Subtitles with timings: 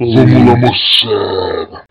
[0.00, 1.89] Vamos lá, moçada.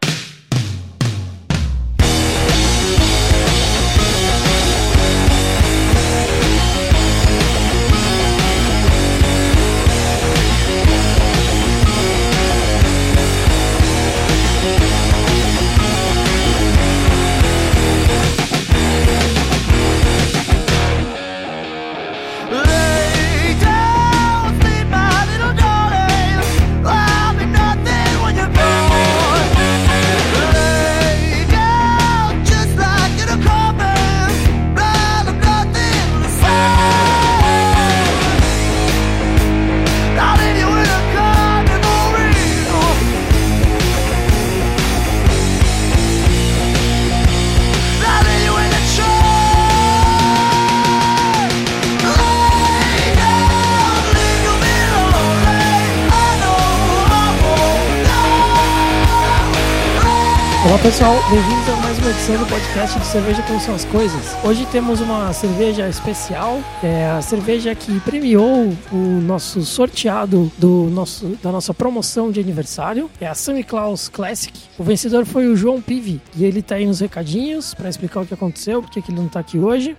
[60.82, 64.36] Pessoal, bem-vindos a mais uma edição do podcast de Cerveja Como São as Coisas.
[64.46, 71.38] Hoje temos uma cerveja especial, é a cerveja que premiou o nosso sorteado do nosso,
[71.44, 74.58] da nossa promoção de aniversário, é a Santa Claus Classic.
[74.78, 78.26] O vencedor foi o João Pive e ele tá aí nos recadinhos para explicar o
[78.26, 79.98] que aconteceu, porque que ele não tá aqui hoje.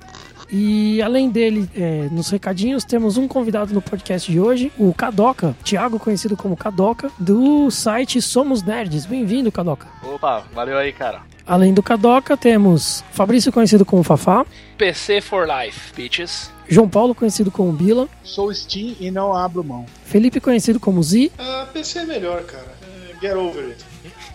[0.53, 5.55] E além dele, é, nos recadinhos, temos um convidado no podcast de hoje, o Kadoka,
[5.63, 9.07] Thiago, conhecido como Kadoka, do site Somos Nerds.
[9.07, 9.87] Bem-vindo, Kadoka.
[10.03, 11.23] Opa, valeu aí, cara.
[11.47, 14.45] Além do Kadoka, temos Fabrício, conhecido como Fafá,
[14.77, 16.51] PC for Life, bitches.
[16.69, 19.87] João Paulo, conhecido como Bila, Sou Steam e não abro mão.
[20.05, 22.73] Felipe, conhecido como Zi, Ah, PC é melhor, cara.
[22.83, 23.85] É, Get over it.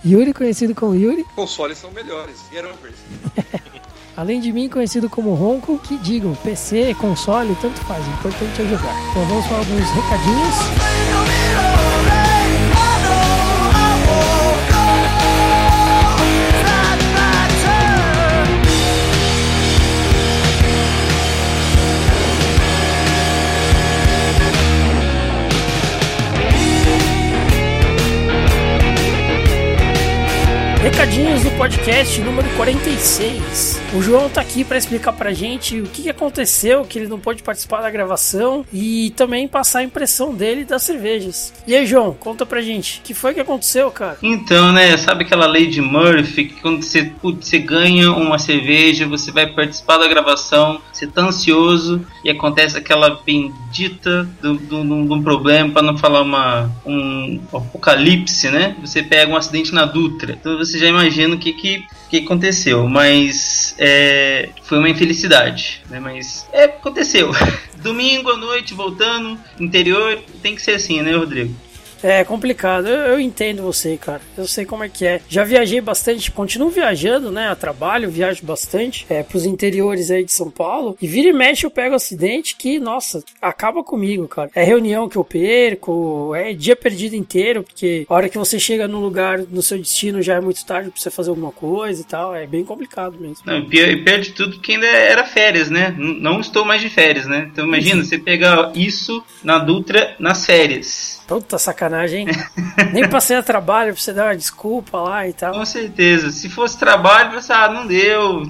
[0.05, 2.37] Yuri, conhecido como Yuri, Consoles são melhores.
[2.51, 3.61] Get over it.
[4.15, 8.65] além de mim, conhecido como Ronco, que digam, PC, console, tanto faz, o importante é
[8.65, 8.95] jogar.
[9.11, 12.14] Então vamos para alguns recadinhos.
[30.85, 33.81] Recadinhos do podcast número 46.
[33.95, 37.41] O João tá aqui para explicar pra gente o que aconteceu, que ele não pôde
[37.41, 41.51] participar da gravação e também passar a impressão dele das cervejas.
[41.65, 44.19] E aí, João, conta pra gente, o que foi que aconteceu, cara?
[44.21, 49.07] Então, né, sabe aquela lei de Murphy que quando você, putz, você ganha uma cerveja,
[49.07, 55.71] você vai participar da gravação, você tá ansioso e acontece aquela bendita de um problema,
[55.71, 58.75] para não falar uma, um apocalipse, né?
[58.81, 62.87] Você pega um acidente na Dutra, então você já imagina o que que, que aconteceu,
[62.87, 65.99] mas é, foi uma infelicidade, né?
[65.99, 67.31] Mas é, aconteceu.
[67.81, 71.53] Domingo à noite, voltando, interior, tem que ser assim, né, Rodrigo?
[72.03, 74.21] É complicado, eu, eu entendo você, cara.
[74.37, 75.21] Eu sei como é que é.
[75.27, 77.49] Já viajei bastante, continuo viajando, né?
[77.49, 80.97] A trabalho, viajo bastante é, pros interiores aí de São Paulo.
[81.01, 84.49] E vira e mexe eu pego acidente que, nossa, acaba comigo, cara.
[84.55, 88.87] É reunião que eu perco, é dia perdido inteiro, porque a hora que você chega
[88.87, 92.05] no lugar, no seu destino, já é muito tarde pra você fazer alguma coisa e
[92.05, 92.35] tal.
[92.35, 93.37] É bem complicado mesmo.
[93.45, 95.95] Não, e pior, pior de tudo que ainda era férias, né?
[95.97, 97.49] Não estou mais de férias, né?
[97.51, 101.23] Então imagina, você pegar isso na Dutra nas férias.
[101.27, 102.27] Puta sacanagem, hein?
[102.93, 105.53] Nem passei a trabalho pra você dar uma desculpa lá e tal.
[105.53, 106.31] Com certeza.
[106.31, 108.43] Se fosse trabalho, você ah, não deu.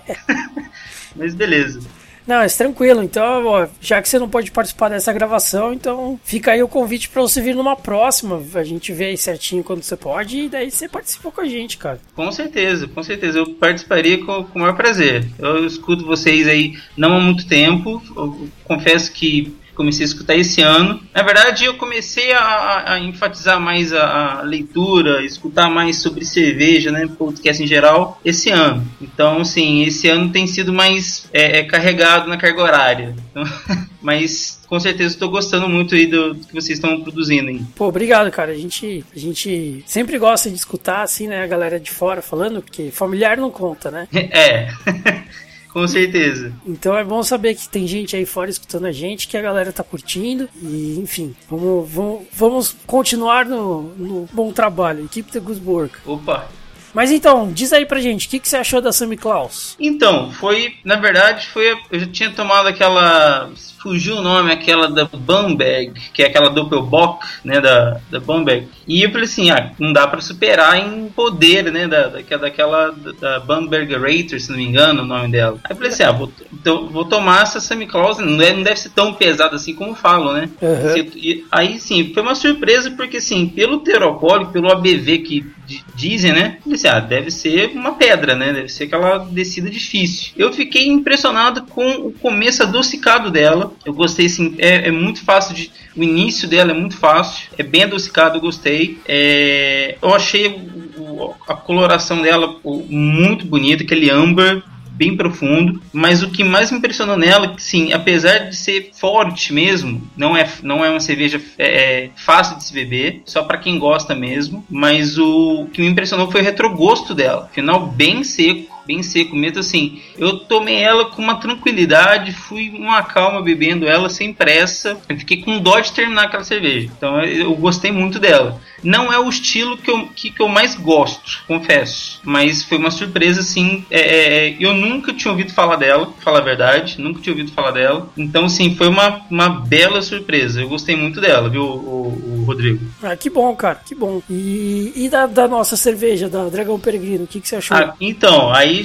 [1.16, 1.80] Mas beleza.
[2.26, 3.02] Não, mas tranquilo.
[3.02, 7.08] Então, ó, já que você não pode participar dessa gravação, então fica aí o convite
[7.08, 8.42] pra você vir numa próxima.
[8.54, 11.78] A gente vê aí certinho quando você pode e daí você participa com a gente,
[11.78, 12.00] cara.
[12.16, 13.38] Com certeza, com certeza.
[13.38, 15.24] Eu participaria com, com o maior prazer.
[15.38, 18.02] Eu escuto vocês aí não há muito tempo.
[18.16, 21.00] Eu confesso que comecei a escutar esse ano.
[21.14, 26.90] Na verdade, eu comecei a, a- enfatizar mais a, a leitura, escutar mais sobre cerveja,
[26.90, 28.84] né, podcast em geral, esse ano.
[29.00, 33.14] Então, sim, esse ano tem sido mais é, é, carregado na carga horária.
[33.30, 33.44] Então,
[34.02, 37.48] mas com certeza estou gostando muito aí do, do que vocês estão produzindo.
[37.48, 37.60] Aí.
[37.76, 38.52] Pô, obrigado, cara.
[38.52, 42.60] A gente, a gente sempre gosta de escutar, assim, né, a galera de fora falando,
[42.62, 44.08] porque familiar não conta, né?
[44.32, 44.68] É,
[45.76, 46.54] com certeza.
[46.66, 49.70] Então é bom saber que tem gente aí fora escutando a gente, que a galera
[49.70, 50.48] tá curtindo.
[50.62, 55.06] E, enfim, vamos, vamos, vamos continuar no, no bom trabalho.
[55.06, 55.98] Keep the good work.
[56.06, 56.48] Opa,
[56.94, 59.76] Mas então, diz aí pra gente, o que, que você achou da Sammy Claus?
[59.78, 61.76] Então, foi, na verdade, foi.
[61.90, 63.50] Eu já tinha tomado aquela.
[63.78, 68.68] Fugiu o nome, aquela da Bamberg, que é aquela Doppelbock, né, da, da Bamberg.
[68.86, 72.94] E eu falei assim, ah, não dá pra superar em poder, né, da, daquela, daquela
[73.20, 75.58] da Bamberg Rater, se não me engano, o nome dela.
[75.64, 78.76] Aí eu falei assim, ah, vou, então, vou tomar essa Claus, não deve, não deve
[78.76, 80.48] ser tão pesada assim como falam, né?
[80.62, 80.96] Uhum.
[81.16, 86.32] E aí sim, foi uma surpresa porque assim, pelo teropólio, pelo ABV que di- dizem,
[86.32, 86.58] né?
[86.64, 88.52] Eu disse, ah, deve ser uma pedra, né?
[88.52, 90.32] Deve ser aquela descida difícil.
[90.36, 93.72] Eu fiquei impressionado com o começo adocicado dela.
[93.84, 95.70] Eu gostei, assim, é, é muito fácil de.
[95.96, 98.98] O início dela é muito fácil, é bem adocicado, eu gostei.
[99.06, 100.48] É, eu achei
[100.96, 104.62] o- a coloração dela muito bonita, aquele âmbar
[104.96, 110.02] bem profundo, mas o que mais me impressionou nela, sim, apesar de ser forte mesmo,
[110.16, 113.78] não é, não é uma cerveja é, é, fácil de se beber, só para quem
[113.78, 119.02] gosta mesmo, mas o que me impressionou foi o retrogosto dela, final bem seco, bem
[119.02, 120.00] seco mesmo assim.
[120.16, 124.96] Eu tomei ela com uma tranquilidade, fui uma calma bebendo ela sem pressa.
[125.08, 126.90] Eu fiquei com dó de terminar aquela cerveja.
[126.96, 128.60] Então eu gostei muito dela.
[128.82, 132.20] Não é o estilo que eu, que, que eu mais gosto, confesso.
[132.22, 133.84] Mas foi uma surpresa, assim.
[133.90, 137.00] é, é, eu nunca tinha ouvido falar dela, pra falar a verdade.
[137.00, 138.08] Nunca tinha ouvido falar dela.
[138.16, 140.60] Então, sim, foi uma, uma bela surpresa.
[140.60, 142.84] Eu gostei muito dela, viu, o, o Rodrigo?
[143.02, 144.22] Ah, que bom, cara, que bom.
[144.30, 147.76] E, e da, da nossa cerveja, da Dragão Peregrino, o que, que você achou?
[147.76, 148.75] Ah, então, aí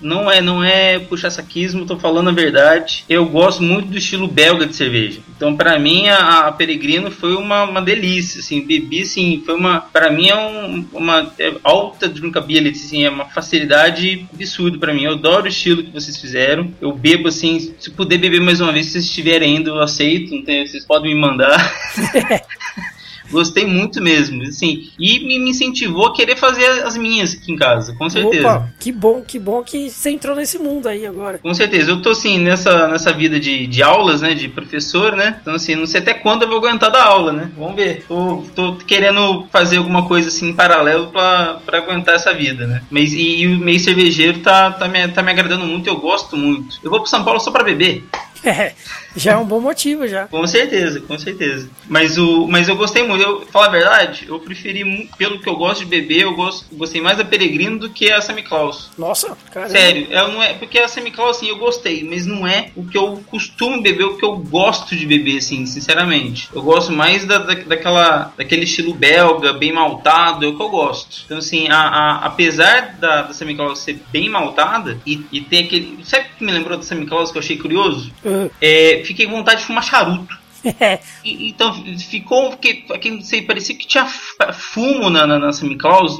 [0.00, 3.04] não é, não é puxar saquismo, tô falando a verdade.
[3.08, 5.20] Eu gosto muito do estilo belga de cerveja.
[5.36, 9.80] Então, pra mim, a, a Peregrino foi uma, uma delícia, assim, bebi, assim, foi uma,
[9.80, 15.04] pra mim é um- uma é alta drinkability, assim, é uma facilidade absurda pra mim.
[15.04, 16.72] Eu adoro o estilo que vocês fizeram.
[16.80, 20.42] Eu bebo, assim, se puder beber mais uma vez, se vocês estiverem indo, eu aceito,
[20.44, 21.56] tem- vocês podem me mandar.
[23.30, 27.94] Gostei muito mesmo, assim, e me incentivou a querer fazer as minhas aqui em casa,
[27.94, 28.48] com certeza.
[28.48, 31.38] Opa, que bom, que bom que você entrou nesse mundo aí agora.
[31.38, 34.34] Com certeza, eu tô assim nessa, nessa vida de, de aulas, né?
[34.34, 35.38] De professor, né?
[35.40, 37.50] Então, assim, não sei até quando eu vou aguentar da aula, né?
[37.56, 38.04] Vamos ver.
[38.06, 42.82] Tô, tô querendo fazer alguma coisa assim em paralelo pra, pra aguentar essa vida, né?
[42.90, 46.36] Mas e, e o meio cervejeiro tá, tá, me, tá me agradando muito, eu gosto
[46.36, 46.78] muito.
[46.82, 48.04] Eu vou pro São Paulo só pra beber.
[49.16, 50.26] É, já é um bom motivo já.
[50.28, 51.68] Com certeza, com certeza.
[51.88, 53.22] Mas, o, mas eu gostei muito.
[53.22, 57.00] Eu, falar a verdade, eu preferi, pelo que eu gosto de beber, eu gosto, gostei
[57.00, 58.90] mais da Peregrino do que a Sammy Claus.
[58.98, 59.68] Nossa, cara.
[59.68, 62.96] Sério, eu não é, porque a Semiclaw, assim, eu gostei, mas não é o que
[62.96, 66.48] eu costumo beber, o que eu gosto de beber, assim, sinceramente.
[66.54, 70.68] Eu gosto mais da, da- daquela, daquele estilo belga, bem maltado, é o que eu
[70.68, 71.22] gosto.
[71.24, 75.98] Então, assim, a, a- apesar da, da Semiclaw ser bem maltada e, e ter aquele.
[76.04, 78.12] Sabe o que me lembrou da Semiclaw que eu achei curioso?
[78.24, 80.36] Ah, É, fiquei com vontade de fumar charuto.
[80.80, 84.06] é, E- então ficou que, que parecia que tinha
[84.52, 85.50] fumo na, na, na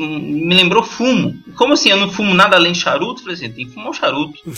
[0.00, 1.34] me lembrou fumo.
[1.56, 1.90] Como assim?
[1.90, 3.20] Eu não fumo nada além de charuto?
[3.22, 4.38] Falei assim, tem que fumar um charuto.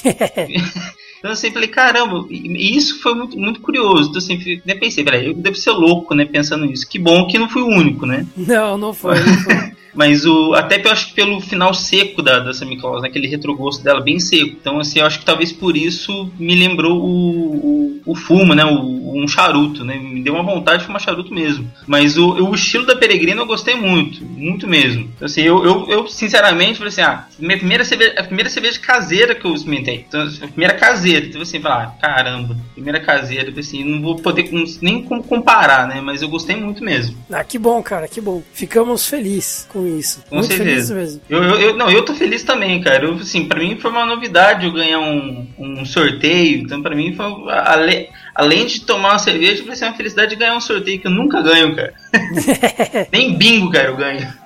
[1.21, 4.09] Então assim, falei, caramba, e isso foi muito, muito curioso.
[4.09, 6.89] Então assim, né, pensei, peraí, eu devo ser louco, né, pensando nisso.
[6.89, 8.27] Que bom que não fui o único, né?
[8.35, 9.55] não, não foi, não foi.
[9.95, 13.83] Mas o, até eu acho que pelo final seco da, da Semiclaus, né, aquele retrogosto
[13.83, 14.57] dela bem seco.
[14.61, 18.65] Então assim, eu acho que talvez por isso me lembrou o, o, o fumo, né,
[18.65, 19.97] o, um charuto, né?
[19.97, 21.71] Me deu uma vontade de fumar charuto mesmo.
[21.87, 25.11] Mas o, o estilo da Peregrina eu gostei muito, muito mesmo.
[25.17, 28.79] Então, assim, eu, eu, eu, sinceramente falei assim, ah, minha primeira cerveja, a primeira cerveja
[28.79, 30.05] caseira que eu experimentei.
[30.09, 31.27] Então, a primeira caseira.
[31.27, 34.51] Então assim, falar, ah, caramba, primeira caseira, assim, não vou poder
[34.81, 36.01] nem comparar, né?
[36.01, 37.17] Mas eu gostei muito mesmo.
[37.31, 38.43] Ah, que bom, cara, que bom.
[38.53, 40.23] Ficamos felizes com isso.
[40.29, 40.71] Com Muito certeza.
[40.71, 41.21] felizes mesmo.
[41.29, 43.05] Eu, eu, eu- não, eu tô feliz também, cara.
[43.05, 46.61] Eu, assim, pra mim foi uma novidade eu ganhar um, um sorteio.
[46.63, 50.37] Então, pra mim, foi, ale, além de tomar uma cerveja, vai ser uma felicidade de
[50.37, 51.93] ganhar um sorteio que eu nunca ganho, cara.
[53.13, 54.40] Nem bingo, cara, eu ganho.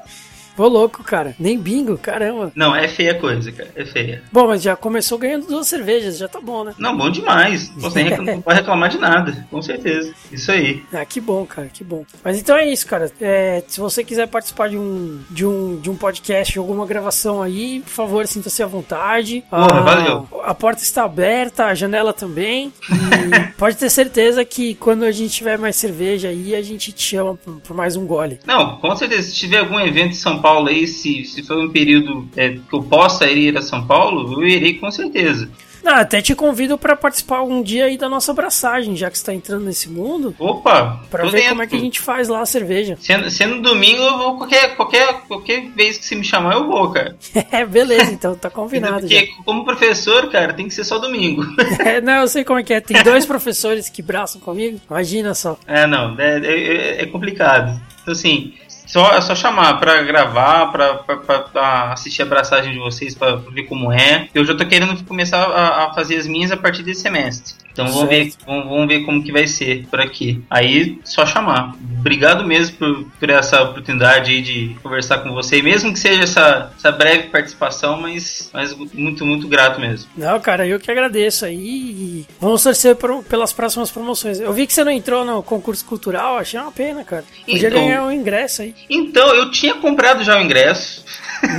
[0.56, 1.34] Ô louco, cara.
[1.38, 2.52] Nem bingo, caramba.
[2.54, 3.70] Não, é feia a coisa, cara.
[3.75, 4.23] É feia.
[4.32, 6.75] Bom, mas já começou ganhando duas cervejas, já tá bom, né?
[6.78, 7.73] Não, bom demais.
[7.76, 10.12] Reclamar, não pode reclamar de nada, com certeza.
[10.30, 10.82] Isso aí.
[10.92, 12.04] Ah, que bom, cara, que bom.
[12.23, 13.11] Mas então é isso, cara.
[13.20, 17.80] É, se você quiser participar de um, de um, de um podcast, alguma gravação aí,
[17.80, 19.44] por favor, sinta-se à vontade.
[19.50, 20.28] Porra, a, valeu.
[20.44, 22.73] A porta está aberta, a janela também.
[22.90, 27.02] E pode ter certeza que quando a gente tiver mais cerveja aí, a gente te
[27.02, 28.38] chama por, por mais um gole.
[28.46, 29.28] Não, com certeza.
[29.28, 32.74] Se tiver algum evento em São Paulo aí, se, se for um período é, que
[32.74, 35.48] eu possa ir a São Paulo, eu irei com certeza.
[35.82, 39.24] Não, até te convido para participar algum dia aí da nossa abraçagem, já que você
[39.26, 41.02] tá entrando nesse mundo, Opa!
[41.10, 41.48] para ver dentro.
[41.50, 42.96] como é que a gente faz lá a cerveja.
[43.00, 46.90] Sendo, sendo domingo, eu vou qualquer, qualquer, qualquer vez que você me chamar, eu vou,
[46.90, 47.16] cara.
[47.52, 49.18] É, beleza, então tá combinado já.
[49.20, 51.42] Porque, como professor, cara, tem que ser só domingo.
[51.80, 52.80] É, não, eu sei como é que é.
[52.80, 54.80] Tem dois professores que braçam comigo.
[54.90, 55.58] Imagina só.
[55.66, 57.78] é, não, é, é- é complicado.
[58.02, 58.52] Então, assim,
[58.87, 63.14] só, é só chamar pra gravar, pra, pra, pra- pra assistir a abraçagem de vocês,
[63.14, 64.29] pra ver como é.
[64.35, 67.55] Eu já tô querendo começar a, a fazer as minhas a partir desse semestre.
[67.73, 70.41] Então vamos ver, vamos, vamos ver como que vai ser por aqui.
[70.49, 71.75] Aí, só chamar.
[71.99, 76.73] Obrigado mesmo por, por essa oportunidade aí de conversar com você, mesmo que seja essa,
[76.79, 80.09] essa breve participação, mas, mas muito, muito grato mesmo.
[80.17, 82.25] Não, cara, eu que agradeço aí.
[82.38, 84.38] Vamos torcer por- pelas próximas promoções.
[84.38, 87.25] Eu vi que você não entrou no concurso cultural, achei uma pena, cara.
[87.45, 88.73] Podia Então- ganhar um ingresso aí.
[88.88, 91.05] Então, eu tinha comprado já o ingresso.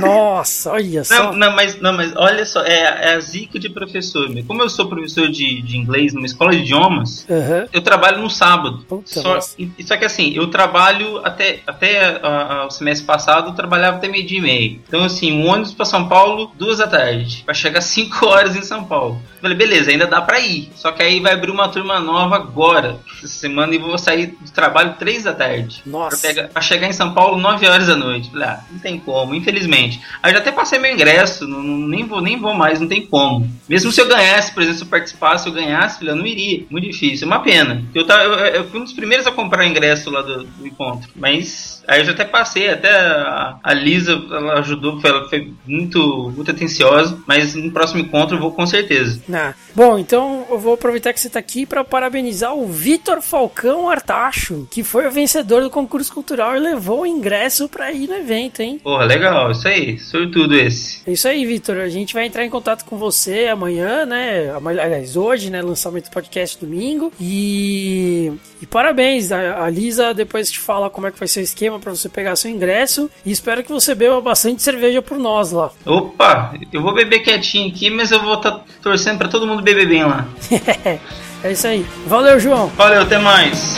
[0.00, 1.14] Nossa, olha só.
[1.14, 2.80] Não, não, mas, não, mas olha só, é,
[3.10, 4.28] é a zica de professor.
[4.28, 4.44] meu.
[4.44, 7.66] Como eu sou professor de, de inglês numa escola de idiomas, Aham.
[7.72, 8.84] eu trabalho no sábado.
[8.88, 13.50] Puta Só, e- só que assim, eu trabalho até, até ah, ah, o semestre passado,
[13.50, 14.80] eu trabalhava até meio dia e meio.
[14.88, 17.42] Então, assim, um ônibus pra São Paulo, duas da tarde.
[17.44, 19.20] Pra chegar cinco horas em São Paulo.
[19.40, 20.70] Falei, beleza, ainda dá pra ir.
[20.74, 24.50] Só que aí vai abrir uma turma nova agora, essa semana, e vou sair do
[24.50, 25.82] trabalho três da tarde.
[25.86, 26.16] Nossa.
[26.18, 28.30] Pra, pegar- pra chegar em São Paulo 9 horas da noite.
[28.30, 30.00] Falei, ah, não tem como, infelizmente.
[30.22, 33.06] Aí eu já até passei meu ingresso, não, nem, vou, nem vou mais, não tem
[33.06, 33.48] como.
[33.68, 36.64] Mesmo se eu ganhasse, por exemplo, se eu participasse, eu ganhasse, filha, eu não iria.
[36.70, 37.84] Muito difícil, é uma pena.
[37.94, 41.10] Eu, tava, eu, eu fui um dos primeiros a comprar ingresso lá do, do encontro.
[41.14, 46.32] Mas aí eu já até passei, até a, a Lisa ela ajudou, ela foi muito,
[46.34, 47.18] muito atenciosa.
[47.26, 49.20] Mas no próximo encontro eu vou com certeza.
[49.32, 53.88] Ah, bom, então eu vou aproveitar que você está aqui para parabenizar o Vitor Falcão
[53.88, 58.14] Artacho, que foi o vencedor do concurso cultural e levou o ingresso para ir no
[58.14, 58.80] evento, hein?
[58.82, 61.02] Porra, legal, isso aí, sortudo esse.
[61.06, 61.78] É isso aí, Vitor.
[61.78, 64.52] A gente vai entrar em contato com você amanhã, né?
[64.64, 65.62] Aliás, hoje, né?
[65.62, 67.12] Lançamento do podcast domingo.
[67.20, 69.32] E, e parabéns.
[69.32, 72.08] A, a Lisa depois te fala como é que vai ser o esquema para você
[72.08, 73.10] pegar seu ingresso.
[73.24, 75.70] E espero que você beba bastante cerveja por nós lá.
[75.84, 79.88] Opa, eu vou beber quietinho aqui, mas eu vou estar torcendo pra todo mundo beber
[79.88, 80.26] bem lá.
[81.42, 81.84] é isso aí.
[82.06, 82.68] Valeu, João.
[82.76, 83.76] Valeu, até mais.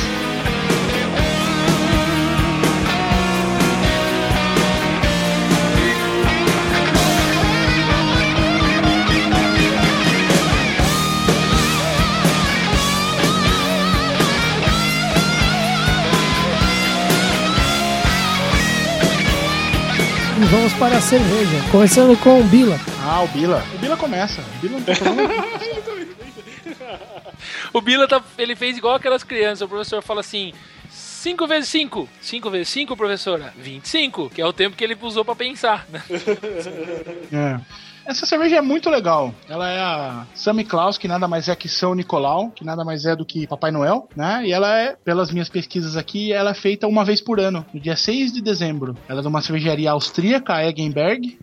[20.50, 21.58] Vamos para a cerveja.
[21.70, 22.78] Começando com o Bila.
[23.02, 23.62] Ah, o Bila.
[23.74, 24.40] O Bila começa.
[24.40, 25.28] O Bila não tem problema.
[27.72, 29.62] O Bila tá, ele fez igual aquelas crianças.
[29.62, 30.52] O professor fala assim:
[30.90, 32.08] 5 vezes 5.
[32.20, 33.54] 5 vezes 5, professora?
[33.56, 35.86] 25, que é o tempo que ele usou pra pensar.
[35.88, 36.02] né?
[37.32, 37.60] É.
[38.08, 39.34] Essa cerveja é muito legal.
[39.46, 43.04] Ela é a Sammy Claus, que nada mais é que São Nicolau, que nada mais
[43.04, 44.46] é do que Papai Noel, né?
[44.46, 47.78] E ela é, pelas minhas pesquisas aqui, ela é feita uma vez por ano, no
[47.78, 48.96] dia 6 de dezembro.
[49.06, 51.38] Ela é de uma cervejaria austríaca, Eggenberg.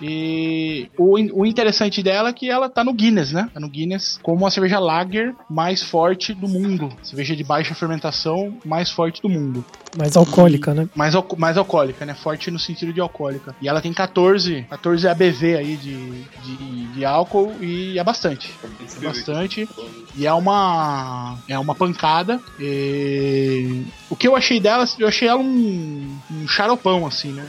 [0.00, 3.48] E o, o interessante dela é que ela tá no Guinness, né?
[3.52, 6.92] Tá no Guinness como a cerveja lager mais forte do mundo.
[7.02, 9.64] Cerveja de baixa fermentação mais forte do mundo.
[9.94, 10.86] Mais alcoólica, né?
[10.94, 12.12] Mais, mais alcoólica, né?
[12.12, 13.56] Forte no sentido de alcoólica.
[13.62, 18.52] E ela tem 14, 14 ABV aí de, de, de álcool e é bastante.
[19.00, 19.66] É bastante.
[20.14, 21.38] E é uma.
[21.48, 22.38] É uma pancada.
[22.60, 27.46] E o que eu achei dela, eu achei ela um, um xaropão, assim, né?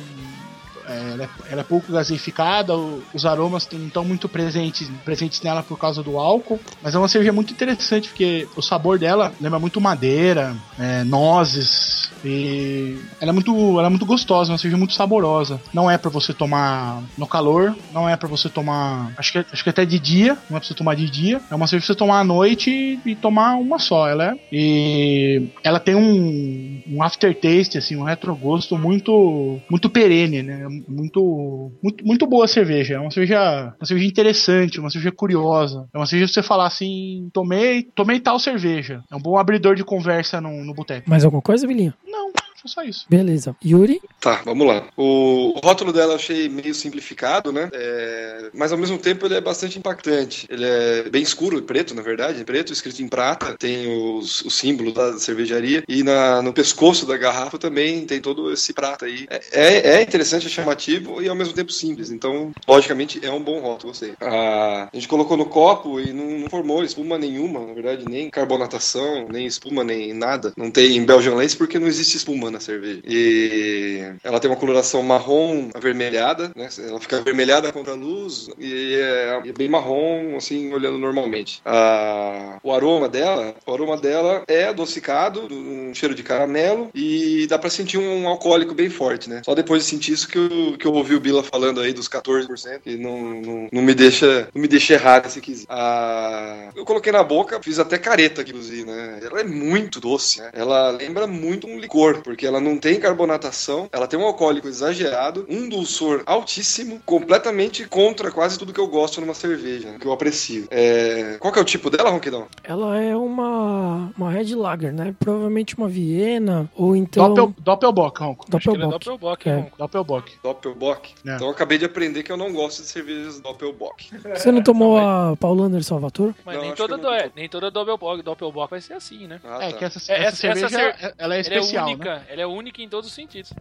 [0.88, 5.42] É, Ela é, ela é pouco gaseificada, o- os aromas não estão muito presentes, presentes
[5.42, 9.34] nela por causa do álcool, mas é uma cerveja muito interessante porque o sabor dela
[9.40, 14.78] lembra muito madeira, é, nozes, e ela é muito, ela é muito gostosa, uma cerveja
[14.78, 15.62] muito saborosa.
[15.74, 19.64] Não é pra você tomar no calor, não é pra você tomar, acho que, acho
[19.64, 21.94] que até de dia, não é pra você tomar de dia, é uma cerveja pra
[21.94, 22.70] você tomar à noite
[23.06, 24.34] e, e tomar uma só, ela é.
[24.52, 30.68] E ela tem um, um aftertaste, assim, um retrogosto muito, muito perene, né?
[30.88, 32.96] Muito, muito, muito boa a cerveja.
[32.96, 35.88] É uma cerveja, uma cerveja interessante, uma cerveja curiosa.
[35.94, 39.02] É uma cerveja que você falar assim, tomei, tomei tal cerveja.
[39.12, 41.10] É um bom abridor de conversa no, no boteco.
[41.10, 41.94] Mais alguma coisa, Bilinho?
[42.06, 42.27] Não,
[42.62, 43.06] foi só isso.
[43.10, 43.56] Beleza.
[43.64, 44.02] Yuri?
[44.20, 44.88] Tá, vamos lá.
[44.98, 47.70] O, o rótulo dela eu achei meio simplificado, né?
[47.72, 50.48] É, mas ao mesmo tempo ele é bastante impactante.
[50.50, 53.56] Ele é bem escuro, preto, na verdade, preto, escrito em prata.
[53.58, 55.84] Tem os, o símbolo da cervejaria.
[55.88, 59.28] E na, no pescoço da garrafa também tem todo esse prata aí.
[59.30, 62.10] É, é, é interessante, é chamativo e ao mesmo tempo simples.
[62.10, 64.14] Então, logicamente, é um bom rótulo, sei.
[64.20, 68.30] A, a gente colocou no copo e não, não formou espuma nenhuma, na verdade, nem
[68.30, 70.54] carbonatação, nem espuma, nem nada.
[70.58, 73.02] Não tem Belgian Lace porque não existe espuma na cerveja.
[73.06, 76.70] E ela tem uma coloração marrom avermelhada, né?
[76.80, 81.62] Ela fica avermelhada contra a luz e é, é bem marrom, assim, olhando normalmente.
[81.66, 87.58] A, o aroma dela, o aroma dela é adocicado, um cheiro de caramelo e dá
[87.58, 89.42] pra sentir um alcoólico bem forte, né?
[89.44, 92.10] Só depois de sentir isso que eu, que eu ouvi o Bila falando aí dos
[92.10, 95.68] 14%, que não, não, não me deixa não me deixa errar esse quesito.
[95.70, 99.20] A, eu coloquei na boca, fiz até careta, inclusive, né?
[99.24, 100.52] Ela é muito doce, né?
[100.54, 104.68] Ela lembra muito um licor, porque porque ela não tem carbonatação, ela tem um alcoólico
[104.68, 110.12] exagerado, um dulçor altíssimo, completamente contra quase tudo que eu gosto numa cerveja, que eu
[110.14, 110.68] aprecio.
[110.70, 111.38] É...
[111.40, 112.46] Qual que é o tipo dela, Ronquidão?
[112.64, 115.16] Ela é uma, uma Red Lager, né?
[115.20, 117.34] Provavelmente uma Viena, ou então...
[117.34, 118.46] Doppel, Doppelbock, Ronco.
[118.48, 118.92] Ele é Doppelbock.
[119.00, 119.56] Doppelbock, É.
[119.56, 119.68] né?
[119.76, 120.34] Doppelbock.
[120.44, 121.14] Doppelbock.
[121.26, 121.36] É.
[121.36, 124.12] Então eu acabei de aprender que eu não gosto de cervejas Doppelbock.
[124.36, 126.36] Você não tomou a Paulaner Salvatore?
[126.46, 129.40] Mas Não, nem, toda do, é, nem toda Doppelbock, Doppelbock vai ser assim, né?
[129.44, 129.78] Ah, É, tá.
[129.80, 132.22] que essa, É, essa essa- essa cerveja, cer- ela é especial, ela é única, né?
[132.28, 133.52] Ela é única em todos os sentidos.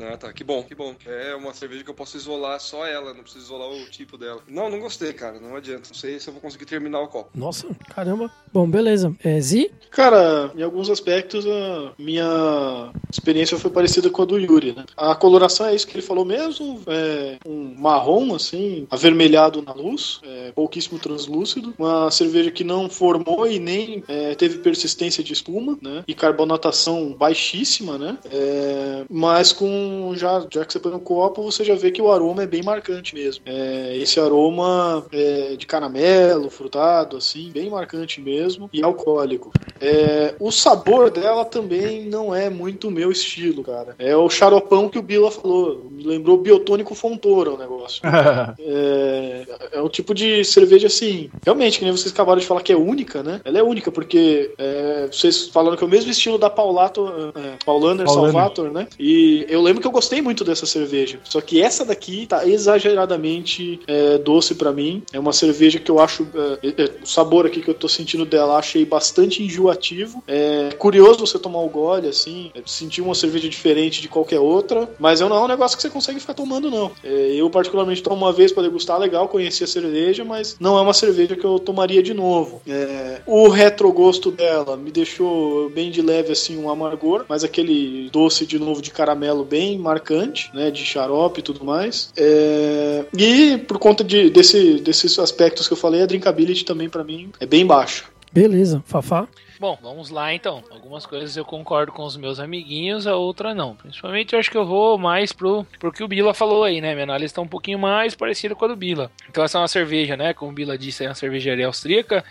[0.00, 0.32] Ah, tá.
[0.32, 0.94] Que bom, que bom.
[1.06, 4.40] É uma cerveja que eu posso isolar só ela, não preciso isolar o tipo dela.
[4.48, 5.38] Não, não gostei, cara.
[5.40, 5.88] Não adianta.
[5.88, 7.30] Não sei se eu vou conseguir terminar o copo.
[7.34, 8.30] Nossa, caramba.
[8.52, 9.14] Bom, beleza.
[9.22, 9.70] É, Zi?
[9.90, 14.84] Cara, em alguns aspectos a minha experiência foi parecida com a do Yuri, né?
[14.96, 20.20] A coloração é isso que ele falou mesmo, é um marrom assim, avermelhado na luz,
[20.22, 25.78] é, pouquíssimo translúcido, uma cerveja que não formou e nem é, teve persistência de espuma,
[25.80, 26.04] né?
[26.06, 28.18] E carbonatação baixíssima, né?
[28.30, 32.10] É, mas com já já que você põe no copo, você já vê que o
[32.10, 33.42] aroma é bem marcante mesmo.
[33.46, 39.52] É, esse aroma é, de caramelo, frutado, assim, bem marcante mesmo e alcoólico.
[39.80, 43.94] É, o sabor dela também não é muito meu estilo, cara.
[43.98, 45.86] É o xaropão que o Bila falou.
[45.90, 48.02] Me lembrou biotônico Fontoura o negócio.
[48.68, 51.30] É, é um tipo de cerveja assim.
[51.44, 53.40] Realmente, que nem vocês acabaram de falar que é única, né?
[53.44, 57.64] Ela é única, porque é, vocês falaram que é o mesmo estilo da Paulato, é,
[57.64, 58.32] Paulaner Paulaner.
[58.32, 58.88] Salvator, né?
[58.98, 61.18] E eu lembro que eu gostei muito dessa cerveja.
[61.24, 65.02] Só que essa daqui tá exageradamente é, doce pra mim.
[65.12, 66.26] É uma cerveja que eu acho.
[66.62, 70.22] é, é, o sabor aqui que eu tô sentindo dela, achei bastante enjoativo.
[70.26, 74.88] É curioso você tomar o gole, assim, é, sentir uma cerveja diferente de qualquer outra.
[74.98, 76.90] Mas não é um negócio que você consegue ficar tomando, não.
[77.02, 80.80] É, eu, particularmente, tomo uma vez pra degustar, legal, conheci a cerveja, mas não é
[80.80, 82.60] uma cerveja que eu tomaria de novo.
[82.66, 88.46] É, o retrogosto dela me deixou bem de leve, assim, um amargor, mas aquele doce
[88.46, 92.12] de novo de caramelo bem marcante, né, de xarope e tudo mais.
[92.16, 97.02] É, e por conta de, desse, desses aspectos que eu falei, a drinkability também pra
[97.02, 98.04] mim é bem baixa.
[98.30, 98.82] Beleza.
[98.84, 99.26] Fafá?
[99.58, 100.62] Bom, vamos lá então.
[100.70, 103.74] Algumas coisas eu concordo com os meus amiguinhos, a outra não.
[103.74, 106.92] Principalmente eu acho que eu vou mais pro, pro que o Bila falou aí, né?
[106.92, 109.10] Minha análise tá um pouquinho mais parecida com a do Bila.
[109.30, 110.34] Então essa é uma cerveja, né?
[110.34, 112.22] Como o Bila disse, é uma cervejaria austríaca.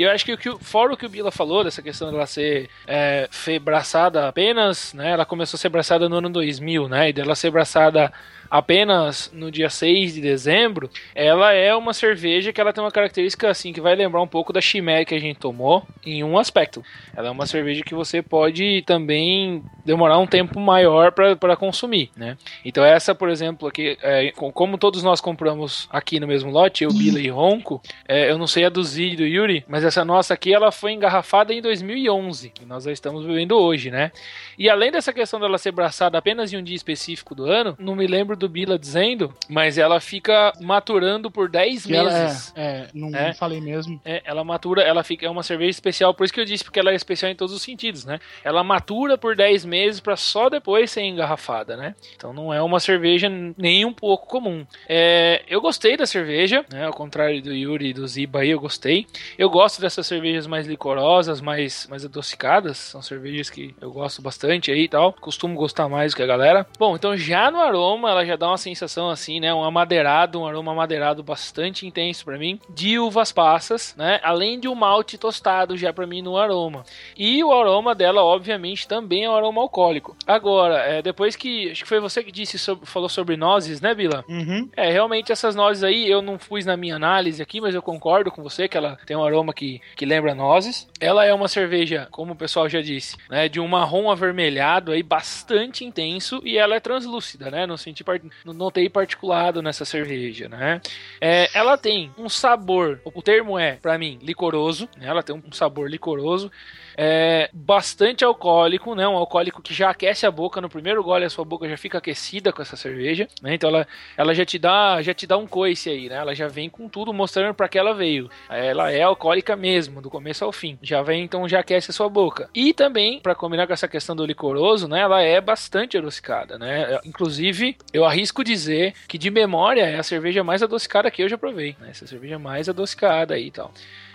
[0.00, 2.24] E eu acho que, o que fora o que o Bila falou, dessa questão dela
[2.24, 3.28] ser é,
[3.60, 5.10] braçada apenas, né?
[5.10, 7.10] Ela começou a ser braçada no ano 2000, né?
[7.10, 8.10] E dela ser braçada
[8.50, 13.48] apenas no dia 6 de dezembro, ela é uma cerveja que ela tem uma característica
[13.48, 16.82] assim que vai lembrar um pouco da Chimé que a gente tomou em um aspecto.
[17.16, 22.36] Ela é uma cerveja que você pode também demorar um tempo maior para consumir, né?
[22.64, 26.84] Então essa, por exemplo, aqui, é, com- como todos nós compramos aqui no mesmo lote,
[26.84, 29.84] eu, Bila e Ronco, é, eu não sei a do Zid e do Yuri, mas
[29.84, 34.10] essa nossa aqui ela foi engarrafada em 2011 e nós a estamos bebendo hoje, né?
[34.58, 37.94] E além dessa questão dela ser braçada apenas em um dia específico do ano, não
[37.94, 42.52] me lembro do Bila dizendo, mas ela fica maturando por 10 Que ela é, meses.
[42.56, 43.28] é, não, É.
[43.28, 44.00] não falei mesmo.
[44.04, 46.80] É, ela matura, ela fica é uma cerveja especial, por isso que eu disse porque
[46.80, 48.18] ela é especial em todos os sentidos, né?
[48.42, 51.94] Ela matura por 10 meses para só depois ser engarrafada, né?
[52.16, 54.66] Então não é uma cerveja nem um pouco comum.
[54.88, 56.86] É, eu gostei da cerveja, né?
[56.86, 59.06] Ao contrário do Yuri e do Ziba aí, eu gostei.
[59.38, 62.78] Eu gosto dessas cervejas mais licorosas, mais, mais adocicadas.
[62.78, 65.12] São cervejas que eu gosto bastante aí e tal.
[65.12, 66.66] Costumo gostar mais do que a galera.
[66.78, 69.52] Bom, então já no aroma, ela já dá uma sensação assim, né?
[69.52, 72.58] Um amadeirado, um aroma amadeirado bastante intenso para mim.
[72.68, 74.20] De uvas passas, né?
[74.22, 76.84] Além de um malte tostado já para mim no aroma.
[77.16, 80.16] E o aroma dela, obviamente, também é um aroma alcoólico.
[80.26, 81.70] Agora, é, depois que.
[81.70, 84.24] Acho que foi você que disse sobre- falou sobre nozes, né, Bila?
[84.28, 84.68] Uhum.
[84.76, 88.30] É, realmente essas nozes aí, eu não pus na minha análise aqui, mas eu concordo
[88.30, 90.88] com você que ela tem um aroma que, que lembra nozes.
[91.00, 95.02] Ela é uma cerveja, como o pessoal já disse, né, de um marrom avermelhado aí
[95.02, 97.66] bastante intenso e ela é translúcida, né?
[97.66, 98.02] Não senti
[98.44, 100.80] não notei particulado nessa cerveja, né?
[101.20, 105.06] É, ela tem um sabor, o termo é pra mim licoroso, né?
[105.06, 106.50] Ela tem um sabor licoroso.
[106.96, 109.06] É bastante alcoólico, né?
[109.06, 111.98] Um alcoólico que já aquece a boca no primeiro gole, a sua boca já fica
[111.98, 113.54] aquecida com essa cerveja, né?
[113.54, 116.16] Então ela, ela já te dá, já te dá um coice aí, né?
[116.16, 118.30] Ela já vem com tudo mostrando para que ela veio.
[118.48, 120.78] Ela é alcoólica mesmo, do começo ao fim.
[120.82, 122.48] Já vem então já aquece a sua boca.
[122.54, 125.00] E também para combinar com essa questão do licoroso, né?
[125.00, 126.98] Ela é bastante adocicada, né?
[127.04, 131.38] Inclusive, eu arrisco dizer que de memória é a cerveja mais adocicada que eu já
[131.38, 131.88] provei, né?
[131.90, 133.72] Essa cerveja mais adocicada aí e tal.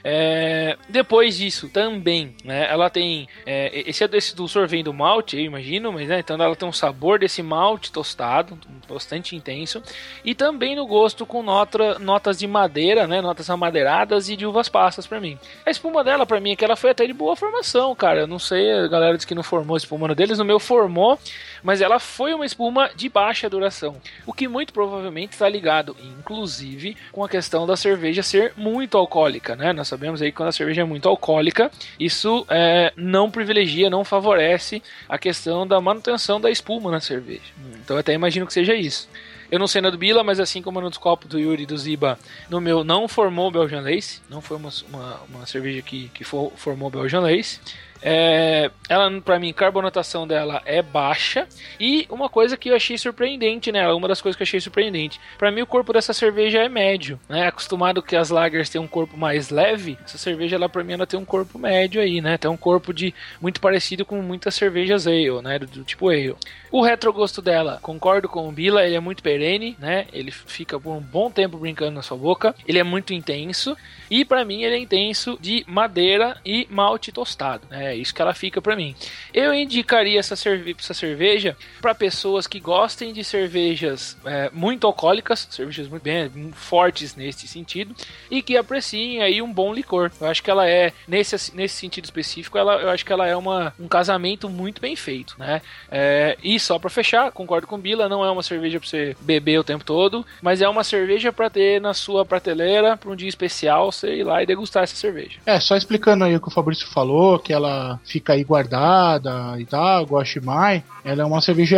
[0.08, 2.68] É, depois disso, também, né?
[2.70, 3.28] Ela tem.
[3.44, 6.72] é, esse, esse dulçor vem do malte, eu imagino, mas né, então ela tem um
[6.72, 8.56] sabor desse malte tostado,
[8.88, 9.82] bastante intenso.
[10.24, 13.20] E também no gosto com nota, notas de madeira, né?
[13.20, 15.40] Notas amadeiradas e de uvas passas pra mim.
[15.66, 18.20] A espuma dela, pra mim, é que ela foi até de boa formação, cara.
[18.20, 21.18] Eu não sei, a galera disse que não formou a espuma deles, no meu formou,
[21.66, 23.98] mas ela foi uma espuma de baixa duração.
[24.24, 29.56] O que muito provavelmente está ligado, inclusive, com a questão da cerveja ser muito alcoólica,
[29.56, 29.74] né?
[29.74, 34.06] Nós sabemos aí que quando a cerveja é muito alcoólica, isso é, não privilegia, não
[34.06, 37.52] favorece a questão da manutenção da espuma na cerveja.
[37.84, 39.10] Então eu até imagino que seja isso.
[39.52, 42.20] Eu não sei na do Bila, mas assim como no copo do Yuri do Ziba,
[42.50, 46.52] no meu não formou Belgian Lace, não foi uma, uma, uma cerveja que, que for,
[46.56, 47.60] formou Belgian Lace.
[48.02, 51.48] É, ela, para mim, carbonatação dela é baixa.
[51.80, 55.20] E uma coisa que eu achei surpreendente nela, uma das coisas que eu achei surpreendente,
[55.38, 57.48] para mim o corpo dessa cerveja é médio, né?
[57.48, 61.08] Acostumado que as lagers têm um corpo mais leve, essa cerveja ela para mim ela
[61.08, 62.38] tem um corpo médio aí, né?
[62.38, 65.60] Tem um corpo de muito parecido com muitas cervejas ale, né?
[65.60, 66.36] Do, do tipo ale.
[66.72, 70.08] O retrogosto dela, concordo com o Bila, ele é muito perene, né?
[70.12, 72.54] Ele fica por um bom tempo brincando na sua boca.
[72.68, 73.78] Ele é muito intenso
[74.10, 77.66] e para mim ele é intenso de madeira e malte tostado.
[77.86, 78.96] É isso que ela fica para mim.
[79.34, 85.48] Eu indicaria essa, cerve essa cerveja para pessoas que gostem de cervejas é, muito alcoólicas,
[85.52, 87.96] cervejas muito bem fortes nesse sentido
[88.30, 90.12] e que apreciem aí um bom licor.
[90.20, 93.36] Eu acho que ela é nesse, nesse sentido específico, ela, eu acho que ela é
[93.36, 95.62] uma, um casamento muito bem feito, né?
[95.92, 99.60] É, e só para fechar, concordo com Bila, não é uma cerveja para você beber
[99.60, 103.30] o tempo todo, mas é uma cerveja para ter na sua prateleira para um dia
[103.30, 105.40] especial, ir lá e degustar essa cerveja.
[105.46, 109.66] É, só explicando aí o que o Fabrício falou, que ela fica aí guardada e
[109.66, 111.78] tal, Guaximai, ela é uma cerveja,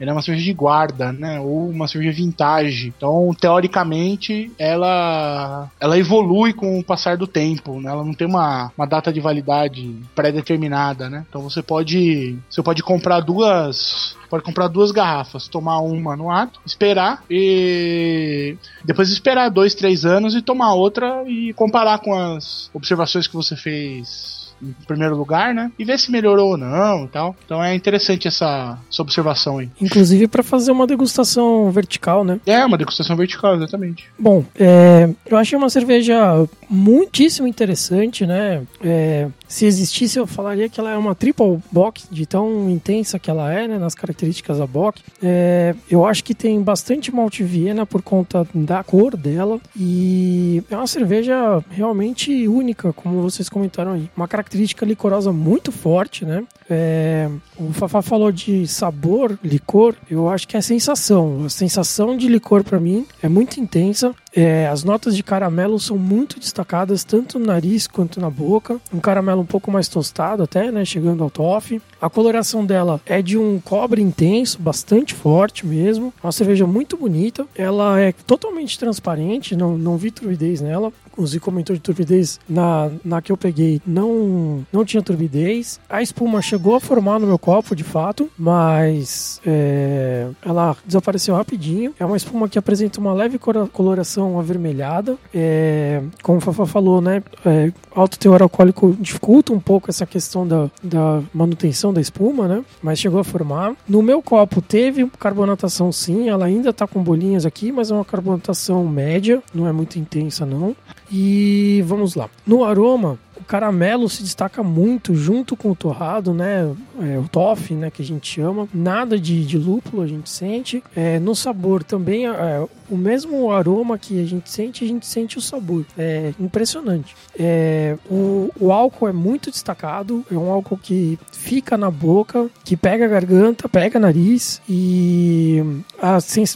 [0.00, 2.92] ela é uma cerveja de guarda, né, ou uma cerveja vintage.
[2.96, 7.90] Então, teoricamente, ela ela evolui com o passar do tempo, né?
[7.90, 11.24] Ela não tem uma, uma data de validade pré-determinada, né?
[11.28, 16.60] Então você pode você pode comprar duas pode comprar duas garrafas, tomar uma no ato,
[16.64, 23.26] esperar e depois esperar dois, três anos e tomar outra e comparar com as observações
[23.26, 25.70] que você fez em primeiro lugar, né?
[25.78, 27.36] E ver se melhorou ou não e tal.
[27.44, 29.68] Então é interessante essa, essa observação aí.
[29.80, 32.40] Inclusive para fazer uma degustação vertical, né?
[32.46, 34.08] É, uma degustação vertical, exatamente.
[34.18, 38.62] Bom, é, eu achei uma cerveja muitíssimo interessante, né?
[38.82, 43.28] É, se existisse, eu falaria que ela é uma triple bock, de tão intensa que
[43.28, 43.78] ela é, né?
[43.78, 45.02] Nas características da bock.
[45.20, 49.60] É, eu acho que tem bastante malte Viena por conta da cor dela.
[49.76, 54.08] E é uma cerveja realmente única, como vocês comentaram aí.
[54.16, 56.44] Uma característica licorosa muito forte, né?
[56.70, 61.44] É, o Fafá falou de sabor, licor, eu acho que é sensação.
[61.44, 64.14] A sensação de licor para mim é muito intensa.
[64.34, 68.80] É, as notas de caramelo são muito destacadas, tanto no nariz quanto na boca.
[68.92, 70.84] Um caramelo um pouco mais tostado até, né?
[70.84, 71.82] Chegando ao toffee.
[72.00, 76.12] A coloração dela é de um cobre intenso, bastante forte mesmo.
[76.22, 77.46] Uma cerveja muito bonita.
[77.56, 80.92] Ela é totalmente transparente, não, não vi turbidez nela.
[81.20, 85.78] O Zi comentou de turbidez na, na que eu peguei, não, não tinha turbidez.
[85.88, 91.92] A espuma chegou a formar no meu copo, de fato, mas é, ela desapareceu rapidinho.
[92.00, 95.18] É uma espuma que apresenta uma leve coloração avermelhada.
[95.34, 97.22] É, como o Fafá falou, né?
[97.44, 102.64] É, alto teor alcoólico dificulta um pouco essa questão da, da manutenção da espuma, né?
[102.82, 103.74] Mas chegou a formar.
[103.86, 108.06] No meu copo teve carbonatação sim, ela ainda tá com bolinhas aqui, mas é uma
[108.06, 110.74] carbonatação média, não é muito intensa não.
[111.10, 112.28] E vamos lá.
[112.46, 113.18] No aroma,
[113.50, 116.72] caramelo se destaca muito junto com o torrado, né?
[117.02, 117.90] É, o toffee, né?
[117.90, 118.68] Que a gente chama.
[118.72, 120.84] Nada de, de lúpulo a gente sente.
[120.94, 125.36] É, no sabor também, é, o mesmo aroma que a gente sente, a gente sente
[125.36, 125.84] o sabor.
[125.98, 127.16] É impressionante.
[127.36, 130.24] É, o, o álcool é muito destacado.
[130.30, 135.60] É um álcool que fica na boca, que pega a garganta, pega nariz e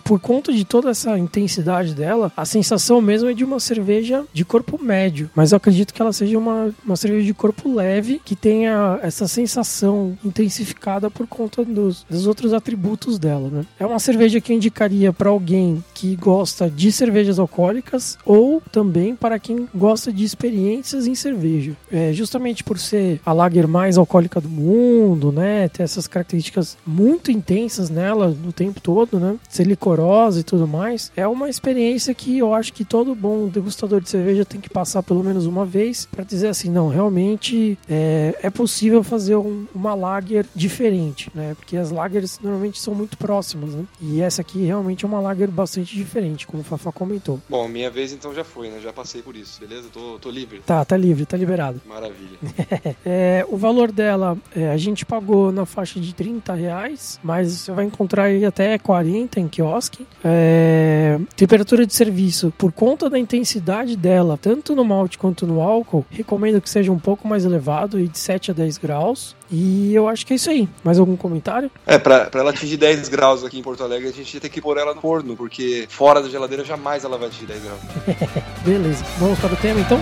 [0.02, 4.44] por conta de toda essa intensidade dela, a sensação mesmo é de uma cerveja de
[4.44, 5.30] corpo médio.
[5.34, 9.26] Mas eu acredito que ela seja uma, uma cerveja de corpo leve que tenha essa
[9.26, 13.48] sensação intensificada por conta dos, dos outros atributos dela.
[13.48, 13.66] Né?
[13.78, 19.14] É uma cerveja que eu indicaria para alguém que gosta de cervejas alcoólicas ou também
[19.14, 21.72] para quem gosta de experiências em cerveja.
[21.90, 25.68] É, justamente por ser a lager mais alcoólica do mundo, né?
[25.68, 29.36] Ter essas características muito intensas nela no tempo todo, né?
[29.48, 31.10] Ser licorosa e tudo mais.
[31.16, 35.02] É uma experiência que eu acho que todo bom degustador de cerveja tem que passar
[35.02, 39.94] pelo menos uma vez para dizer assim, não, realmente é, é possível fazer um- uma
[39.94, 41.54] lager diferente, né?
[41.56, 43.84] Porque as lagers normalmente são muito próximas, né?
[44.00, 47.40] E essa aqui realmente é uma lager bastante diferente, como o Fafá comentou.
[47.48, 48.80] Bom, minha vez então já foi, né?
[48.82, 49.88] Já passei por isso, beleza?
[49.92, 50.60] Tô, tô livre.
[50.66, 51.80] Tá, tá livre, tá liberado.
[51.86, 52.38] Maravilha.
[53.06, 57.72] É, o valor dela, é, a gente pagou na faixa de 30 reais, mas você
[57.72, 60.06] vai encontrar aí até 40 em quiosque.
[60.24, 66.04] É, temperatura de serviço, por conta da intensidade dela, tanto no malte quanto no álcool,
[66.10, 69.36] recomendo que seja um pouco mais elevado, e de 7 a 10 graus.
[69.50, 70.68] E eu acho que é isso aí.
[70.82, 71.70] Mais algum comentário?
[71.86, 74.48] É, pra, pra ela atingir 10 graus aqui em Porto Alegre, a gente ia ter
[74.48, 77.80] que pôr ela no forno, porque fora da geladeira jamais ela vai atingir 10 graus.
[78.64, 80.00] Beleza, vamos para o tema então?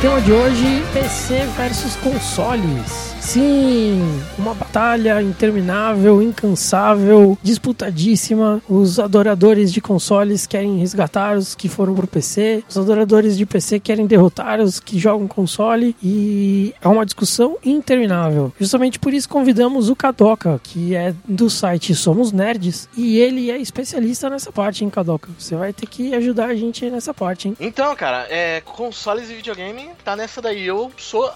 [0.00, 3.10] Tema de hoje: PC versus consoles.
[3.20, 4.00] Sim,
[4.38, 8.62] uma batalha interminável, incansável, disputadíssima.
[8.68, 13.78] Os adoradores de consoles querem resgatar os que foram pro PC, os adoradores de PC
[13.78, 18.52] querem derrotar os que jogam console e é uma discussão interminável.
[18.58, 23.58] Justamente por isso convidamos o Kadoka, que é do site Somos Nerds, e ele é
[23.58, 25.28] especialista nessa parte, hein, Kadoka?
[25.38, 27.56] Você vai ter que ajudar a gente nessa parte, hein?
[27.60, 30.64] Então, cara, é, consoles e videogame tá nessa daí.
[30.64, 31.32] Eu sou.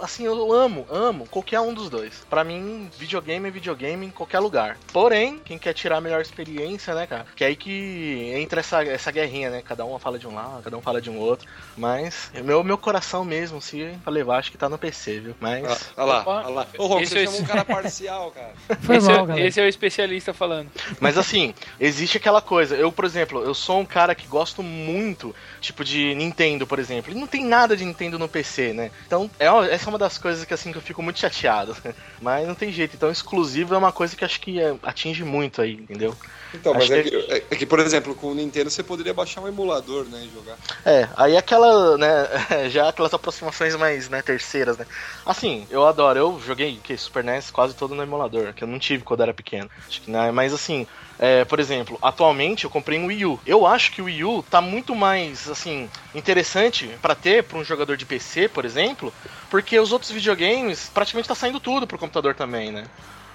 [0.00, 2.24] Assim, eu amo, amo qualquer um dos dois.
[2.30, 4.78] Pra mim, videogame é videogame em qualquer lugar.
[4.92, 7.26] Porém, quem quer tirar a melhor experiência, né, cara?
[7.36, 9.62] Que é aí que entra essa, essa guerrinha, né?
[9.62, 11.46] Cada um fala de um lado, cada um fala de um outro.
[11.76, 15.34] Mas, meu, meu coração mesmo, se pra levar, acho que tá no PC, viu?
[15.38, 15.64] Mas.
[15.96, 16.66] Ah, olha lá, olha lá.
[16.78, 18.52] Ô, Esse você é chamou um cara parcial, cara.
[18.80, 20.70] Foi esse, mal, é, esse é o especialista falando.
[20.98, 22.74] Mas assim, existe aquela coisa.
[22.74, 27.12] Eu, por exemplo, eu sou um cara que gosto muito, tipo, de Nintendo, por exemplo.
[27.12, 28.90] E não tem nada de Nintendo no PC, né?
[29.06, 31.74] Então, é uma- essa é uma das coisas que, assim, que eu fico muito chateado.
[32.20, 32.96] Mas não tem jeito.
[32.96, 36.16] Então, exclusivo é uma coisa que acho que é, atinge muito aí, entendeu?
[36.54, 38.82] Então, mas Acho é que- que, é- é que, por exemplo, com o Nintendo você
[38.82, 40.58] poderia baixar um emulador, né, e jogar.
[40.84, 42.06] É, aí aquela, né,
[42.70, 44.86] já aquelas aproximações mais, né, terceiras, né.
[45.24, 48.78] Assim, eu adoro, eu joguei que Super NES quase todo no emulador, que eu não
[48.78, 49.68] tive quando era pequeno.
[49.88, 50.86] Acho que, né, mas assim,
[51.18, 53.42] é, por exemplo, atualmente eu comprei um Wii U.
[53.44, 57.64] Eu acho que o Wii U tá muito mais, assim, interessante pra ter pra um
[57.64, 59.14] jogador de PC, por exemplo,
[59.48, 62.90] porque os outros videogames praticamente tá saindo tudo pro computador também, né.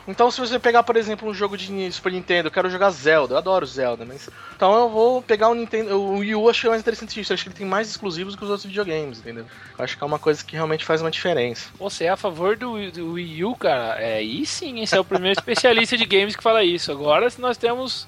[0.07, 3.33] Então, se você pegar, por exemplo, um jogo de Super Nintendo, eu quero jogar Zelda,
[3.33, 4.29] eu adoro Zelda, mas.
[4.55, 5.95] Então eu vou pegar o Nintendo.
[5.97, 7.31] O Wii U, acho que é mais interessante isso.
[7.31, 9.45] Eu acho que ele tem mais exclusivos que os outros videogames, entendeu?
[9.77, 11.69] Eu acho que é uma coisa que realmente faz uma diferença.
[11.79, 14.01] Você é a favor do, do Wii U, cara?
[14.01, 16.91] É, aí sim, esse é o primeiro especialista de games que fala isso.
[16.91, 18.05] Agora nós temos.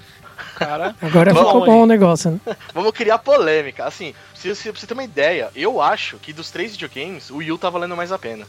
[0.56, 1.70] Cara, Agora Bom, ficou aí.
[1.70, 2.56] bom o negócio, né?
[2.74, 3.86] Vamos criar polêmica.
[3.86, 7.36] Assim, se, se pra você ter uma ideia, eu acho que dos três videogames, o
[7.36, 8.46] Wii U tá valendo mais a pena.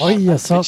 [0.00, 0.60] Olha só.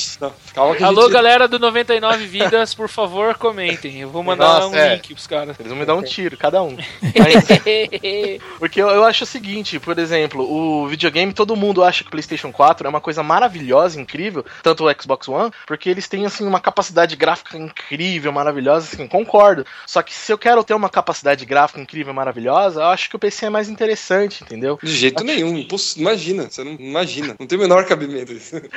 [0.57, 1.13] Alô, gente...
[1.13, 3.99] galera do 99 Vidas, por favor, comentem.
[4.01, 4.95] Eu vou mandar Nossa, um é.
[4.95, 5.57] link pros caras.
[5.59, 6.77] Eles vão me dar um tiro, cada um.
[7.03, 12.09] Mas- Porque eu, eu acho o seguinte, por exemplo, o videogame, todo mundo acha que
[12.09, 16.27] o PlayStation 4 é uma coisa maravilhosa, incrível, tanto o Xbox One, porque eles têm
[16.27, 19.65] assim uma capacidade gráfica incrível, maravilhosa, assim, concordo.
[19.87, 23.19] Só que se eu quero ter uma capacidade gráfica incrível, maravilhosa, eu acho que o
[23.19, 24.79] PC é mais interessante, entendeu?
[24.83, 28.50] De jeito nenhum, imposs- imagina, você não imagina, não tem o menor cabimento isso.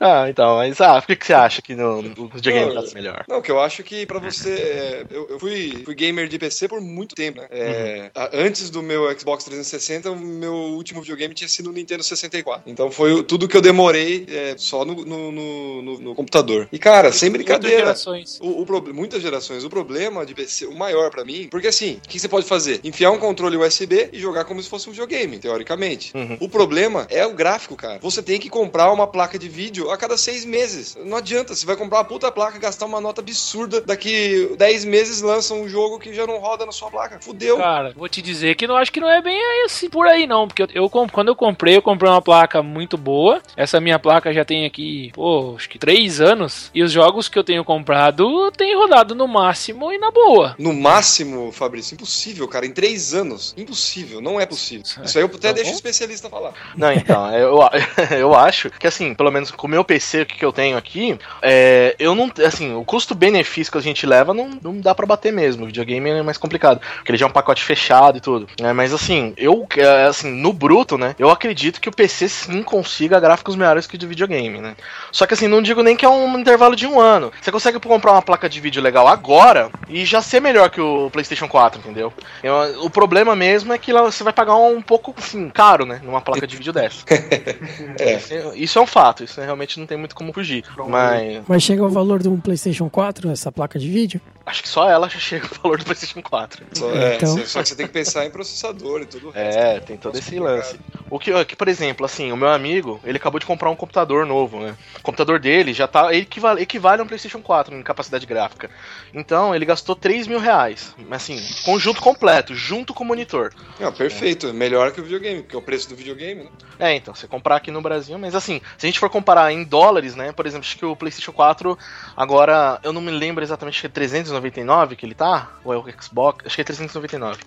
[0.00, 2.94] Ah, então, mas ah, por que, que você acha que no, no videogame Não, tá
[2.94, 3.24] melhor?
[3.28, 4.50] Não, que eu acho que pra você.
[4.52, 7.48] é, eu eu fui, fui gamer de PC por muito tempo, né?
[7.50, 12.04] É, a- Antes do meu Xbox 360, o meu último videogame tinha sido o Nintendo
[12.04, 12.62] 64.
[12.70, 16.68] Então foi o- tudo que eu demorei é, só no, no, no- no- no computador.
[16.70, 17.78] E cara, sem Muitas brincadeira.
[17.86, 18.38] gerações.
[18.40, 19.64] O, o proble- muitas gerações.
[19.64, 22.78] O problema de PC, o maior pra mim, porque assim, o que você pode fazer?
[22.84, 26.12] Enfiar um controle USB e jogar como se fosse um videogame, teoricamente.
[26.16, 26.36] Uhum.
[26.38, 27.98] O problema é o gráfico, cara.
[28.00, 30.96] Você tem que comprar uma placa de vídeo a cada seis meses.
[31.04, 35.20] Não adianta, você vai comprar uma puta placa, gastar uma nota absurda, daqui 10 meses
[35.20, 37.18] lança um jogo que já não roda na sua placa.
[37.20, 37.56] Fudeu.
[37.56, 40.46] Cara, vou te dizer que não acho que não é bem assim por aí não,
[40.46, 43.42] porque eu, eu quando eu comprei, eu comprei uma placa muito boa.
[43.56, 47.38] Essa minha placa já tem aqui, pô, acho que três anos e os jogos que
[47.38, 50.54] eu tenho comprado têm rodado no máximo e na boa.
[50.58, 52.66] No máximo, Fabrício, impossível, cara.
[52.66, 53.54] Em três anos.
[53.56, 54.84] Impossível, não é possível.
[55.04, 56.52] Isso aí eu até Tá deixo o especialista falar.
[56.76, 57.58] Não, então, eu,
[58.16, 61.18] eu acho que assim, assim, pelo menos com o meu PC que eu tenho aqui,
[61.42, 62.30] é, eu não.
[62.46, 65.64] Assim, o custo-benefício que a gente leva não, não dá pra bater mesmo.
[65.64, 66.80] O videogame é mais complicado.
[66.96, 68.48] Porque ele já é um pacote fechado e tudo.
[68.60, 71.14] É, mas assim, eu, é, assim, no bruto, né?
[71.18, 74.74] Eu acredito que o PC sim consiga gráficos melhores que o de videogame, né?
[75.10, 77.32] Só que assim, não digo nem que é um intervalo de um ano.
[77.40, 81.10] Você consegue comprar uma placa de vídeo legal agora e já ser melhor que o
[81.10, 82.12] PlayStation 4, entendeu?
[82.42, 86.00] Eu- o problema mesmo é que lá você vai pagar um pouco, assim, caro, né?
[86.02, 87.04] Numa placa de vídeo dessa.
[88.54, 90.64] Isso é um fato, isso realmente não tem muito como fugir.
[90.88, 94.20] Mas Mas chega ao valor de um PlayStation 4, essa placa de vídeo?
[94.46, 96.64] acho que só ela já chega ao valor do PlayStation 4.
[96.72, 99.58] Só, é, Então- só que você tem que pensar em processador e tudo o resto.
[99.58, 100.80] É, tem todo esse lance.
[101.10, 104.24] O que, que, por exemplo, assim, o meu amigo, ele acabou de comprar um computador
[104.24, 104.74] novo, né?
[104.98, 106.12] O computador dele já tá.
[106.14, 108.70] Ele equivale, equivale a um PlayStation 4 em capacidade gráfica.
[109.12, 110.94] Então, ele gastou 3 mil reais.
[111.10, 113.52] Assim, conjunto completo, junto com o monitor.
[113.78, 114.52] Não, perfeito.
[114.54, 116.50] Melhor que o videogame, porque é o preço do videogame, né?
[116.78, 119.64] É, então, você comprar aqui no Brasil, mas assim, se a gente for comparar em
[119.64, 120.32] dólares, né?
[120.32, 121.78] Por exemplo, acho que o PlayStation 4
[122.16, 125.76] agora, eu não me lembro exatamente, acho que é 399 que ele tá, ou é
[125.76, 127.38] o Xbox, acho que é 399.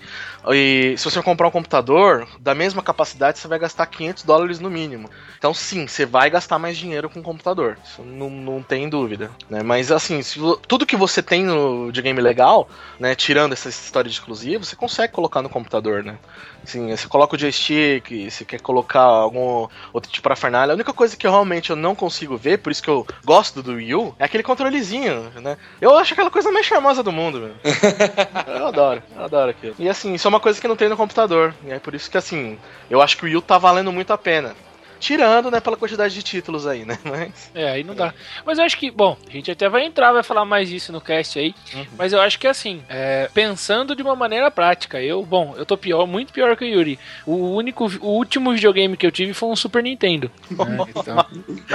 [0.50, 4.70] E se você comprar um computador da mesma capacidade, você vai gastar 500 dólares no
[4.70, 5.10] mínimo.
[5.38, 9.32] Então, sim, você vai gastar mais dinheiro com o computador, isso não, não tem dúvida,
[9.50, 9.64] né?
[9.64, 14.16] Mas assim, se tudo que você tem no videogame legal, né, tirando essa história de
[14.16, 16.18] exclusivo, você consegue colocar no computador, né?
[16.64, 20.74] Assim, você coloca o joystick, você quer colocar algum outro tipo de parafernália.
[20.74, 23.64] A única coisa que eu realmente eu não consigo ver, por isso que eu gosto
[23.64, 25.58] do Wii U, é aquele controlezinho, né?
[25.80, 27.56] Eu acho aquela coisa mais charmosa do mundo, meu.
[28.56, 29.76] eu adoro, eu adoro aquilo.
[29.80, 31.54] E assim, isso é uma coisa que não tem no computador.
[31.66, 34.14] E é por isso que assim, eu acho que o Wii U tá valendo muito
[34.14, 34.56] a pena.
[35.02, 36.98] Tirando, né, pela quantidade de títulos aí, né?
[37.04, 37.52] Mas.
[37.56, 38.14] É, aí não dá.
[38.46, 41.02] Mas eu acho que, bom, a gente até vai entrar, vai falar mais disso no
[41.02, 41.56] cast aí.
[41.98, 45.76] Mas eu acho que assim, é, pensando de uma maneira prática, eu, bom, eu tô
[45.76, 47.00] pior, muito pior que o Yuri.
[47.26, 50.30] O único, o último videogame que eu tive foi um Super Nintendo.
[50.52, 50.78] né?
[50.96, 51.26] Então,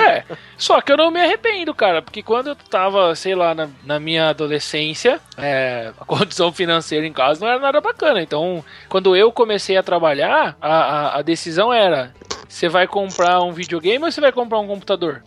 [0.02, 0.24] é,
[0.56, 3.98] só que eu não me arrependo, cara, porque quando eu tava, sei lá, na, na
[3.98, 8.22] minha adolescência, é, a condição financeira em casa não era nada bacana.
[8.22, 12.14] Então, quando eu comecei a trabalhar, a, a, a decisão era:
[12.48, 15.22] você vai comprar um videogame ou você vai comprar um computador?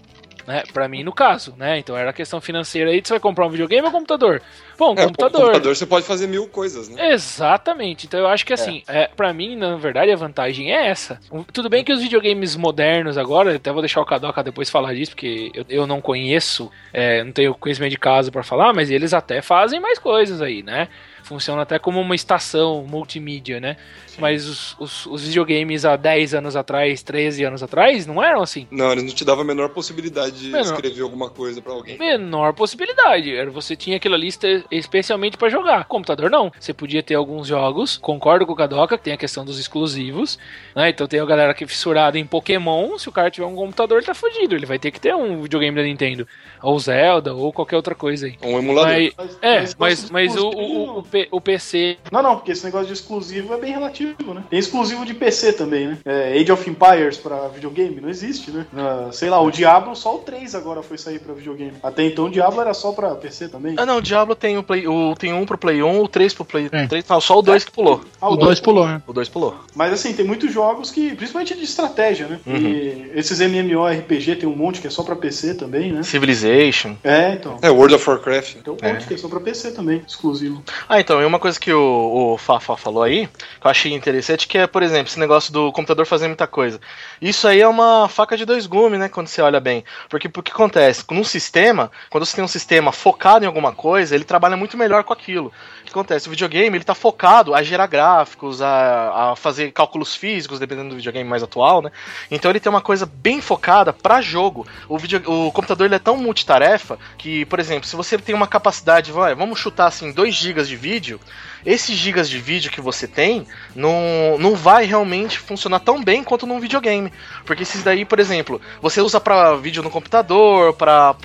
[0.47, 0.63] Né?
[0.73, 1.77] Pra mim, no caso, né?
[1.77, 4.41] Então era a questão financeira aí: você vai comprar um videogame ou um computador?
[4.79, 5.31] Bom, um É, computador.
[5.31, 7.11] Com computador você pode fazer mil coisas, né?
[7.11, 8.07] Exatamente.
[8.07, 9.07] Então eu acho que assim, é.
[9.15, 11.19] para mim, na verdade, a vantagem é essa.
[11.53, 15.11] Tudo bem que os videogames modernos agora, até vou deixar o Kadoka depois falar disso,
[15.11, 19.13] porque eu, eu não conheço, é, não tenho conhecimento de caso pra falar, mas eles
[19.13, 20.87] até fazem mais coisas aí, né?
[21.29, 23.77] Funciona até como uma estação multimídia, né?
[24.17, 28.65] Mas os, os, os videogames há 10 anos atrás, 13 anos atrás, não eram assim.
[28.71, 30.61] Não, eles não te davam a menor possibilidade de Menor.
[30.61, 31.99] escrever alguma coisa pra alguém.
[31.99, 33.33] Menor possibilidade.
[33.35, 35.85] Era você tinha aquela lista especialmente pra jogar.
[35.85, 36.51] Computador não.
[36.59, 37.97] Você podia ter alguns jogos.
[37.97, 40.39] Concordo com o Kadoka, que tem a questão dos exclusivos.
[40.75, 40.89] Né?
[40.89, 42.97] Então tem a galera que é fissurada em Pokémon.
[42.97, 44.55] Se o cara tiver um computador, ele tá fudido.
[44.55, 46.27] Ele vai ter que ter um videogame da Nintendo.
[46.63, 48.35] Ou Zelda, ou qualquer outra coisa aí.
[48.43, 48.91] Um emulador.
[48.91, 51.97] Mas, Mas- é, mas mas, mas o, o, o, P- o PC.
[52.11, 54.43] Não, não, porque esse negócio de exclusivo é bem relativo, né?
[54.49, 55.97] Tem exclusivo de PC também, né?
[56.05, 58.65] É, Age of Empires pra videogame não existe, né?
[58.75, 61.73] Ah, sei lá, o Diablo, só o 3 agora foi sair pra videogame.
[61.83, 63.75] Até então o Diablo era só pra PC também.
[63.77, 66.33] Ah, não, o Diablo tem o, Play, o tem um pro Play 1, o 3
[66.33, 66.87] pro Play É.
[66.87, 67.05] 3.
[67.07, 68.01] Não, só o 2 que pulou.
[68.21, 69.01] Ah, O 2 pulou, né?
[69.07, 69.55] O 2 pulou.
[69.75, 72.39] Mas assim, tem muitos jogos que, principalmente de estratégia, né?
[72.45, 72.55] Uhum.
[72.57, 76.03] E esses MMORPG tem um monte que é só pra PC também, né?
[76.03, 76.95] Civilization.
[77.03, 77.57] É, então.
[77.61, 78.55] É, World of Warcraft.
[78.63, 80.61] Tem um monte que é só pra PC também, exclusivo.
[80.87, 83.27] Ah, então, e uma coisa que o, o Fafá falou aí,
[83.59, 86.79] que eu achei interessante, que é, por exemplo, esse negócio do computador fazer muita coisa.
[87.21, 89.83] Isso aí é uma faca de dois gumes, né, quando você olha bem.
[90.09, 91.03] Porque o que acontece?
[91.09, 95.03] Num sistema, quando você tem um sistema focado em alguma coisa, ele trabalha muito melhor
[95.03, 95.51] com aquilo.
[95.89, 96.27] Que acontece?
[96.27, 100.95] O videogame, ele tá focado a gerar gráficos, a, a fazer cálculos físicos, dependendo do
[100.95, 101.91] videogame mais atual, né?
[102.29, 104.67] Então ele tem uma coisa bem focada para jogo.
[104.87, 108.45] O, video, o computador ele é tão multitarefa que, por exemplo, se você tem uma
[108.45, 111.19] capacidade, vai, vamos chutar assim, 2 GB de vídeo,
[111.65, 113.45] esses gigas de vídeo que você tem
[113.75, 117.11] não, não vai realmente funcionar tão bem quanto num videogame.
[117.45, 121.15] Porque esses daí, por exemplo, você usa para vídeo no computador, para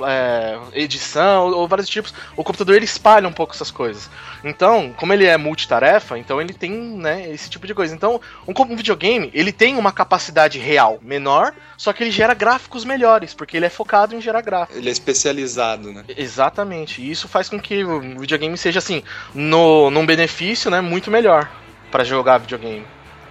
[0.73, 2.15] edição ou vários tipos.
[2.37, 4.11] O computador ele espalha um pouco essas coisas.
[4.43, 7.95] Então, como ele é multitarefa, então ele tem né, esse tipo de coisa.
[7.95, 12.85] Então, um, um videogame ele tem uma capacidade real menor, só que ele gera gráficos
[12.85, 14.77] melhores, porque ele é focado em gerar gráficos.
[14.77, 16.05] Ele é especializado, né?
[16.17, 17.01] Exatamente.
[17.01, 19.03] E isso faz com que o videogame seja assim,
[19.35, 20.24] no, num benefício,
[20.71, 21.51] né, muito melhor
[21.91, 22.83] para jogar videogame.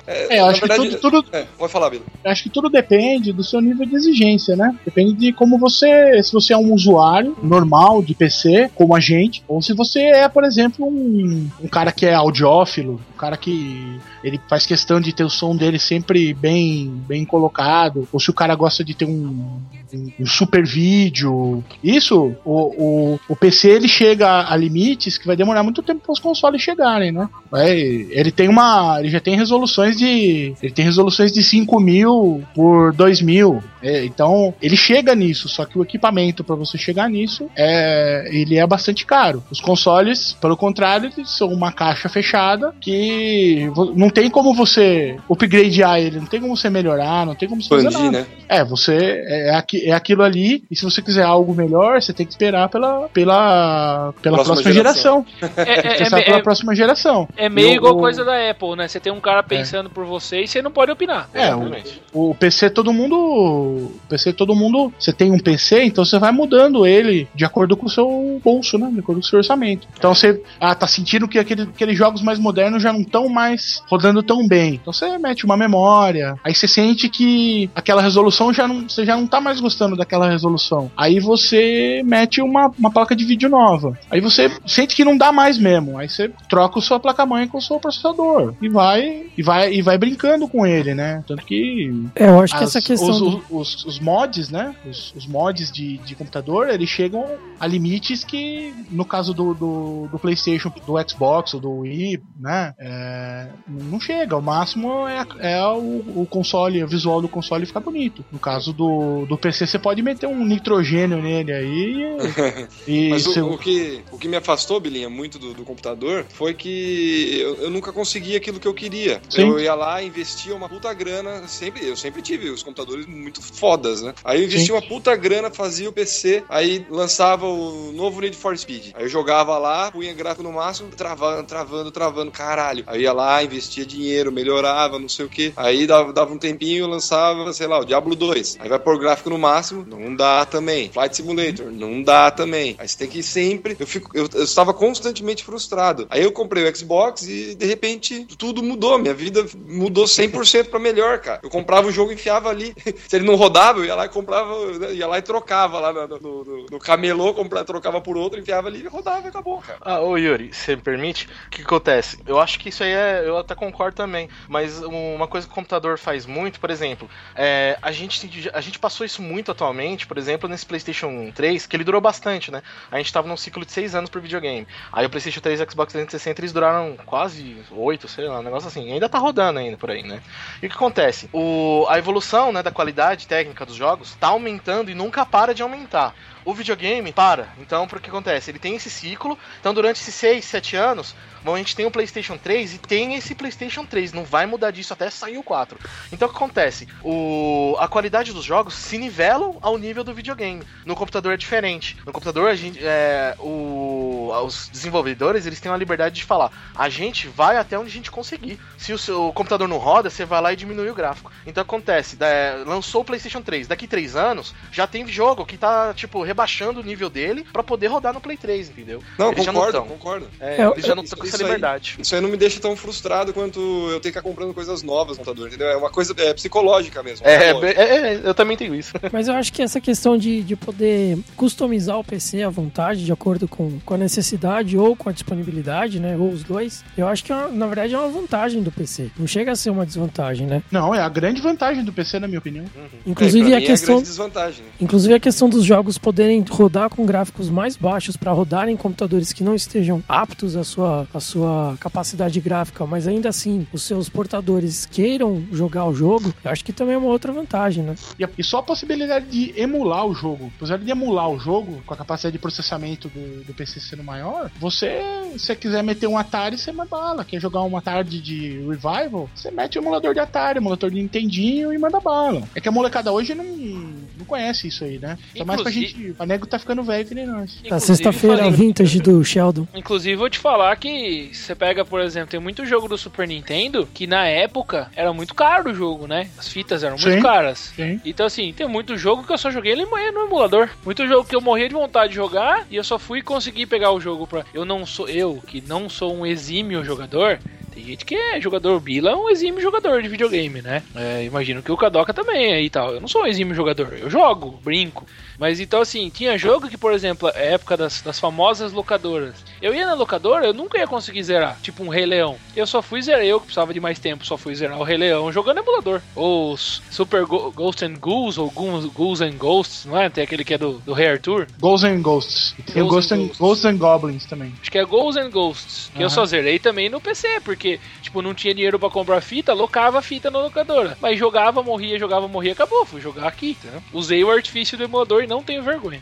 [0.06, 2.03] É, É, eu acho que verdade- tudo, tudo, É, pode falar, Bilo.
[2.25, 4.75] acho que tudo depende do seu nível de exigência, né?
[4.84, 6.21] Depende de como você.
[6.21, 10.27] Se você é um usuário normal de PC, como a gente, ou se você é,
[10.27, 15.13] por exemplo, um, um cara que é audiófilo, um cara que ele faz questão de
[15.13, 19.05] ter o som dele sempre bem, bem colocado, ou se o cara gosta de ter
[19.05, 19.59] um,
[19.93, 21.63] um, um super vídeo.
[21.83, 26.13] Isso, o, o, o PC ele chega a limites que vai demorar muito tempo para
[26.13, 27.27] os consoles chegarem, né?
[27.51, 28.99] Vai- ele tem uma.
[28.99, 30.53] Ele já tem resoluções de.
[30.62, 33.62] Ele tem resoluções de 5 mil por 2 mil.
[33.81, 38.27] É, então, ele chega nisso, só que o equipamento para você chegar nisso é.
[38.31, 39.43] Ele é bastante caro.
[39.51, 46.19] Os consoles, pelo contrário, são uma caixa fechada que não tem como você upgradear ele,
[46.19, 48.28] não tem como você melhorar, não tem como você fazer Expandir, nada.
[48.30, 48.36] né?
[48.47, 48.95] É, você
[49.28, 52.69] é, aqui- é aquilo ali, e se você quiser algo melhor, você tem que esperar
[52.69, 55.26] pela, pela, pela Próxima próxima, geração.
[55.39, 55.54] geração.
[55.65, 57.28] É, é, é, pela é, próxima geração.
[57.36, 58.88] é meio E o- igual o- coisa da Apple, né?
[58.88, 61.29] Você tem um cara pensando por você e você não pode opinar.
[61.33, 62.02] É, o, Exatamente.
[62.13, 63.15] o PC todo mundo.
[63.15, 64.94] O PC todo mundo.
[65.00, 68.77] Você tem um PC, então você vai mudando ele de acordo com o seu bolso,
[68.77, 68.90] né?
[68.92, 69.87] De acordo com o seu orçamento.
[69.98, 70.42] Então você.
[70.60, 74.45] Ah, tá sentindo que aquele, aqueles jogos mais modernos já não estão mais rodando tão
[74.47, 74.75] bem.
[74.75, 76.35] Então você mete uma memória.
[76.43, 78.89] Aí você sente que aquela resolução já não.
[78.89, 80.91] Você já não tá mais gostando daquela resolução.
[80.97, 83.97] Aí você mete uma, uma placa de vídeo nova.
[84.12, 85.97] Aí você sente que não dá mais mesmo.
[85.97, 88.56] Aí você troca a sua placa-mãe com o seu processador.
[88.62, 89.27] E vai.
[89.37, 91.23] E vai, e vai brincando com ele, né?
[91.27, 93.10] Tanto que É, eu acho que as- essa questão.
[93.10, 94.75] Os, do- os, os mods, né?
[94.89, 97.25] Os, os mods de, de computador, eles chegam
[97.60, 102.73] a limites que, no caso do, do, do PlayStation, do Xbox ou do Wii, né?
[102.79, 103.47] é,
[103.94, 104.35] não chega.
[104.37, 108.25] O máximo é, é o, o console, o visual do console ficar bonito.
[108.31, 112.04] No caso do, do PC, você pode meter um nitrogênio nele aí
[112.87, 113.10] e.
[113.10, 116.54] Mas o, seu- o que, o que me afastou, Bilinha, muito do, do computador foi
[116.54, 119.21] que eu, eu nunca conseguia aquilo que eu queria.
[119.29, 119.50] Sim.
[119.50, 124.02] Eu ia lá, investia uma puta grana, sempre, eu sempre tive os computadores muito fodas,
[124.02, 124.13] né?
[124.23, 128.58] Aí eu investia uma puta grana, fazia o PC, aí lançava o novo Need for
[128.58, 128.91] Speed.
[128.96, 132.83] Aí eu jogava lá, punha gráfico no máximo, travando, travando, travando, caralho.
[132.87, 135.54] Aí ia lá, investia dinheiro, melhorava, não sei o que.
[135.56, 138.58] Aí dava, dava um tempinho, lançava, sei lá, o Diablo 2.
[138.60, 140.90] Aí vai pôr gráfico no máximo, não dá também.
[140.92, 142.76] Flight Simulator, não dá também.
[142.78, 143.76] Aí você tem que ir sempre.
[143.80, 146.06] Eu, fico, eu, eu estava constantemente frustrado.
[146.10, 148.98] Aí eu comprei o Xbox e de repente tudo mudou.
[149.00, 151.40] Minha vida mudou 100% pra melhor, cara.
[151.44, 152.74] Eu comprava o jogo e enfiava ali.
[153.08, 154.54] Se ele não rodava, eu ia lá e comprava,
[154.92, 158.67] ia lá e trocava lá no, no, no- no camelô, comprava, trocava por outro, enfiava
[158.67, 159.80] ali e rodava e acabou, cara.
[159.82, 161.28] Ah, ô Yuri, você me permite?
[161.48, 162.17] O que acontece?
[162.26, 163.24] Eu acho que isso aí é.
[163.26, 164.29] Eu até concordo também.
[164.47, 168.79] Mas uma coisa que o computador faz muito, por exemplo, é, a, gente, a gente
[168.79, 172.61] passou isso muito atualmente, por exemplo, nesse PlayStation 3, que ele durou bastante, né?
[172.91, 174.67] A gente tava num ciclo de 6 anos pro videogame.
[174.91, 178.43] Aí o PlayStation 3 e o Xbox 360 eles duraram quase 8, sei lá, um
[178.43, 178.91] negócio assim.
[178.91, 180.21] Ainda tá rodando ainda por aí, né?
[180.61, 181.29] E o que acontece?
[181.31, 185.61] O, a evolução né, da qualidade técnica dos jogos tá aumentando e nunca para de
[185.61, 186.15] aumentar.
[186.46, 187.50] O videogame para.
[187.60, 188.52] Então, por que acontece?
[188.52, 189.37] Ele tem esse ciclo.
[189.60, 191.15] Então, durante esses 6, 7 anos,
[191.46, 194.13] a gente tem o PlayStation 3 e tem esse PlayStation 3.
[194.13, 195.77] Não vai mudar disso até sair o 4.
[196.12, 196.87] Então, o que acontece?
[197.04, 200.63] O, a qualidade dos jogos se nivelam ao nível do videogame.
[200.85, 201.98] No computador é diferente.
[202.06, 206.89] No computador, a gente, é, o, os desenvolvedores eles têm uma liberdade de falar: a
[206.89, 208.60] gente vai até onde a gente conseguir.
[208.77, 211.31] Se o seu computador não roda, você vai lá e diminui o gráfico.
[211.46, 213.67] Então, acontece: da- lançou o PlayStation 3.
[213.67, 217.88] Daqui 3 anos, já tem jogo que tá, tipo, rebaixando o nível dele pra poder
[217.88, 219.02] rodar no Play 3, entendeu?
[219.19, 219.86] Não, Eles concordo, tão.
[219.88, 220.27] concordo.
[220.40, 221.96] É, Eu- eles já não Isso- estão com essa isso aí- liberdade.
[222.00, 225.17] Isso aí não me deixa tão frustrado quanto eu ter que ficar comprando coisas novas
[225.17, 225.67] no computador, entendeu?
[225.67, 227.25] É uma coisa é, psicológica mesmo.
[227.27, 228.94] É, é, é, eu também tenho isso.
[229.13, 233.12] Mas eu acho que essa questão de, de poder customizar o PC à vontade, de
[233.12, 236.15] acordo com, com a necessidade ou com a disponibilidade, né?
[236.17, 239.12] Ou os dois, eu acho que é uma- na verdade é uma vantagem do PC.
[239.17, 240.63] Não chega a ser uma desvantagem, né?
[240.71, 242.65] Não, é a grande vantagem do PC, na minha opinião.
[243.06, 243.96] Inclusive É, pra a questão.
[243.96, 244.65] É a grande desvantagem.
[244.79, 249.34] Inclusive a questão dos jogos poderem rodar com gráficos mais baixos para rodar em computadores
[249.34, 254.08] que não estejam aptos à sua, à sua capacidade gráfica, mas ainda assim os seus
[254.08, 257.96] portadores queiram jogar o jogo, eu acho que também é uma outra vantagem, né?
[258.17, 261.38] E, a- e só a possibilidade de emular o jogo, a possibilidade de emular o
[261.40, 265.02] jogo com a capacidade de processamento do, do PC sendo maior, você,
[265.38, 267.26] se quiser meter um Atari, você manda bala.
[267.26, 271.74] Quer jogar uma tarde de Revival, você mete o emulador de Atari, emulador de Nintendinho
[271.74, 272.44] e manda bala.
[272.56, 275.17] É que a molecada hoje não, não conhece isso aí, né?
[275.38, 276.21] Tá mais pra Inclusive- gente.
[276.21, 277.57] A nego tá ficando velho que nem nós.
[277.63, 279.67] A Inclusive, sexta-feira falei- vintage do Sheldon.
[279.73, 283.87] Inclusive, vou te falar que você pega, por exemplo, tem muito jogo do Super Nintendo
[283.93, 286.29] que na época era muito caro o jogo, né?
[286.37, 287.09] As fitas eram Sim.
[287.09, 287.73] muito caras.
[287.75, 287.99] Sim.
[288.05, 290.69] Então, assim, tem muito jogo que eu só joguei ele no emulador.
[290.85, 293.91] Muito jogo que eu morria de vontade de jogar e eu só fui conseguir pegar
[293.91, 294.45] o jogo pra.
[294.53, 295.07] Eu não sou.
[295.09, 297.39] Eu, que não sou um exímio jogador,
[297.73, 298.75] Tem gente que é jogador.
[298.75, 300.83] O Bila é um exímio jogador de videogame, né?
[300.95, 302.93] É, imagino que o Kadoka também aí e tal.
[302.93, 305.07] Eu não sou um exímio jogador, eu jogo, brinco.
[305.38, 309.44] Mas então, assim, tinha jogo que, por exemplo, a época das, das famosas locadoras.
[309.62, 311.58] Eu ia na locadora, eu nunca ia conseguir zerar.
[311.62, 312.38] Tipo um Rei Leão.
[312.56, 314.98] Eu só fui zerar, eu que precisava de mais tempo, só fui zerar o Rei
[314.98, 316.02] Leão jogando emulador.
[316.15, 320.10] Ou Super Go- Ghost and Ghouls, ou Ghouls, Ghouls and Ghosts, não é?
[320.10, 321.48] Tem aquele que é do, do Rei Arthur.
[321.60, 322.56] Ghosts and Ghosts.
[322.60, 323.38] E tem Ghosts and Ghosts.
[323.40, 324.54] Ghosts and Goblins também.
[324.62, 325.92] Acho que é Ghosts and Ghosts.
[325.94, 326.10] Que eu Aham.
[326.10, 330.02] só zerei também no PC, porque, tipo, não tinha dinheiro pra comprar fita, locava a
[330.02, 330.98] fita na locadora.
[331.02, 332.86] Mas jogava, morria, jogava, morria, acabou.
[332.86, 333.81] Fui jogar aqui, entendeu?
[333.92, 336.00] Usei o artifício do emulador e não tenho vergonha.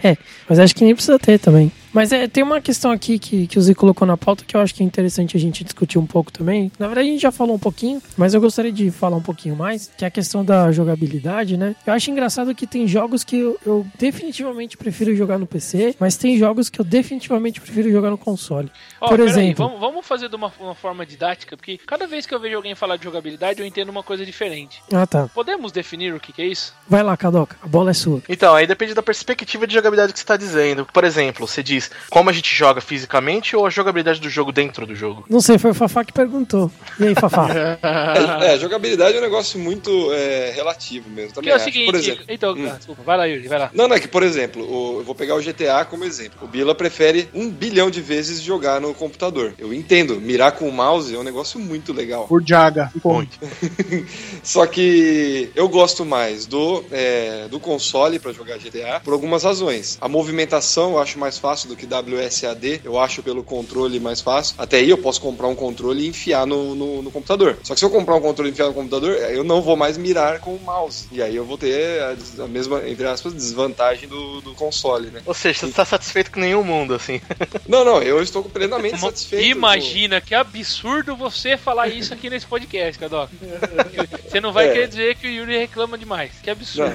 [0.48, 1.70] Mas acho que nem precisa ter também.
[1.94, 4.60] Mas é, tem uma questão aqui que, que o Zé colocou na pauta que eu
[4.60, 6.72] acho que é interessante a gente discutir um pouco também.
[6.76, 9.54] Na verdade, a gente já falou um pouquinho, mas eu gostaria de falar um pouquinho
[9.54, 11.76] mais, que é a questão da jogabilidade, né?
[11.86, 16.16] Eu acho engraçado que tem jogos que eu, eu definitivamente prefiro jogar no PC, mas
[16.16, 18.68] tem jogos que eu definitivamente prefiro jogar no console.
[19.00, 22.34] Ó, Por exemplo, vamos, vamos fazer de uma, uma forma didática, porque cada vez que
[22.34, 24.82] eu vejo alguém falar de jogabilidade, eu entendo uma coisa diferente.
[24.92, 26.74] ah tá, Podemos definir o que, que é isso?
[26.88, 28.20] vai lá, Kadoka, a bola é sua.
[28.28, 30.86] Então, aí depende da perspectiva de jogabilidade que você está dizendo.
[30.92, 34.86] Por exemplo, você diz como a gente joga fisicamente ou a jogabilidade do jogo dentro
[34.86, 35.24] do jogo?
[35.28, 36.70] Não sei, foi o Fafá que perguntou.
[36.98, 37.48] E aí, Fafá?
[37.50, 37.78] É,
[38.54, 41.28] é, jogabilidade é um negócio muito é, relativo mesmo.
[41.30, 41.64] Que Também é o acho.
[41.64, 42.68] seguinte, Por exemplo, então, Hum.
[42.70, 43.70] ah, desculpa, vai lá, Yuri, vai lá.
[43.74, 46.38] Não, não, é que, por exemplo, o- eu vou pegar o GTA como exemplo.
[46.42, 49.54] O Bila prefere um bilhão de vezes jogar no computador.
[49.58, 52.26] Eu entendo, mirar com o mouse é um negócio muito legal.
[52.28, 52.92] Por Jaga.
[53.02, 53.38] Ponto.
[54.42, 59.98] Só que eu gosto mais do, é, do console pra jogar GTA por algumas razões.
[60.00, 64.54] A movimentação eu acho mais fácil do que WSAD, eu acho pelo controle mais fácil.
[64.58, 67.58] Até aí eu posso comprar um controle e enfiar no, no, no computador.
[67.62, 69.96] Só que se eu comprar um controle e enfiar no computador, eu não vou mais
[69.96, 71.06] mirar com o mouse.
[71.12, 75.20] E aí eu vou ter a, a mesma, entre aspas, desvantagem do, do console, né?
[75.26, 77.20] Ou seja, você está satisfeito com nenhum mundo, assim.
[77.68, 79.44] Não, não, eu estou plenamente satisfeito.
[79.44, 83.32] Imagina que absurdo você falar isso aqui nesse podcast, Kadoka.
[84.28, 84.72] Você não vai É.
[84.72, 86.32] querer dizer que o Yuri reclama demais.
[86.42, 86.92] Que absurdo.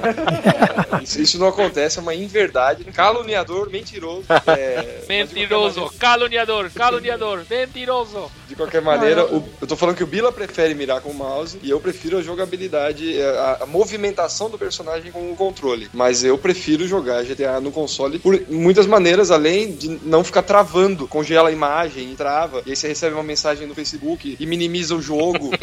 [0.92, 2.84] Não, isso, isso não acontece, é uma inverdade.
[2.86, 4.26] Caluniador, mentiroso.
[4.48, 8.32] é, qualquer Mentiroso, maneira- caluniador, caluniador, mentiroso.
[8.47, 11.59] De qualquer maneira, o- eu tô falando que o Bila prefere mirar com o mouse
[11.61, 15.89] e eu prefiro a jogabilidade, é, a, a movimentação do personagem com o controle.
[15.93, 21.07] Mas eu prefiro jogar GTA no console por muitas maneiras, além de não ficar travando,
[21.07, 22.61] congela a imagem e trava.
[22.65, 25.51] E aí você recebe uma mensagem no Facebook e minimiza o jogo.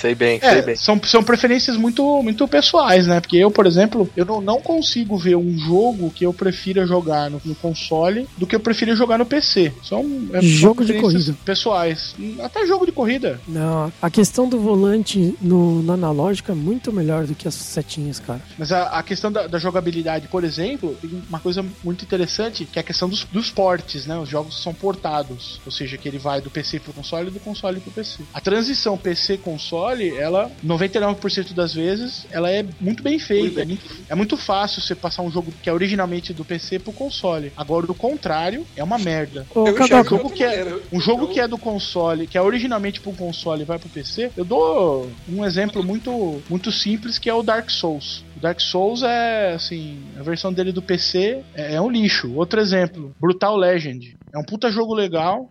[0.00, 0.76] Sei bem, sei É, bem.
[0.76, 3.20] são, são preferências muito, muito pessoais, né?
[3.20, 7.28] Porque eu, por exemplo, eu não, não consigo ver um jogo que eu prefira jogar
[7.30, 9.72] no, no console do que eu prefiro jogar no PC.
[9.82, 11.34] São é, Jogo de corrida.
[11.44, 12.14] pessoais.
[12.42, 13.40] Até jogo de corrida.
[13.46, 18.18] Não, a questão do volante no, no analógico é muito melhor do que as setinhas,
[18.18, 18.40] cara.
[18.58, 22.78] Mas a, a questão da, da jogabilidade, por exemplo, tem uma coisa muito interessante que
[22.78, 24.18] é a questão dos, dos portes, né?
[24.18, 27.40] Os jogos são portados, ou seja, que ele vai do PC pro console e do
[27.40, 28.22] console pro PC.
[28.32, 33.62] A transição PC-console, ela, 99% das vezes, ela é muito bem feita.
[33.62, 36.92] É muito, é muito fácil você passar um jogo que é originalmente do PC pro
[36.92, 37.52] console.
[37.56, 39.46] Agora, o contrário, é uma merda.
[39.54, 40.78] Ô, Eu enxergo de jogo que é-.
[40.92, 44.30] Um jogo que é do console, que é originalmente pro console e vai pro PC,
[44.36, 48.24] eu dou um exemplo muito, muito simples que é o Dark Souls.
[48.36, 52.32] O Dark Souls é, assim, a versão dele do PC é, é um lixo.
[52.34, 54.16] Outro exemplo, Brutal Legend.
[54.32, 55.48] É um puta jogo legal.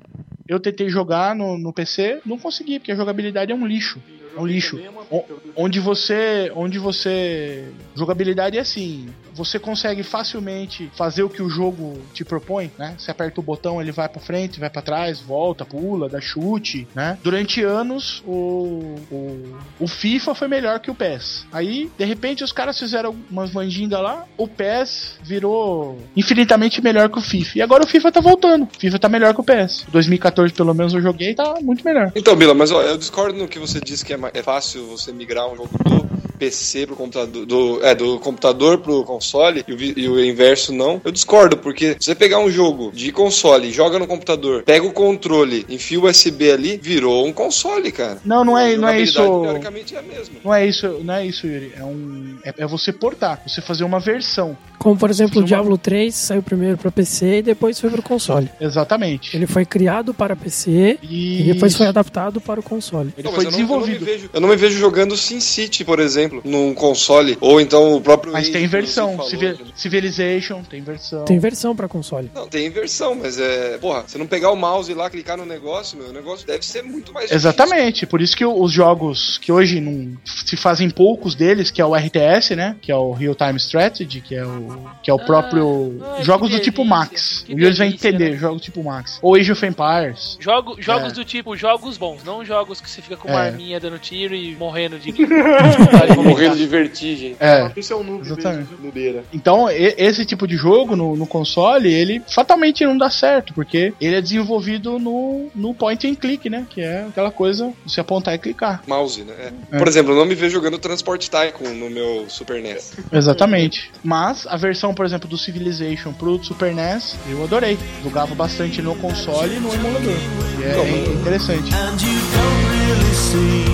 [0.47, 3.99] Eu tentei jogar no, no PC, não consegui, porque a jogabilidade é um lixo.
[4.35, 4.79] É um lixo.
[5.09, 5.23] O-
[5.55, 6.51] onde você.
[6.55, 7.65] Onde você.
[7.95, 9.07] Jogabilidade é assim.
[9.33, 12.95] Você consegue facilmente fazer o que o jogo te propõe, né?
[12.97, 16.87] Você aperta o botão, ele vai pra frente, vai pra trás, volta, pula, dá chute,
[16.93, 17.17] né?
[17.23, 21.45] Durante anos, o, o, o FIFA foi melhor que o PES.
[21.53, 27.17] Aí, de repente, os caras fizeram umas mandingas lá, o PES virou infinitamente melhor que
[27.17, 27.57] o FIFA.
[27.57, 28.63] E agora o FIFA tá voltando.
[28.65, 29.85] O FIFA tá melhor que o PES.
[29.89, 32.11] 2014, pelo menos, eu joguei, tá muito melhor.
[32.15, 35.11] Então, Bila, mas ó, eu discordo no que você disse que é, é fácil você
[35.11, 36.08] migrar um jogo do
[36.39, 41.01] PC pro computador, do, é, do computador pro console e o, e o inverso não.
[41.03, 44.91] Eu discordo, porque se você pegar um jogo de console, joga no computador, pega o
[44.93, 48.19] controle, enfia o USB ali, virou um console, cara.
[48.25, 49.15] Não, não é, A não é isso.
[49.19, 50.35] Teoricamente é a mesma.
[50.43, 51.73] Não é isso, não é isso, Yuri.
[51.77, 52.37] É um.
[52.45, 54.57] É, é você portar, você fazer uma versão.
[54.77, 57.99] Como, por exemplo, o Uma- Diablo 3 saiu primeiro para PC e depois foi para
[57.99, 58.49] o console.
[58.61, 59.35] Exatamente.
[59.35, 63.13] Ele foi criado para PC E, e depois foi adaptado para o console.
[63.17, 64.05] Ele Não, foi eu não- eu não desenvolvido.
[64.05, 68.01] vejo- Eu não me vejo jogando SimCity, por exemplo, exemplo, num console, ou então o
[68.01, 68.31] próprio.
[68.33, 69.17] Mas Age tem versão.
[69.17, 69.57] falou, né?
[69.75, 71.25] Civilization tem versão.
[71.25, 72.29] Tem versão pra console.
[72.33, 73.77] Não, tem versão, mas é.
[73.77, 76.65] Porra, você não pegar o mouse e lá clicar no negócio, meu, o negócio deve
[76.65, 81.35] ser muito mais Exatamente, por isso que os jogos que hoje não se fazem poucos
[81.35, 82.75] deles, que é o RTS, né?
[82.81, 86.21] Que é o Real Time Strategy, que é o que é o Ah, próprio ah,
[86.21, 87.45] jogos do tipo Max.
[87.49, 88.37] O Yuri vai entender, né?
[88.37, 89.19] jogos tipo Max.
[89.21, 90.37] Ou Age of Empires.
[90.39, 91.15] Jogo, jogos É.
[91.15, 93.47] do tipo, jogos bons, não jogos que você fica com uma É.
[93.49, 95.11] arminha dando tiro e morrendo de.
[96.23, 97.35] Morrendo de vertigem.
[97.39, 97.71] É.
[97.75, 98.69] Isso é um noob Exatamente.
[98.81, 99.23] nubeira.
[99.33, 103.93] Então, e- esse tipo de jogo no, no console, ele fatalmente não dá certo, porque
[103.99, 106.65] ele é desenvolvido no, no point and click, né?
[106.69, 108.81] Que é aquela coisa de você apontar e clicar.
[108.87, 109.33] Mouse, né?
[109.39, 109.75] É.
[109.75, 109.77] É.
[109.77, 112.93] Por exemplo, eu não me vejo jogando Transport Tycoon no meu Super NES.
[113.11, 113.91] Exatamente.
[114.03, 117.77] Mas a versão, por exemplo, do Civilization pro Super NES, eu adorei.
[118.03, 120.13] Jogava bastante no console e no emulador.
[120.59, 121.73] E é, é interessante.
[121.73, 123.65] And you don't really see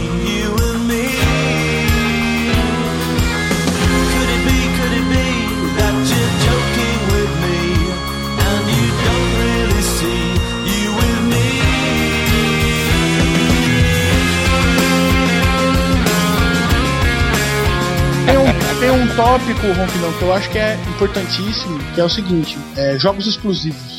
[0.41, 1.24] you and me.
[18.85, 22.95] Tem um, tópico, Ronquidão, que eu acho que é importantíssimo, que é o seguinte: é,
[22.99, 23.94] jogos exclusivos.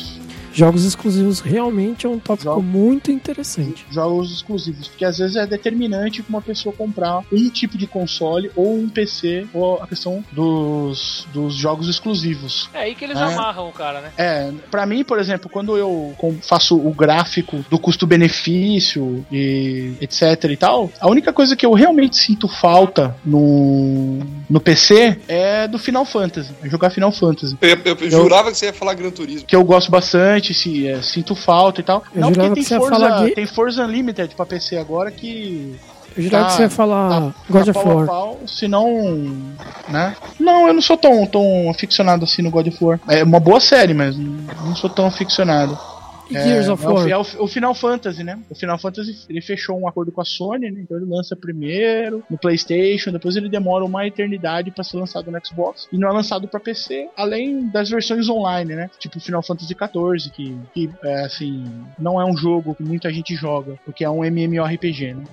[0.57, 3.85] Jogos exclusivos realmente é um tópico Jogo- muito interessante.
[3.91, 8.49] Jogos exclusivos, porque às vezes é determinante para uma pessoa comprar um tipo de console
[8.55, 12.69] ou um PC, ou a questão dos, dos jogos exclusivos.
[12.73, 13.21] É aí que eles É.
[13.21, 14.11] amarram o cara, né?
[14.17, 20.57] É, pra mim, por exemplo, quando eu faço o gráfico do custo-benefício e etc e
[20.57, 26.05] tal, a única coisa que eu realmente sinto falta no, no PC é do Final
[26.05, 27.57] Fantasy, é jogar Final Fantasy.
[27.61, 29.47] Eu, eu- eu jurava que você ia falar Gran Turismo.
[29.47, 32.03] Que eu gosto bastante, se, é, sinto falta e tal.
[32.13, 35.75] Eu Não, porque tem Forza, de- tem Forza Unlimited pra PC agora que
[36.15, 38.05] Eu jurava Tá, que você ia falar tá, God tá of pau War.
[38.07, 38.89] pau, se não,
[39.87, 40.15] né?
[40.39, 42.99] Não, eu não sou tão, tão aficionado assim no God of War.
[43.07, 45.77] É uma boa série, mas não sou tão aficionado.
[46.29, 47.09] Gears é, of é o- War?
[47.09, 48.39] É o, o Final Fantasy, né?
[48.49, 50.81] O Final Fantasy ele fechou um acordo com a Sony, né?
[50.81, 55.45] Então ele lança primeiro no PlayStation, depois ele demora uma eternidade pra ser lançado no
[55.45, 58.89] Xbox e não é lançado pra PC, além das versões online, né?
[58.99, 61.63] Tipo Final Fantasy XIV, que, que é, assim
[61.99, 65.23] não é um jogo que muita gente joga, porque é um MMORPG, né?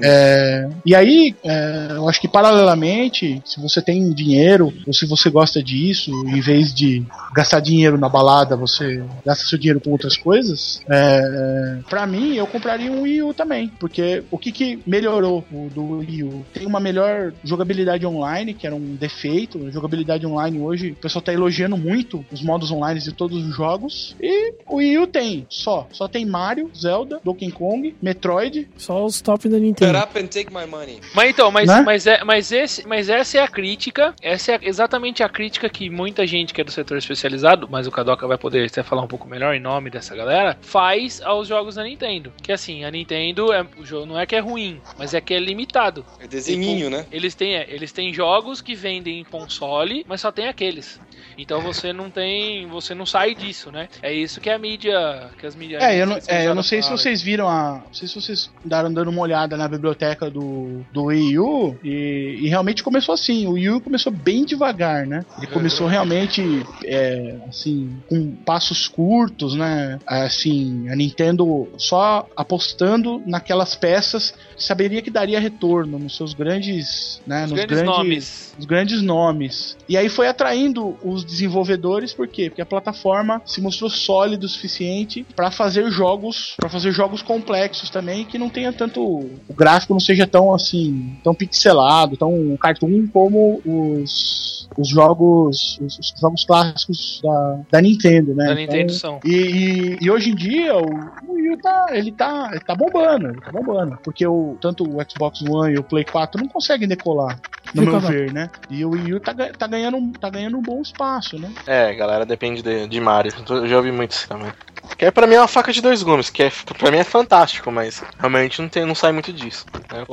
[0.00, 5.30] É, e aí, é, eu acho que paralelamente, se você tem dinheiro, ou se você
[5.30, 10.16] gosta disso, em vez de gastar dinheiro na balada, você gasta seu dinheiro com outras
[10.16, 10.41] coisas,
[10.88, 13.68] é, para mim, eu compraria um Wii U também.
[13.78, 16.44] Porque o que, que melhorou o do Wii U?
[16.52, 19.66] Tem uma melhor jogabilidade online, que era um defeito.
[19.66, 23.54] A jogabilidade online hoje, o pessoal tá elogiando muito os modos online de todos os
[23.54, 24.16] jogos.
[24.20, 25.88] E o Wii U tem só.
[25.92, 28.68] Só tem Mario, Zelda, Donkey Kong, Metroid.
[28.76, 29.98] Só os top da Nintendo.
[29.98, 31.00] Shut up and take my money.
[31.14, 31.82] Mas então, mas, Né?
[31.84, 35.88] mas, é, mas, esse, mas essa é a crítica, essa é exatamente a crítica que
[35.88, 39.06] muita gente que é do setor especializado, mas o Kadoka vai poder até falar um
[39.06, 42.32] pouco melhor em nome dessa galera, faz aos jogos da Nintendo.
[42.42, 45.34] Que assim, a Nintendo, é, o jogo não é que é ruim, mas é que
[45.34, 46.04] é limitado.
[46.20, 47.06] É desenhinho, né?
[47.10, 51.00] Eles têm, é, eles têm jogos que vendem em console, mas só tem aqueles.
[51.36, 53.88] Então você não tem, você não sai disso, né?
[54.02, 56.82] É isso que a mídia, que as mídias É, eu não, é, eu não sei
[56.82, 57.82] se vocês viram a.
[57.86, 62.38] Não sei se vocês andaram dando uma olhada na biblioteca do, do Wii U e,
[62.42, 63.46] e realmente começou assim.
[63.46, 65.24] O Wii U começou bem devagar, né?
[65.38, 66.42] Ele começou realmente
[66.84, 69.98] é, assim, com passos curtos, né?
[70.24, 77.20] Assim, a Nintendo só apostando naquelas peças que saberia que daria retorno nos seus grandes.
[77.26, 78.54] Né, Os nos grandes nomes.
[78.58, 79.76] os grandes nomes.
[79.88, 82.48] E aí foi atraindo os desenvolvedores, por quê?
[82.50, 87.90] Porque a plataforma se mostrou sólida o suficiente para fazer jogos, para fazer jogos complexos
[87.90, 93.06] também, que não tenha tanto o gráfico não seja tão assim, tão pixelado, tão cartoon
[93.12, 98.46] como os os jogos os, os jogos clássicos da, da Nintendo, né?
[98.46, 99.20] Da Então, Nintendo são.
[99.24, 100.84] e, e, e hoje em dia o,
[101.26, 104.84] o Wii U tá, ele tá, ele tá bombando, ele tá bombando, porque o, tanto
[104.84, 107.38] o Xbox One e o Play 4 não conseguem decolar,
[107.74, 108.50] no Fica meu ver, né?
[108.70, 111.50] E o Wii U tá, tá, ganhando, um- tá ganhando um bom espaço, né?
[111.66, 113.32] É, galera, depende de, de Mario.
[113.48, 114.52] Eu já ouvi muito isso também.
[114.98, 117.04] Que é, pra mim é uma faca de dois gumes, que é, pra mim é
[117.04, 119.64] fantástico, mas realmente não, tem, não sai muito disso.
[119.90, 120.04] Né?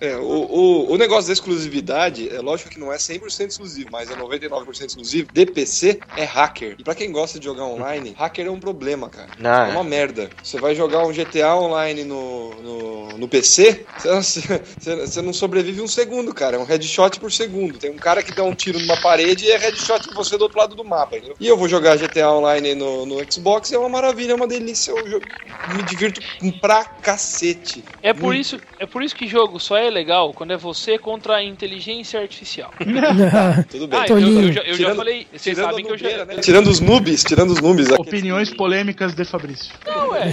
[0.00, 3.90] O- É, o, o, o negócio da exclusividade, é lógico que não é 100% exclusivo,
[3.90, 5.28] mas é 99% exclusivo.
[5.32, 6.76] De PC é hacker.
[6.78, 9.30] E pra quem gosta de jogar online, hacker é um problema, cara.
[9.44, 10.32] Ah, É uma merda.
[10.42, 14.40] Você vai jogar um GTA online no, no, no PC, você,
[14.78, 16.56] você- não sobrevive um segundo, cara.
[16.56, 17.78] É um headshot por segundo.
[17.78, 20.42] Tem um cara que dá um tiro numa parede e é headshot em você do
[20.42, 21.16] outro lado do mapa.
[21.18, 21.36] entendeu?
[21.38, 24.90] E eu vou jogar GTA online no, no Xbox, é uma maravilha, é uma delícia.
[24.90, 25.22] Eu jo-
[25.66, 26.20] me divirto
[26.60, 27.84] pra cacete.
[28.02, 28.40] É por Muito.
[28.40, 31.44] isso, é por isso que jogo só é é legal quando é você contra a
[31.44, 32.72] inteligência artificial.
[33.70, 33.98] Tudo bem.
[34.00, 34.40] Ah, eu, Tolinho.
[34.48, 36.24] eu já, eu já Tirando- falei, vocês sabem que eu já.
[36.24, 36.36] né?
[36.36, 37.90] Tirando os noobs, tirando os noobs.
[37.90, 38.00] aqui.
[38.00, 39.72] Opiniões polêmicas de Fabrício.
[39.86, 40.28] Não, é.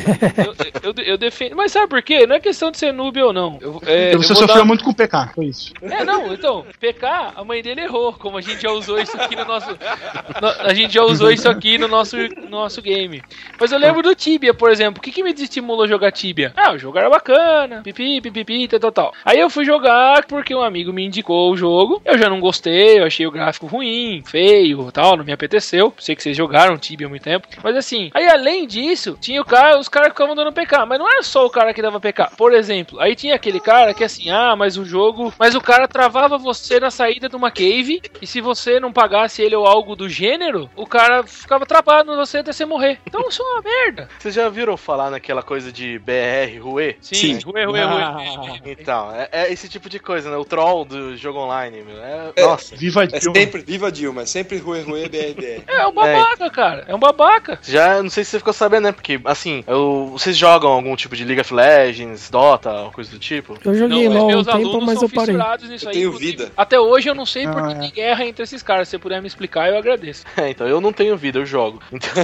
[0.84, 1.55] Eu, eu, eu defendo.
[1.55, 2.26] Mas sabe por quê?
[2.26, 3.58] Não é questão de ser noob ou não.
[3.62, 5.74] Eu, é, eu Você sofreu dar- muito com o PK, foi isso.
[5.82, 9.36] É, não, então, PK, a mãe dele errou, como a gente já usou isso aqui
[9.36, 9.70] no nosso.
[9.72, 13.22] no- a gente já usou isso aqui no nosso, no nosso game.
[13.60, 14.99] Mas eu lembro do Tibia, por exemplo.
[14.99, 16.53] O que, que me desestimulou a jogar Tibia?
[16.55, 19.14] Ah, o jogo era bacana, pipi, pipi, tal, tal, tal.
[19.26, 22.02] Aí eu fui jogar porque um amigo me indicou o jogo.
[22.06, 25.93] Eu já não gostei, eu achei o gráfico ruim, feio tal, não me apeteceu.
[25.98, 27.48] Sei que vocês jogaram Tibia há muito tempo.
[27.64, 30.86] Mas assim, aí além disso, tinha o cara, os caras que ficavam dando PK.
[30.86, 32.32] Mas não era só o cara que dava PK.
[32.38, 35.34] Por exemplo, aí tinha aquele cara que assim, ah, mas o jogo.
[35.38, 38.02] Mas o cara travava você na saída de uma cave.
[38.22, 42.16] E se você não pagasse ele ou algo do gênero, o cara ficava travado em
[42.16, 43.00] você até você morrer.
[43.06, 44.10] Então isso é uma merda.
[44.20, 46.95] Vocês já viram falar naquela coisa de BR, Rue?
[47.02, 48.10] Sim, ruê, ruê, Ah.
[48.12, 48.62] ruê.
[48.66, 50.38] Então, é, é esse tipo de coisa, né?
[50.38, 51.97] O troll do jogo online, meu.
[52.01, 52.75] É- Nossa.
[52.75, 53.35] Viva É Dilma.
[53.39, 55.63] sempre, viva Dilma, é sempre Rue Rue BRBR.
[55.67, 56.85] É um babaca, cara.
[56.88, 57.59] É um babaca.
[57.63, 58.91] Já não sei se você ficou sabendo, né?
[58.91, 63.57] Porque, assim, eu- vocês jogam algum tipo de League of Legends, Dota, coisa do tipo?
[63.63, 65.35] Eu joguei Não, LOL um meus tempo, alunos mas são eu parei.
[65.69, 65.95] nisso Eu aí.
[65.95, 66.31] tenho inclusive.
[66.38, 66.51] vida.
[66.55, 67.79] Até hoje eu não sei por Ah, que é.
[67.79, 68.88] tem guerra entre esses caras.
[68.88, 70.23] Se você puder me explicar, eu agradeço.
[70.38, 71.81] É, então, eu não tenho vida, eu jogo.
[71.91, 72.23] Então,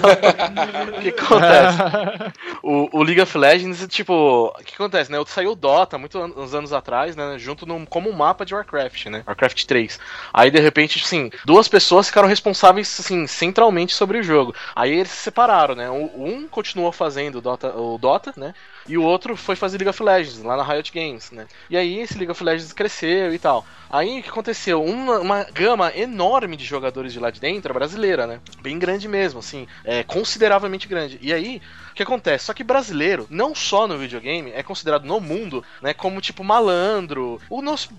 [0.97, 1.77] o que acontece?
[2.63, 4.13] O, o League of Legends, tipo,
[4.57, 5.17] o que acontece, né?
[5.17, 7.37] Eu saiu o Dota muitos an- uns anos atrás, né?
[7.37, 9.23] Junto num, como um mapa de Warcraft, né?
[9.27, 9.99] Warcraft 3.
[10.33, 14.55] Aí, de repente, assim, duas pessoas ficaram responsáveis, assim, centralmente sobre o jogo.
[14.75, 15.89] Aí eles se separaram, né?
[15.89, 18.53] Um continuou fazendo o Dota, o Dota, né?
[18.87, 21.47] E o outro foi fazer League of Legends, lá na Riot Games, né?
[21.69, 23.65] E aí esse League of Legends cresceu e tal.
[23.89, 24.83] Aí o que aconteceu?
[24.83, 28.39] Uma, uma gama enorme de jogadores de lá de dentro, a brasileira, né?
[28.61, 31.17] Bem grande mesmo, assim, é, consideravelmente grande.
[31.21, 31.61] E aí,
[31.93, 32.45] o que acontece?
[32.45, 37.39] Só que brasileiro, não só no videogame, é considerado no mundo, né, como tipo malandro,
[37.47, 37.89] o nosso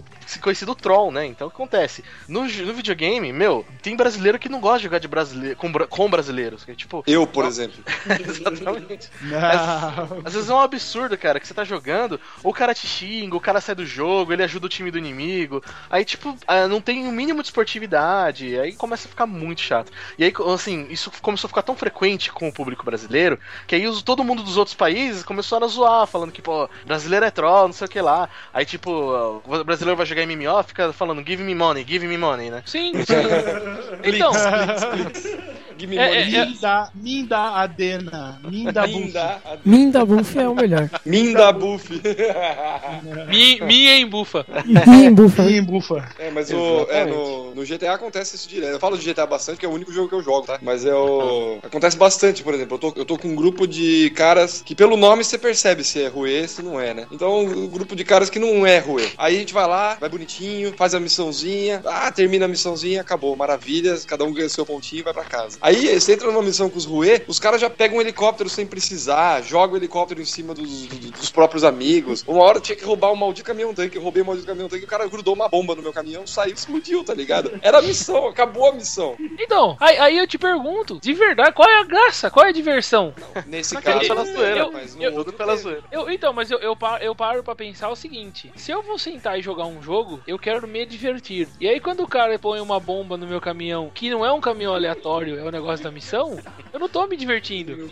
[0.41, 1.25] conhecido troll, né?
[1.27, 2.03] Então o que acontece?
[2.27, 6.11] No, no videogame, meu, tem brasileiro que não gosta de jogar de brasileiro, com, com
[6.11, 6.65] brasileiros.
[6.65, 7.83] que é tipo, Eu, por exemplo.
[8.29, 9.09] exatamente.
[9.23, 10.23] Não.
[10.25, 13.41] Às vezes é um absurdo, cara, que você tá jogando, o cara te xinga, o
[13.41, 15.63] cara sai do jogo, ele ajuda o time do inimigo.
[15.89, 18.59] Aí, tipo, ah, não tem o mínimo de esportividade.
[18.59, 19.93] Aí começa a ficar muito chato.
[20.19, 23.84] E aí, assim, isso começou a ficar tão frequente com o público brasileiro, que aí
[23.87, 27.67] os- todo mundo dos outros países começaram a zoar, falando que, pô, brasileiro é troll,
[27.69, 28.29] não sei o que lá.
[28.53, 32.51] Aí, tipo, o brasileiro vai jogar MMO, fica falando give me money, give me money,
[32.51, 32.63] né?
[32.67, 32.93] Sim.
[34.05, 34.33] então,
[35.79, 36.37] Give me É, money.
[36.37, 38.41] é, Minda, Minda Adena.
[38.45, 39.05] Minda Buff.
[39.05, 40.91] Minda, Minda Buff é o melhor.
[41.05, 41.91] Minda Buff.
[43.29, 44.45] mi, mi em bufa.
[44.65, 45.43] Minha bufa.
[45.43, 46.09] Minha bufa.
[46.19, 48.73] É, mas o, é, no, no GTA acontece isso direto.
[48.73, 50.59] Eu falo de GTA bastante, porque é o único jogo que eu jogo, tá?
[50.63, 51.59] Mas é o.
[51.63, 52.75] Acontece bastante, por exemplo.
[52.77, 56.03] Eu tô, eu tô com um grupo de caras que, pelo nome, você percebe se
[56.03, 57.07] é Rue, se não é, né?
[57.11, 59.13] Então, um grupo de caras que não é Rue.
[59.19, 63.37] Aí a gente vai lá, vai bonitinho, faz a missãozinha, ah, termina a missãozinha, acabou,
[63.37, 65.59] maravilhas, cada um ganha seu pontinho e vai pra casa.
[65.65, 68.67] Aí você entra numa missão com os Rue, os caras já pegam um helicóptero sem
[68.67, 72.23] precisar, jogam o helicóptero em cima dos, dos- dos próprios amigos.
[72.29, 74.69] Uma hora eu tinha que roubar um maldito caminhão tanque, eu roubei um maldito caminhão
[74.69, 77.59] tanque o cara grudou uma bomba no meu caminhão, saiu e explodiu, tá ligado?
[77.63, 79.17] Era a missão, acabou a missão.
[79.41, 82.31] Então, aí, aí eu te pergunto, de verdade, qual é a graça?
[82.31, 83.15] Qual é a diversão?
[83.47, 85.83] Nesse Aquele caso, pela zoeira, eu- mas no eu- outro pela zoeira.
[85.91, 88.99] Eu, então, mas eu, eu, pa- eu paro pra pensar o seguinte: se eu vou
[88.99, 91.49] sentar e jogar um jogo, eu quero me divertir.
[91.59, 94.41] E aí, quando o cara põe uma bomba no meu caminhão, que não é um
[94.43, 96.39] caminhão aleatório, é o negócio da missão,
[96.73, 97.91] eu não tô me divertindo.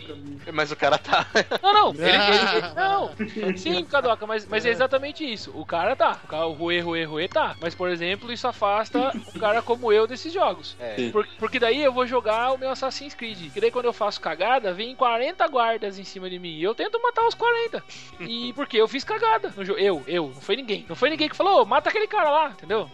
[0.51, 1.25] Mas o cara tá.
[1.61, 3.57] Não, não, ele, ele- ele- não.
[3.57, 5.51] Sim, Cadoca, mas, mas é exatamente isso.
[5.55, 7.55] O cara tá, o, cara, o Rue, Rue, Rue tá.
[7.59, 10.75] Mas, por exemplo, isso afasta um cara como eu desses jogos.
[10.79, 11.09] É.
[11.11, 13.51] Por- porque daí eu vou jogar o meu Assassin's Creed.
[13.53, 16.55] Que daí quando eu faço cagada, vem 40 guardas em cima de mim.
[16.57, 17.83] E eu tento matar os 40.
[18.21, 19.79] E porque eu fiz cagada no jogo.
[19.79, 20.85] Eu, eu, não foi ninguém.
[20.87, 22.89] Não foi ninguém que falou, "Ô, mata aquele cara lá, entendeu?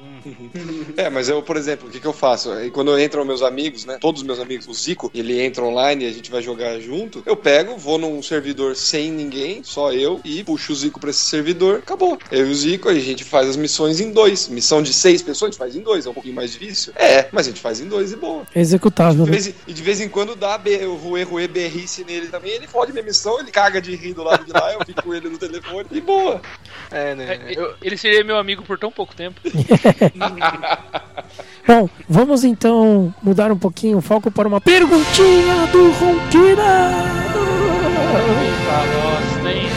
[0.98, 2.52] É, mas eu, por exemplo, o que, que eu faço?
[2.52, 3.98] Aí Quando entram meus amigos, né?
[4.00, 7.22] Todos os meus amigos, o Zico, ele entra online e a gente vai jogar junto.
[7.26, 11.22] Eu pego, vou num servidor sem ninguém, só eu, e puxo o Zico pra esse
[11.22, 11.80] servidor.
[11.80, 12.18] Acabou.
[12.32, 14.48] Eu e o Zico, a gente faz as missões em dois.
[14.48, 16.06] Missão de seis pessoas, a gente faz em dois.
[16.06, 16.94] É um pouquinho mais difícil.
[16.96, 18.44] É, mas a gente faz em dois e boa.
[18.54, 19.38] É executável, De né?
[19.38, 22.52] vez em- e de vez em quando dá o Rue Rue berrice nele também.
[22.52, 25.14] Ele fode minha missão, ele caga de rir do lado de lá, eu fico com
[25.14, 26.42] ele no telefone e boa.
[26.92, 27.40] É, né?
[27.48, 29.40] É, Eu- Ele seria meu amigo por tão pouco tempo.
[31.70, 36.90] Bom, vamos então mudar um pouquinho o foco para uma perguntinha do Ronquina.
[39.46, 39.70] Hein?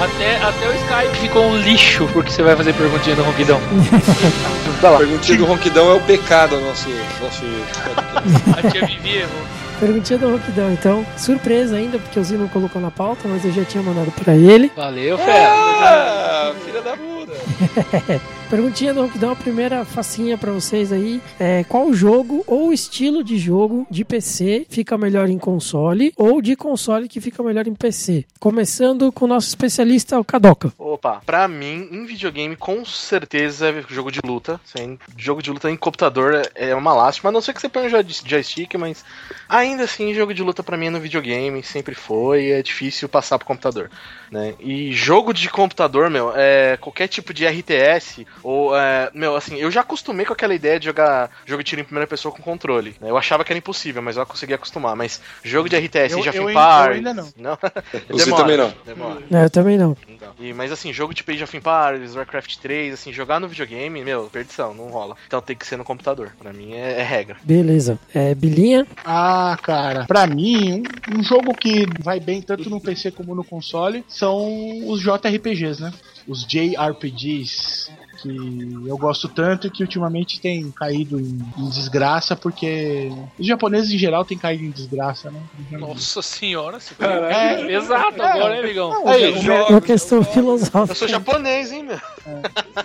[0.00, 3.60] Até, até o Skype ficou um lixo porque você vai fazer perguntinha do Ronquidão.
[4.82, 6.88] A perguntinha do Ronquidão é o pecado nosso,
[7.20, 7.42] nosso
[7.84, 8.66] podcast.
[8.66, 9.42] A tia Vivi errou.
[9.78, 11.06] Perguntinha do Ronquidão, então.
[11.18, 14.34] Surpresa ainda, porque o Zino não colocou na pauta, mas eu já tinha mandado pra
[14.34, 14.72] ele.
[14.74, 15.50] Valeu, fera.
[15.50, 17.15] Ah, filha da puta.
[18.48, 21.20] Perguntinha do Ronquidão, a primeira facinha pra vocês aí.
[21.38, 26.54] É, qual jogo ou estilo de jogo de PC fica melhor em console ou de
[26.54, 28.24] console que fica melhor em PC?
[28.38, 30.72] Começando com o nosso especialista, o Kadoka.
[30.78, 34.60] Opa, pra mim, em videogame, com certeza é jogo de luta.
[34.64, 37.30] Sem, jogo de luta em computador é uma lástima.
[37.30, 39.04] A não ser que você ponha um joy- joystick, mas
[39.48, 42.50] ainda assim, jogo de luta pra mim é no videogame, sempre foi.
[42.50, 43.90] É difícil passar pro computador.
[44.30, 44.54] Né?
[44.60, 49.70] E jogo de computador, meu, é qualquer tipo de RTS, ou, é, meu, assim, eu
[49.70, 52.96] já acostumei com aquela ideia de jogar jogo de tiro em primeira pessoa com controle.
[53.00, 53.10] né?
[53.10, 54.96] Eu achava que era impossível, mas eu consegui acostumar.
[54.96, 56.90] Mas jogo de RTS, Eu- já eu par.
[56.90, 57.24] eu ainda não.
[57.24, 57.32] Você
[58.24, 58.74] Demora, também não.
[58.84, 59.22] Demora.
[59.30, 59.96] É, eu também não.
[60.08, 64.02] Então, e, mas assim, jogo tipo Age of Empires, Warcraft 3, assim, jogar no videogame,
[64.04, 65.16] meu, perdição, não rola.
[65.26, 66.32] Então tem que ser no computador.
[66.38, 67.36] Pra mim é, é regra.
[67.42, 67.98] Beleza.
[68.14, 68.86] É, Bilinha?
[69.04, 73.44] Ah, cara, pra mim, um, um jogo que vai bem tanto no PC como no
[73.44, 75.92] console são os JRPGs, né?
[76.26, 77.90] Os JRPGs.
[78.26, 83.92] Que eu gosto tanto e que ultimamente tem caído em, em desgraça, porque os japoneses
[83.92, 85.40] em geral têm caído em desgraça, né?
[85.72, 87.56] Nossa senhora, você É.
[87.58, 88.90] foi exato agora, hein, amigão?
[88.90, 90.94] Não, Aí, o, Uma questão Eu filosófica.
[90.94, 91.98] sou japonês, hein, meu?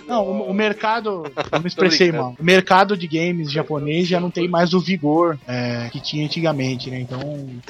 [0.06, 1.24] Não, o, o mercado.
[1.50, 2.34] Eu me expressei mal.
[2.38, 6.90] O mercado de games japonês já não tem mais o vigor é, que tinha antigamente,
[6.90, 7.00] né?
[7.00, 7.20] Então,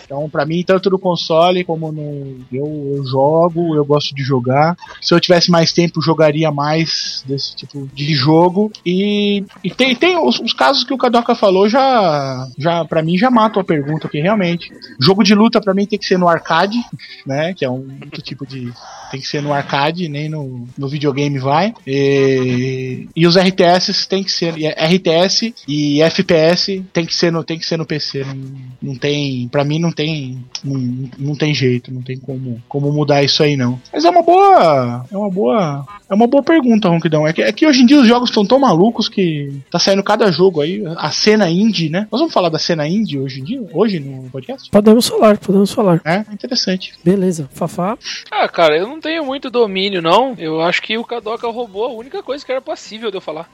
[0.05, 2.39] então para mim, tanto no console como no.
[2.53, 4.77] Eu, eu jogo, eu gosto de jogar.
[5.01, 7.62] Se eu tivesse mais tempo, eu jogaria mais desse tipo
[7.93, 8.71] de jogo.
[8.85, 12.49] E, e tem, tem os, os casos que o Kadoka falou já.
[12.59, 14.71] já para mim, já matam a pergunta aqui, realmente.
[15.01, 16.79] Jogo de luta, pra mim, tem que ser no arcade,
[17.27, 17.55] né?
[17.55, 18.73] Que é um outro tipo de.
[19.11, 21.75] Tem que ser no arcade, nem no, no videogame vai.
[21.87, 24.55] E, e os RTS tem que ser.
[24.55, 28.25] RTS e FPS tem que ser no, tem que ser no PC.
[28.25, 28.37] Não,
[28.81, 29.49] não tem.
[29.49, 30.45] Pra mim não tem.
[30.65, 33.81] Não, não tem jeito, não tem como, como mudar isso aí, não.
[33.93, 35.07] Mas é uma boa.
[35.11, 35.87] É uma boa.
[36.09, 37.27] É uma boa pergunta, Ronquidão.
[37.27, 40.03] É que, é que hoje em dia os jogos estão tão malucos que tá saindo
[40.03, 40.83] cada jogo aí.
[40.97, 42.07] A cena indie, né?
[42.11, 43.63] Nós vamos falar da cena indie hoje em dia?
[43.73, 44.71] Hoje no podcast?
[44.71, 46.01] Podemos falar, podemos falar.
[46.05, 46.95] É, interessante.
[47.05, 47.49] Beleza.
[47.53, 47.97] Fafá?
[48.31, 50.35] Ah, cara, eu não tenho muito domínio, não.
[50.39, 53.49] Eu acho que o Kadoka roubou a única coisa que era passível de eu falar.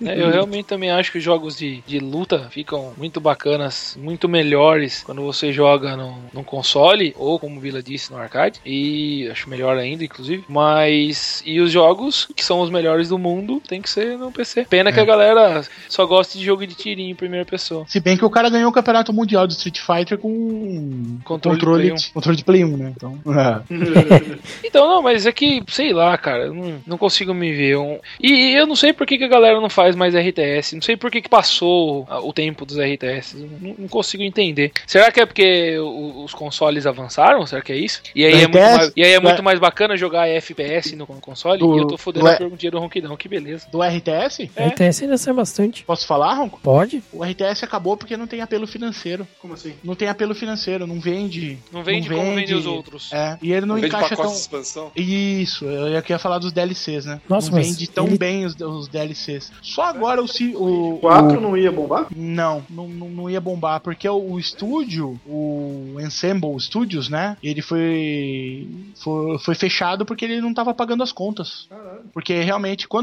[0.00, 4.28] Né, eu realmente também acho que os jogos de, de luta ficam muito bacanas, muito
[4.28, 8.60] melhores quando você joga no, no console, ou como o Vila disse, no arcade.
[8.64, 10.44] E acho melhor ainda, inclusive.
[10.48, 11.42] Mas.
[11.46, 14.64] E os jogos que são os melhores do mundo tem que ser no PC.
[14.68, 17.84] Pena que a galera só gosta de jogo de tirinho em primeira pessoa.
[17.88, 21.64] Se bem que o cara ganhou o campeonato mundial de Street Fighter com Controle de
[21.64, 21.94] controle, Play um.
[21.94, 22.92] de, controle de Play 1, né?
[22.96, 23.18] Então,
[24.64, 27.76] Então, não, mas é que, sei lá, cara, não, não consigo me ver.
[27.76, 27.98] Um...
[28.20, 30.74] E, e eu não sei por que, que a galera não faz mais RTS.
[30.74, 33.36] Não sei por que, que passou o tempo dos RTS.
[33.60, 34.72] Não, não consigo entender.
[34.86, 37.46] Será que é porque os consoles avançaram?
[37.46, 38.02] Será que é isso?
[38.14, 39.42] E aí, é muito, mais, e aí é muito É.
[39.42, 41.58] mais bacana jogar FPS no console?
[41.58, 43.66] Do- e eu tô fodendo do- a perguntinha do Ronquidão, que beleza.
[43.70, 44.50] do RTS?
[44.56, 44.68] É.
[44.68, 45.84] RTS ainda sai bastante.
[45.84, 46.60] Posso falar, Ronco?
[46.62, 47.02] Pode?
[47.12, 49.26] O RTS acabou porque não tem apelo financeiro.
[49.40, 49.74] Como assim?
[49.82, 51.58] Não tem apelo financeiro, não vende.
[51.72, 53.12] Não vende como vende os outros.
[53.12, 54.26] É, e ele não, Não vende encaixa tão.
[54.26, 54.92] de expansão.
[54.96, 57.20] Isso, eu ia- queria falar dos DLCs, né?
[57.28, 59.52] Nossa, não vende tão ele- bem os, os DLCs.
[59.62, 60.26] Só agora o.
[60.56, 62.06] o, 4 o- não ia bombar?
[62.14, 67.36] Não, não, não não ia bombar, porque o, o estúdio, o Ensemble Studios, né?
[67.42, 71.68] Ele foi, foi foi fechado porque ele não tava pagando as contas.
[72.12, 73.01] Porque realmente, quando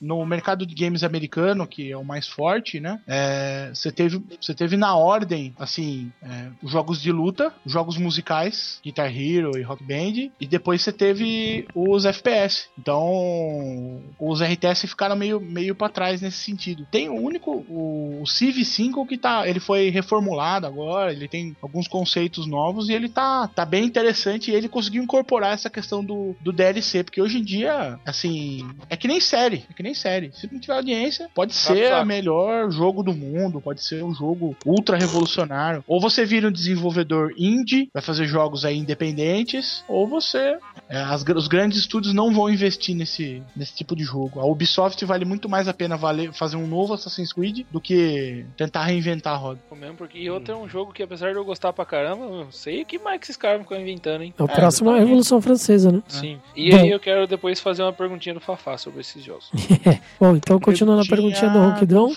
[0.00, 3.00] no mercado de games americano, que é o mais forte, né?
[3.06, 7.96] é, Você teve, você teve na ordem, assim, é, os jogos de luta, os jogos
[7.96, 12.68] musicais, Guitar Hero e Rock Band, e depois você teve os FPS.
[12.78, 16.86] Então, os RTS ficaram meio, meio para trás nesse sentido.
[16.90, 21.56] Tem o único, o, o Civ 5 que tá, ele foi reformulado agora, ele tem
[21.60, 26.04] alguns conceitos novos e ele tá, tá bem interessante e ele conseguiu incorporar essa questão
[26.04, 29.94] do, do DLC, porque hoje em dia, assim, é que nem série, é que nem
[29.94, 30.30] série.
[30.32, 34.56] Se não tiver audiência, pode ser a melhor jogo do mundo, pode ser um jogo
[34.64, 35.82] ultra revolucionário.
[35.88, 40.56] Ou você vira um desenvolvedor indie, vai fazer jogos aí independentes, ou você
[40.88, 44.38] é, as os grandes estúdios não vão investir nesse, nesse tipo de jogo.
[44.38, 48.44] A Ubisoft vale muito mais a pena valer, fazer um novo Assassin's Creed do que
[48.56, 49.60] tentar reinventar a roda.
[49.74, 52.44] Mesmo porque e outro é um jogo que, apesar de eu gostar pra caramba, eu
[52.44, 54.34] não sei o que mais que esses caras ficam inventando, hein?
[54.38, 56.02] O próximo é a Revolução Francesa, né?
[56.06, 56.38] Sim.
[56.54, 56.76] E Bom.
[56.76, 59.50] aí eu quero depois fazer uma perguntinha do Fafá sobre esses jogos.
[60.20, 62.12] Bom, então continuando a perguntinha do Ronquidão.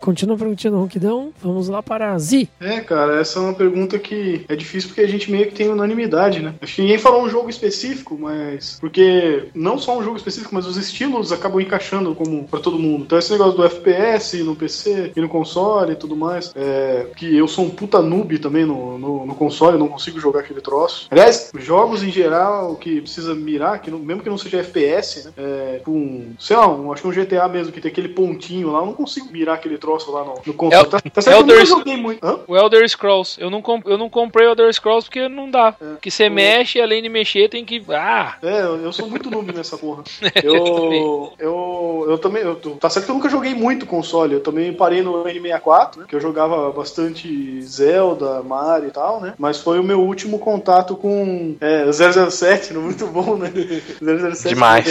[0.00, 1.32] Continua a perguntinha do Ronquidão.
[1.42, 2.48] Vamos lá para a Zi.
[2.60, 5.68] É, cara, essa é uma pergunta que é difícil porque a gente meio que tem
[5.68, 6.54] unanimidade, né?
[6.60, 8.78] Acho que ninguém falou um jogo específico, mas.
[8.80, 13.04] Porque não só um jogo específico, mas os estilos acabam encaixando como pra todo mundo.
[13.04, 16.52] Então esse negócio do FPS no PC e no console e tudo mais.
[16.54, 20.40] É, que eu sou um puta noob também no, no, no console, não consigo jogar
[20.40, 21.06] aquele troço.
[21.10, 25.24] Aliás, jogos em geral que precisa mirar, que não- mesmo que não seja FPS, FPS,
[25.26, 25.32] né?
[25.36, 28.80] É, com, sei lá, um, acho que um GTA mesmo, que tem aquele pontinho lá,
[28.80, 30.84] eu não consigo mirar aquele troço lá no, no console.
[30.84, 32.24] El- tá, tá certo que eu Elder nunca Sc- joguei muito.
[32.26, 32.38] Hã?
[32.46, 33.40] O Elder Scrolls.
[33.40, 35.74] Eu não, comp- eu não comprei o Elder Scrolls porque não dá.
[35.80, 35.84] É.
[36.00, 37.82] Que você mexe, além de mexer, tem que.
[37.90, 38.36] Ah!
[38.42, 40.02] É, eu eu sou muito noob nessa porra.
[40.42, 41.00] Eu também.
[41.02, 42.42] Eu, eu, eu também.
[42.42, 44.34] eu- tá certo que eu nunca joguei muito console.
[44.34, 46.04] Eu também parei no N64, né?
[46.08, 49.34] Que eu jogava bastante Zelda, Mario e tal, né?
[49.38, 52.78] Mas foi o meu último contato com é, 007, né?
[52.80, 53.50] muito bom, né?
[54.34, 54.86] 007 Demais.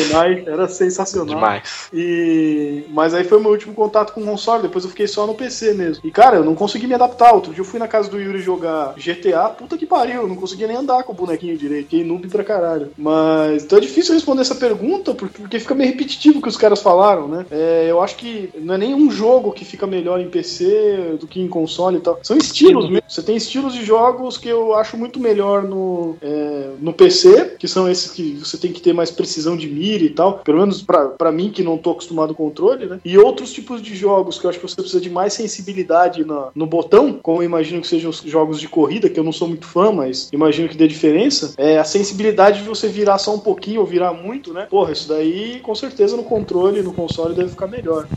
[0.48, 1.01] Era sensacional.
[1.36, 1.90] Demais.
[1.94, 2.86] E...
[2.90, 5.36] Mas aí foi o meu último contato com o console, depois eu fiquei só no
[5.36, 6.04] PC mesmo.
[6.06, 7.34] E cara, eu não consegui me adaptar.
[7.34, 10.36] Outro dia eu fui na casa do Yuri jogar GTA, puta que pariu, eu não
[10.36, 12.92] conseguia nem andar com o bonequinho direito, fiquei noob pra caralho.
[12.98, 16.58] Mas então é difícil responder essa pergunta, porque, porque fica meio repetitivo o que os
[16.58, 17.46] caras falaram, né?
[17.52, 21.42] É, eu acho que não é nenhum jogo que fica melhor em PC do que
[21.42, 22.20] em console e tal.
[22.24, 23.04] São estilos mesmo.
[23.08, 27.68] Você tem estilos de jogos que eu acho muito melhor no, é, no PC, que
[27.68, 30.40] são esses que você tem que ter mais precisão de mira e tal.
[30.40, 33.00] Pelo menos pra, pra mim, que não tô acostumado com controle, né?
[33.06, 36.50] E outros tipos de jogos que eu acho que você precisa de mais sensibilidade na-
[36.54, 39.48] no botão, como eu imagino que sejam os jogos de corrida, que eu não sou
[39.48, 41.54] muito fã, mas imagino que dê diferença.
[41.58, 44.68] É a sensibilidade de você virar só um pouquinho ou virar muito, né?
[44.70, 48.08] Porra, isso daí com certeza no controle, no console deve ficar melhor.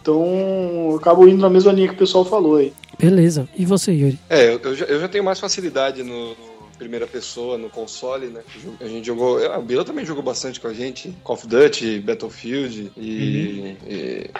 [0.00, 0.22] Então,
[0.90, 2.72] eu acabo indo na mesma linha que o pessoal falou aí.
[2.98, 3.48] Beleza.
[3.56, 4.18] E você, Yuri?
[4.28, 6.34] É, eu, eu já, eu já tenho mais facilidade no, no
[6.76, 8.42] primeira pessoa, no console, né?
[8.80, 9.44] A gente jogou.
[9.52, 11.14] A Bila também jogou bastante com a gente.
[11.24, 13.76] Call of Duty, Battlefield e.
[13.86, 14.30] e-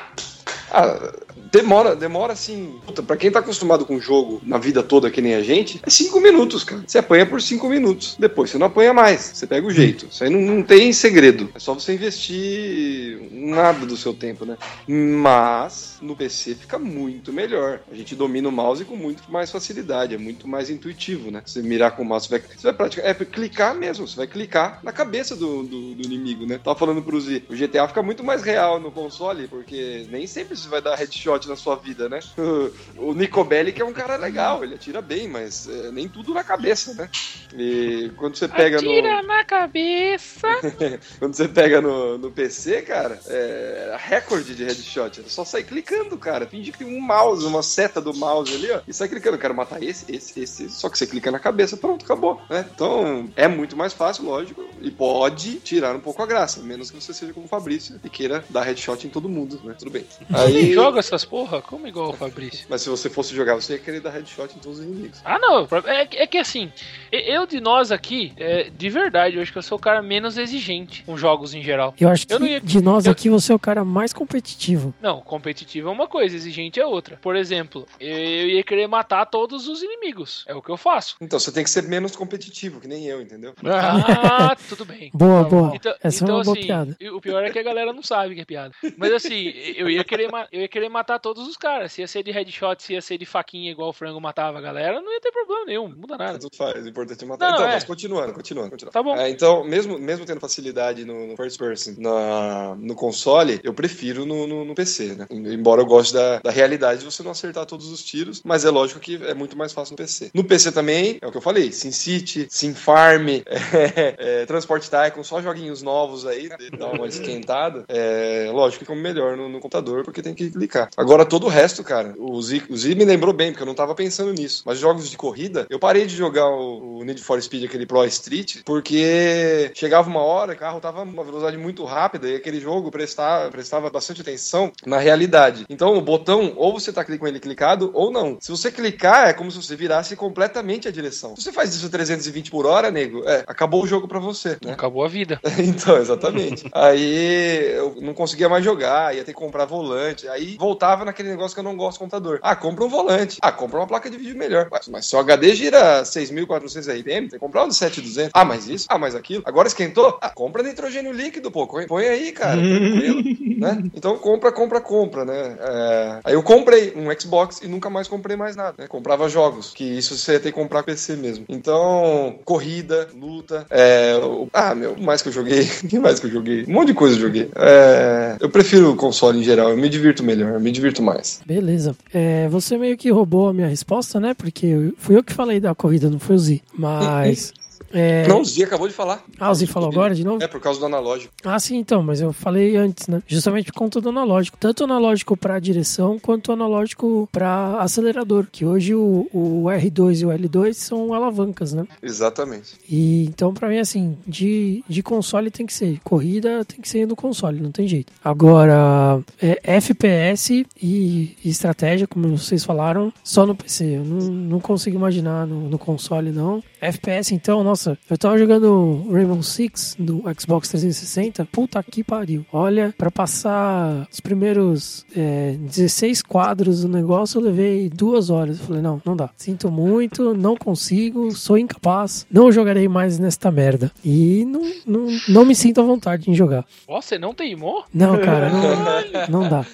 [0.71, 1.13] Ah,
[1.55, 2.79] demora, demora assim.
[2.87, 5.81] Puta, pra quem tá acostumado com o jogo na vida toda, que nem a gente,
[5.85, 6.83] é cinco minutos, cara.
[6.87, 8.17] Você apanha por cinco minutos.
[8.19, 9.33] Depois você não apanha mais.
[9.35, 10.07] Você pega o jeito.
[10.11, 11.51] Isso aí não, não tem segredo.
[11.55, 14.57] É só você investir nada do seu tempo, né?
[14.87, 17.81] Mas no PC fica muito melhor.
[17.91, 20.15] A gente domina o mouse com muito mais facilidade.
[20.15, 21.43] É muito mais intuitivo, né?
[21.45, 23.11] Você mirar com o mouse, você vai, você vai praticar.
[23.11, 24.07] É clicar mesmo.
[24.07, 26.59] Você vai clicar na cabeça do, do, do inimigo, né?
[26.63, 27.45] Tava falando pro Z.
[27.49, 31.24] O GTA fica muito mais real no console, porque nem sempre você vai dar headshot
[31.49, 32.21] na sua vida, né?
[32.97, 36.45] O Nico Bellic é um cara legal, ele atira bem, mas é, nem tudo na
[36.45, 37.09] cabeça, né?
[37.57, 38.89] E quando você pega no.
[38.89, 40.49] Atira na cabeça!
[41.19, 45.21] Quando você pega no, no PC, cara, é recorde de headshot.
[45.21, 46.47] É só sair clicando, cara.
[46.47, 48.81] Finge que tem um mouse, uma seta do mouse ali, ó.
[48.87, 49.37] E sai clicando.
[49.37, 50.69] Eu quero matar esse, esse, esse.
[50.71, 52.41] Só que você clica na cabeça, pronto, acabou.
[52.49, 52.65] Né?
[52.75, 54.65] Então, é muito mais fácil, lógico.
[54.81, 56.61] E pode tirar um pouco a graça.
[56.63, 59.75] Menos que você seja como o Fabrício e queira dar headshot em todo mundo, né?
[59.79, 60.05] Tudo bem.
[60.09, 60.75] Você nem Aí.
[61.15, 61.63] Essas porra?
[61.63, 62.67] Como igual o Fabrício?
[62.69, 65.21] Mas se você fosse jogar, você ia querer dar headshot em todos os inimigos.
[65.25, 65.67] Ah, não.
[65.87, 66.73] É, que- é que assim,
[67.13, 70.37] eu de nós aqui, é, de verdade, eu acho que eu sou o cara menos
[70.37, 71.95] exigente com jogos em geral.
[72.01, 74.13] Eu acho que Eu não ia- de nós eu- aqui você é o cara mais
[74.13, 74.93] competitivo.
[75.01, 77.17] Não, competitivo é uma coisa, exigente é outra.
[77.23, 80.45] Por exemplo, eu ia querer matar todos os inimigos.
[80.49, 81.17] É o que eu faço.
[81.21, 83.55] Então, você tem que ser menos competitivo, que nem eu, entendeu?
[83.65, 85.11] Ah, tudo bem.
[85.13, 85.73] Boa, boa.
[85.75, 86.97] Então, Essa então, é uma boa assim, piada.
[87.01, 88.75] e o pior é que a galera não sabe que é piada.
[88.97, 91.93] Mas assim, eu ia querer, ma- eu ia querer matar todos os caras.
[91.93, 94.61] Se ia ser de headshot, se ia ser de faquinha igual o frango matava a
[94.61, 96.39] galera, não ia ter problema nenhum, não muda nada.
[96.39, 97.49] Tudo faz, o importante é matar.
[97.49, 97.73] Não, então, é.
[97.75, 98.93] mas continuando, continuando, continuando.
[98.93, 99.17] Tá bom.
[99.17, 104.25] É, então, mesmo, mesmo tendo facilidade no, no first person, na, no console, eu prefiro
[104.25, 105.27] no, no, no PC, né?
[105.31, 108.71] Embora eu goste da, da realidade de você não acertar todos os tiros, mas é
[108.71, 110.31] lógico que é muito mais fácil no PC.
[110.35, 115.43] No PC também, é o que eu falei, SimCity, SimFarm, é, é, Transport Tycoon, só
[115.43, 116.49] joguinhos novos aí,
[116.79, 117.85] dá uma esquentada.
[117.89, 120.89] É, lógico que como melhor no, no computador, porque tem que clicar.
[120.97, 123.75] Agora, todo o resto, cara, o Z, o Z me lembrou bem, porque eu não
[123.75, 124.63] tava pensando nisso.
[124.65, 128.05] Mas jogos de corrida, eu parei de jogar o, o Need for Speed, aquele Pro
[128.05, 132.91] Street, porque chegava uma hora, o carro tava numa velocidade muito rápida e aquele jogo
[132.91, 135.65] prestava, prestava bastante atenção na realidade.
[135.69, 138.39] Então, o botão, ou você tá com ele clicado, ou não.
[138.41, 141.37] Se você clicar, é como se você virasse completamente a direção.
[141.37, 144.57] Se você faz isso a 320 por hora, nego, é, acabou o jogo pra você,
[144.65, 144.73] né?
[144.73, 145.41] Acabou a vida.
[145.59, 146.65] então, exatamente.
[146.73, 150.29] Aí eu não conseguia mais jogar, ia ter que comprar volante.
[150.29, 152.39] Aí voltava naquele negócio que eu não gosto do computador.
[152.43, 153.39] Ah, compra um volante.
[153.41, 154.69] Ah, compra uma placa de vídeo melhor.
[154.71, 158.31] Mas, mas se o HD gira 6.400 RPM, tem que comprar um de 7.200.
[158.35, 158.87] Ah, mas isso?
[158.89, 159.43] Ah, mas aquilo?
[159.47, 160.19] Agora esquentou?
[160.21, 161.67] Ah, compra nitrogênio líquido, pô.
[161.67, 162.61] Põe aí, cara.
[162.61, 163.23] Tranquilo,
[163.59, 163.83] né?
[163.95, 165.57] Então compra, compra, compra, né?
[165.59, 168.87] É, Aí eu comprei um Xbox e nunca mais comprei mais nada, né?
[168.87, 171.47] Comprava jogos, que isso você ia ter que comprar PC mesmo.
[171.49, 174.17] Então, corrida, luta, é...
[174.17, 176.65] o- Ah, meu, mais que eu joguei, o que mais que eu joguei?
[176.69, 177.51] Um monte de coisa eu joguei.
[177.57, 181.41] É, Eu prefiro o console em geral, eu me divirto melhor, eu me divirto mais.
[181.47, 181.97] Beleza.
[182.13, 184.35] É, você meio que roubou a minha resposta, né?
[184.35, 186.61] Porque fui eu que falei da corrida, não foi o Z.
[186.77, 187.53] Mas
[187.95, 188.27] É...
[188.27, 189.25] Não, o Z acabou de falar.
[189.39, 190.43] Ah, o Z falou agora de novo?
[190.43, 191.33] É por causa do analógico.
[191.45, 193.23] Ah, sim, então, mas eu falei antes, né?
[193.27, 194.57] Justamente por conta do analógico.
[194.59, 198.47] Tanto analógico para direção quanto analógico para acelerador.
[198.51, 201.87] Que hoje o, o R2 e o L2 são alavancas, né?
[202.03, 202.75] Exatamente.
[202.89, 206.01] E então, pra mim, assim, de, de console tem que ser.
[206.03, 208.13] Corrida tem que ser no console, não tem jeito.
[208.25, 213.99] Agora, é, FPS e, e estratégia, como vocês falaram, só no PC.
[213.99, 216.63] Eu não, não consigo imaginar no, no console, não.
[216.85, 221.47] FPS, então, nossa, eu tava jogando Rainbow Six do Xbox 360.
[221.47, 222.45] Puta que pariu.
[222.53, 228.59] Olha, pra passar os primeiros é, 16 quadros do negócio, eu levei duas horas.
[228.61, 229.31] Eu falei, não, não dá.
[229.37, 232.27] Sinto muito, não consigo, sou incapaz.
[232.31, 233.91] Não jogarei mais nesta merda.
[234.05, 236.67] E não, não, não me sinto à vontade em jogar.
[236.87, 237.85] Ó, você não teimou?
[237.95, 239.67] Não, cara, não, não dá.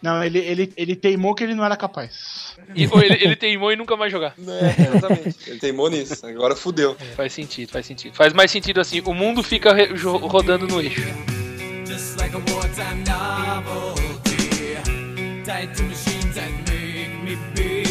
[0.00, 2.56] Não, ele, ele, ele teimou que ele não era capaz.
[2.74, 4.34] E, ou ele, ele teimou e nunca mais jogar.
[4.38, 5.50] É, exatamente.
[5.50, 6.13] Ele teimou nisso.
[6.22, 6.96] Agora fudeu.
[7.16, 8.14] Faz sentido, faz sentido.
[8.14, 9.74] Faz mais sentido assim, o mundo fica
[10.20, 11.02] rodando no eixo.
[11.86, 14.04] Just like a wartime novelty.
[15.44, 17.84] Tied to machines that make me be.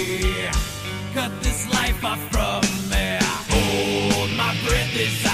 [1.13, 3.19] Cut this life off from me.
[3.49, 5.32] Hold my breath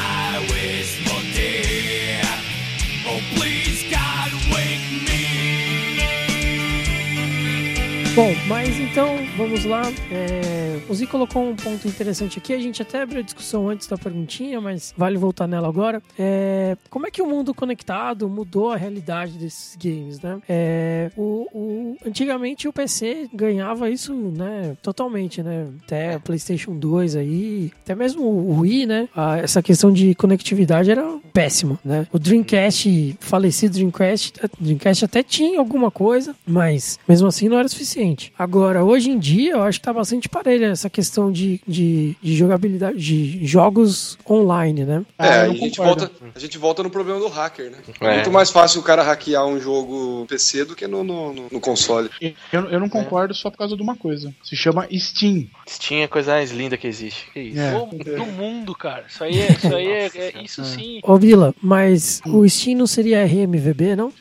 [8.20, 9.82] Bom, mas então, vamos lá.
[10.12, 12.52] É, o Zi colocou um ponto interessante aqui.
[12.52, 16.04] A gente até abriu a discussão antes da perguntinha, mas vale voltar nela agora.
[16.20, 20.38] É, como é que o mundo conectado mudou a realidade desses games, né?
[20.50, 24.76] É, o, o- antigamente o PC ganhava isso, né?
[24.82, 25.68] Totalmente, né?
[25.86, 29.08] Até a PlayStation 2 aí, até mesmo o Wii, né?
[29.16, 32.06] a- essa questão de conectividade era péssima, né?
[32.12, 38.09] O Dreamcast, falecido Dreamcast, Dreamcast até tinha alguma coisa, mas mesmo assim não era suficiente.
[38.38, 42.36] Agora, hoje em dia, eu acho que tá bastante parelha essa questão de, de, de
[42.36, 45.04] jogabilidade, de jogos online, né?
[45.18, 47.78] Ah, é, não a gente, volta, a gente volta no problema do hacker, né?
[48.02, 48.06] É.
[48.06, 48.14] É.
[48.16, 51.60] muito mais fácil o cara hackear um jogo PC do que no, no, no- no
[51.60, 52.10] console.
[52.52, 54.34] Eu, eu não concordo só por causa de uma coisa.
[54.44, 55.48] Se chama Steam.
[55.68, 57.28] Steam é a coisa mais linda que existe.
[57.34, 57.60] Que isso?
[57.60, 57.76] É.
[57.78, 59.06] Ô, do mundo, cara.
[59.10, 59.52] Isso aí é.
[59.52, 61.00] Isso aí é, é- isso sim.
[61.04, 64.12] Ô, Vila, mas o Steam não seria RMVB, não?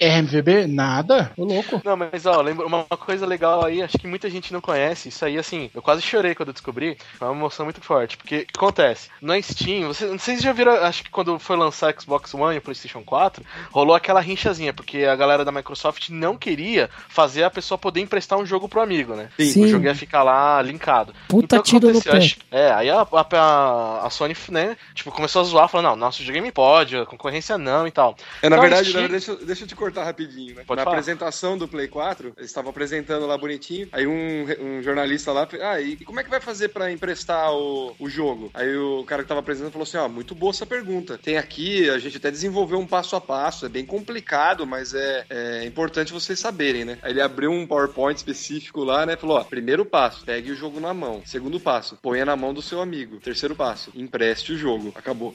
[0.00, 0.66] RMVB?
[0.66, 1.32] Nada.
[1.36, 1.80] Ô louco.
[1.84, 5.08] Não, mas ó, lembra uma uma coisa legal aí, acho que muita gente não conhece.
[5.08, 6.96] Isso aí, assim, eu quase chorei quando eu descobri.
[7.18, 8.16] Foi uma emoção muito forte.
[8.16, 9.08] Porque o que acontece?
[9.22, 12.54] Na Steam, vocês, não sei se já viram, acho que quando foi lançar Xbox One
[12.54, 17.44] e o PlayStation 4, rolou aquela rinchazinha, porque a galera da Microsoft não queria fazer
[17.44, 19.28] a pessoa poder emprestar um jogo pro amigo, né?
[19.38, 19.64] Sim.
[19.64, 21.14] O jogo ia ficar lá linkado.
[21.28, 22.12] Puta Então, tiro no aconteceu?
[22.12, 22.18] pé.
[22.18, 26.18] Acho- É, aí a, a, a- Sony, né, tipo, começou a zoar, falando, não, nosso
[26.18, 28.16] videogame pode, a concorrência não e tal.
[28.42, 30.62] É, na Então, verdade, Steam- na verdade, deixa, eu- deixa eu te cortar rapidinho, né?
[30.66, 30.96] Pode Na falar.
[30.96, 34.46] apresentação do Play 4, eles estavam apresentando lá bonitinho, aí um,
[34.78, 38.50] um jornalista lá, ah, e como é que vai fazer pra emprestar o, o jogo?
[38.54, 41.18] Aí o cara que tava apresentando falou assim, ó, muito boa essa pergunta.
[41.22, 45.24] Tem aqui, a gente até desenvolveu um passo a passo, é bem complicado, mas é,
[45.28, 46.98] é importante vocês saberem, né?
[47.02, 49.16] Aí ele abriu um PowerPoint específico lá, né?
[49.16, 51.20] Falou, ó, primeiro passo, pegue o jogo na mão.
[51.26, 53.18] Segundo passo, ponha na mão do seu amigo.
[53.20, 54.92] Terceiro passo, empreste o jogo.
[54.94, 55.34] Acabou.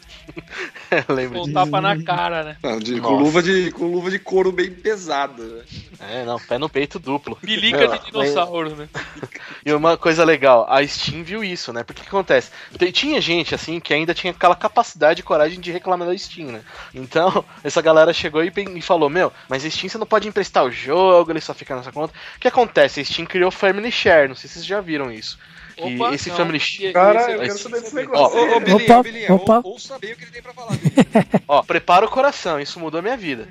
[1.09, 1.53] Lembro Com disso.
[1.53, 2.57] tapa na cara, né?
[2.63, 5.63] Não, de- com, luva de, com luva de couro bem pesada, né?
[5.99, 7.35] É, não, pé no peito duplo.
[7.35, 8.87] Pelica de dinossauro, né?
[9.65, 11.83] E uma coisa legal, a Steam viu isso, né?
[11.83, 12.49] Porque o que acontece?
[12.77, 16.47] Tem- Tinha gente, assim, que ainda tinha aquela capacidade e coragem de reclamar da Steam,
[16.49, 16.61] né?
[16.95, 20.63] Então, essa galera chegou e, e falou: Meu, mas a Steam você não pode emprestar
[20.63, 22.13] o jogo, ele só fica nessa conta.
[22.37, 23.01] O que acontece?
[23.01, 25.37] A Steam criou Family Share, não sei se vocês já viram isso.
[25.75, 26.35] Que Opa, esse não.
[26.37, 26.93] Family Share.
[26.93, 28.37] Cara, Esse- eu quero saber desse Ó, negócio.
[28.39, 29.61] Ô, ô, Bilinha, Opa, Bilinha, opa.
[29.63, 30.71] ou, ou saber o que ele tem pra falar.
[31.47, 33.47] Ó, prepara o coração, isso mudou a minha vida.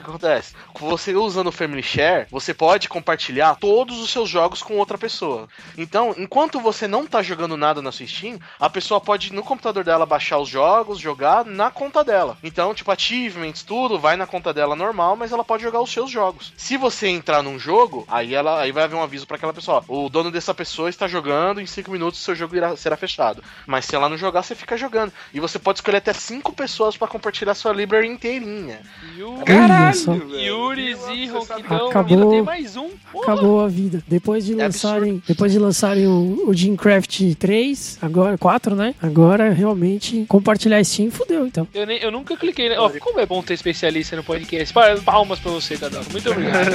[0.00, 0.54] O que acontece?
[0.80, 5.46] Você usando o Family Share, você pode compartilhar todos os seus jogos com outra pessoa.
[5.76, 9.84] Então, enquanto você não tá jogando nada na sua Steam, a pessoa pode no computador
[9.84, 12.38] dela baixar os jogos, jogar na conta dela.
[12.42, 16.10] Então, tipo, achievements, tudo vai na conta dela normal, mas ela pode jogar os seus
[16.10, 16.52] jogos.
[16.56, 19.84] Se você entrar num jogo, aí ela aí vai haver um aviso pra aquela pessoa,
[19.86, 23.44] ó, o dono dessa pessoa está jogando, em 5 minutos seu jogo irá, será fechado.
[23.66, 25.12] Mas se ela não jogar, você fica jogando.
[25.34, 28.80] E você pode escolher até 5 pessoas pra compartilhar sua library inteirinha.
[29.18, 30.14] Olha só.
[30.14, 32.16] Yuri, Zi, Ronquidão, Acabou.
[32.18, 32.88] ainda tem mais um.
[33.12, 33.32] Porra.
[33.32, 34.02] Acabou a vida.
[34.06, 38.94] Depois de É lançarem, depois de lançarem o, o Dreamcraft 3, agora 4, né?
[39.02, 41.66] Agora realmente compartilhar Steam fudeu, então.
[41.74, 42.78] Eu, nem, eu nunca cliquei, né?
[42.78, 44.72] Ó, como é bom ter especialista no podcast.
[44.72, 46.02] Pa- Palmas pra você, Cadão.
[46.10, 46.70] Muito obrigado.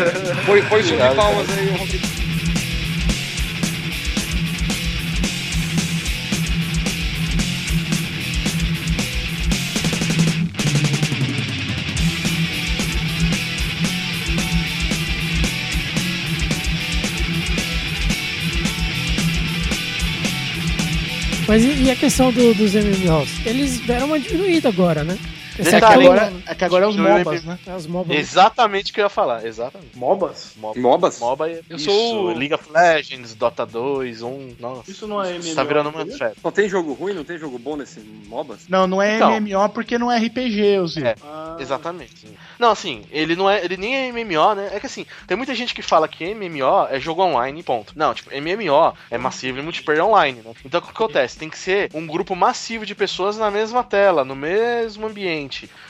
[0.46, 2.45] Põe som de palmas aí, Ronquidão.
[21.56, 23.30] Mas e, e a questão do- dos MMOs?
[23.46, 25.18] Eles deram uma diminuída agora, né?
[25.58, 27.60] Esse Detalhe, aqui é o- Agora, é que agora é os MOBAs, né?
[27.66, 28.14] é os MOBA.
[28.14, 29.98] Exatamente o que eu ia falar, exatamente.
[29.98, 30.54] MOBAs?
[30.58, 30.80] MOBA.
[30.80, 31.20] MOBAs?
[31.20, 34.92] MOBA é Eu isso, sou League of Legends, Dota 2, 1, nossa.
[34.92, 35.56] Isso não é MMO.
[35.56, 36.38] Tá virando uma febre.
[36.44, 37.14] Não tem jogo ruim?
[37.14, 38.68] Não tem jogo bom nesse MOBAs?
[38.68, 39.32] Não, não é Então.
[39.40, 41.16] MMO porque não é RPG, os É.
[41.24, 42.28] Ah, Exatamente.
[42.60, 43.64] Não, assim, ele não é.
[43.64, 44.70] Ele nem é MMO, né?
[44.74, 47.94] É que assim, tem muita gente que fala que MMO é jogo online, ponto.
[47.96, 50.52] Não, tipo, MMO é massivo e multiplayer online, né?
[50.66, 51.38] Então o que acontece?
[51.38, 55.45] Tem que ser um grupo massivo de pessoas na mesma tela, no mesmo ambiente.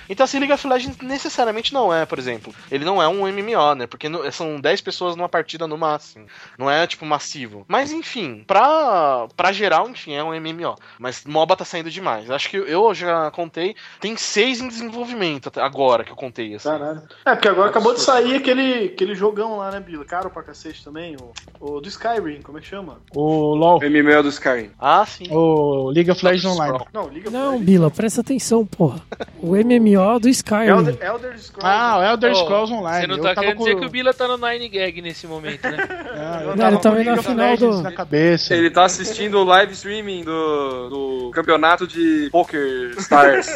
[0.09, 2.53] Então assim, League of Legends necessariamente não é, por exemplo.
[2.71, 3.87] Ele não é um MMO, né?
[3.87, 6.25] Porque são 10 pessoas numa partida no máximo.
[6.57, 7.65] Não é, tipo, massivo.
[7.67, 10.75] Mas enfim, pra, pra geral, enfim, é um MMO.
[10.99, 12.29] Mas MOBA tá saindo demais.
[12.29, 16.69] Acho que eu já contei, tem seis em desenvolvimento até agora que eu contei, assim.
[16.69, 17.03] Caralho.
[17.25, 20.05] É, porque agora acabou de sair aquele, aquele jogão lá, né, Bila?
[20.05, 21.15] Caro pra cacete também.
[21.15, 23.01] O, o do Skyrim, como é que chama?
[23.15, 24.71] O LoL, MMO do Skyrim.
[24.79, 25.25] Ah, sim.
[25.31, 26.85] o League of Legends Online.
[26.93, 29.01] Não, Liga Não, Bila, presta atenção, porra.
[29.45, 30.67] O MMO do Skyrim.
[30.69, 31.61] Elder, Elder Scrolls.
[31.61, 33.01] Ah, o Elder Ô, Scrolls Online.
[33.01, 35.63] Você não tá querendo com- dizer que o Bila tá no Nine Gag nesse momento,
[35.69, 35.77] né?
[36.17, 38.53] Ah, eu Não, ele tá vendo a final do- na cabeça.
[38.55, 40.89] Ele tá assistindo o live streaming do,
[41.27, 43.47] do campeonato de Poker Stars.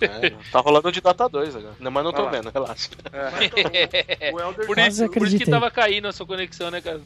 [0.00, 1.74] É, tá rolando de Dota 2 agora.
[1.78, 2.30] Não, mas não tô Vai lá.
[2.40, 2.88] vendo, relaxa.
[4.32, 7.00] O Elder Por isso, por isso que tava caindo a sua conexão, né, cara?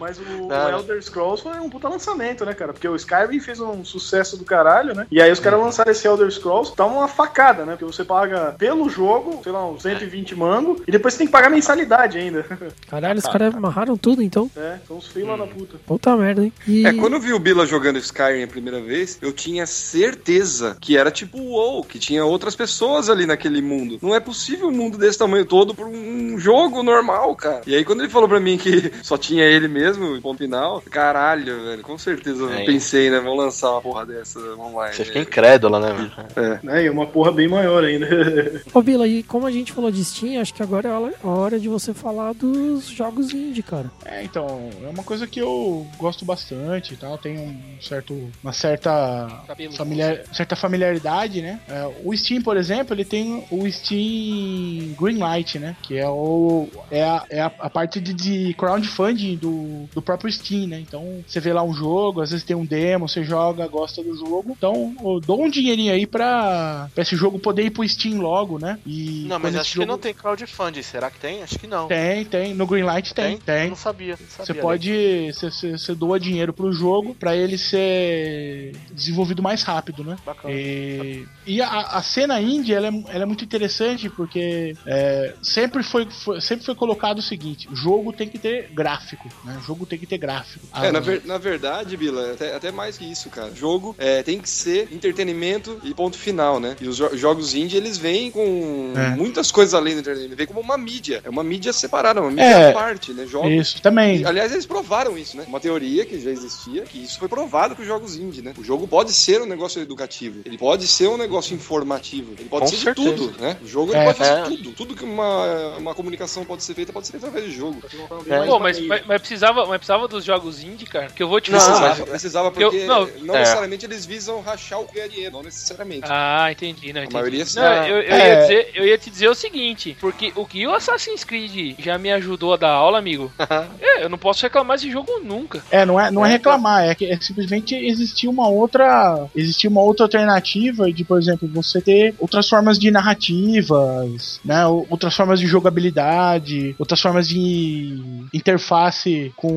[0.00, 0.52] Mas o, o.
[0.52, 2.72] Elder Scrolls foi um puta lançamento, né, cara?
[2.72, 5.06] Porque o Skyrim fez um sucesso do caralho, né?
[5.10, 7.72] E aí os caras lançaram esse Elder Scrolls, tá uma facada, né?
[7.72, 11.32] Porque você paga pelo jogo, sei lá, uns 120 mango, e depois você tem que
[11.32, 12.44] pagar mensalidade ainda.
[12.88, 14.50] Caralho, os caras amarraram tudo, então.
[14.56, 15.76] É, são uns fila da puta.
[15.86, 16.52] Puta merda, hein?
[16.66, 16.86] E...
[16.86, 20.96] É, quando eu vi o Bila jogando Skyrim a primeira vez, eu tinha certeza que
[20.96, 23.98] era tipo WoW, que tinha outras pessoas ali naquele mundo.
[24.02, 27.62] Não é possível um mundo desse tamanho todo pra um jogo normal, cara.
[27.66, 31.64] E aí quando ele falou pra mim que só tinha ele mesmo, ponto final, caralho,
[31.64, 32.64] velho, com certeza eu É.
[32.64, 34.94] pensei, né, vamos lançar uma porra dessa online.
[34.94, 35.92] Você fica incrédula, né,
[36.34, 36.60] velho?
[36.62, 36.84] Né?
[36.84, 38.06] E uma porra bem maior ainda.
[38.72, 41.58] Ô, Bila, e como a gente falou de Steam, acho que agora é a hora-
[41.58, 43.90] de você falar dos jogos indie, cara.
[44.04, 48.52] É, então, é uma coisa que eu gosto bastante e tal, tem um certo, uma
[48.52, 49.44] certa,
[49.76, 51.60] familiar, certa familiaridade, né?
[51.68, 55.76] É, o Steam, por exemplo, ele tem o Steam Greenlight, né?
[55.82, 60.30] Que é, o, é, a, é a, a parte de, de crowdfunding do, do próprio
[60.30, 60.80] Steam, né?
[60.80, 64.16] Então, você vê lá um jogo, às vezes tem um demo, você joga, gosta do
[64.16, 64.54] jogo.
[64.56, 68.58] Então, eu dou um dinheirinho aí pra, pra esse jogo poder ir pro Steam logo,
[68.58, 68.78] né?
[68.86, 70.82] E Não, mas acho esse que não tem crowdfunding.
[70.82, 71.42] Será que tem?
[71.42, 71.88] Acho que não.
[71.88, 72.54] Tem, tem.
[72.54, 73.68] No Greenlight tem, Eu tem.
[73.68, 74.16] não sabia.
[74.20, 74.60] não sabia Você né?
[74.60, 75.32] pode.
[75.32, 80.16] Você, doa dinheiro pro jogo pra ele ser desenvolvido mais rápido, né?
[80.24, 80.54] Bacana.
[80.54, 85.82] E, e a, a cena indie ela é, ela é muito interessante porque é, sempre,
[85.82, 89.60] foi, foi- sempre foi colocado o seguinte: jogo tem que ter gráfico, né?
[89.66, 90.66] Jogo tem que ter gráfico.
[90.74, 93.54] É, Ah, na, ver- na verdade, Bila, até, até mais que isso, cara.
[93.54, 96.76] Jogo é, tem que ser entretenimento e ponto final, né?
[96.80, 99.10] E os jo- jogos indie, eles vêm com É.
[99.16, 100.36] muitas coisas além do entretenimento.
[100.36, 101.20] Vem como uma mídia.
[101.24, 102.70] É uma mídia separada, uma mídia É.
[102.70, 103.26] à parte, né?
[103.26, 103.50] Jogos.
[103.50, 104.18] Isso, também.
[104.20, 105.44] E, aliás, eles provaram isso, né?
[105.46, 108.52] Uma teoria que já existia, que isso foi provado com os jogos indie, né?
[108.58, 112.64] O jogo pode ser um negócio educativo, ele pode ser um negócio informativo, ele pode
[112.66, 113.10] Com ser certeza.
[113.10, 113.56] de tudo, né?
[113.62, 114.42] O jogo ele É, pode fazer é.
[114.44, 114.72] tudo.
[114.72, 117.82] Tudo que uma, uma comunicação pode ser feita, pode ser feita através de jogo.
[118.28, 118.46] É.
[118.46, 121.08] Pô, mas, mas, mas precisava, mas precisava dos jogos indie, cara?
[121.08, 121.58] Que eu vou te Não.
[121.58, 123.40] Precisava, precisava Eu- porque não, não, é.
[123.40, 126.06] necessariamente eles visam rachar o ganhar dinheiro, não necessariamente.
[126.08, 127.58] Ah, entendi, não, A maioria sim.
[127.58, 128.28] Não, eu, eu É.
[128.28, 131.98] ia dizer, eu ia te dizer o seguinte, porque o que o Assassin's Creed já
[131.98, 133.30] me ajudou a dar aula, amigo,
[133.80, 135.62] é, eu não posso reclamar desse jogo nunca.
[135.70, 139.26] É, não é, não é, É, reclamar, é que é simplesmente existir uma outra.
[139.34, 144.66] Existir uma outra alternativa de, por exemplo, você ter outras formas de narrativas, né?
[144.66, 149.48] ou- Outras formas de jogabilidade, outras formas de interface com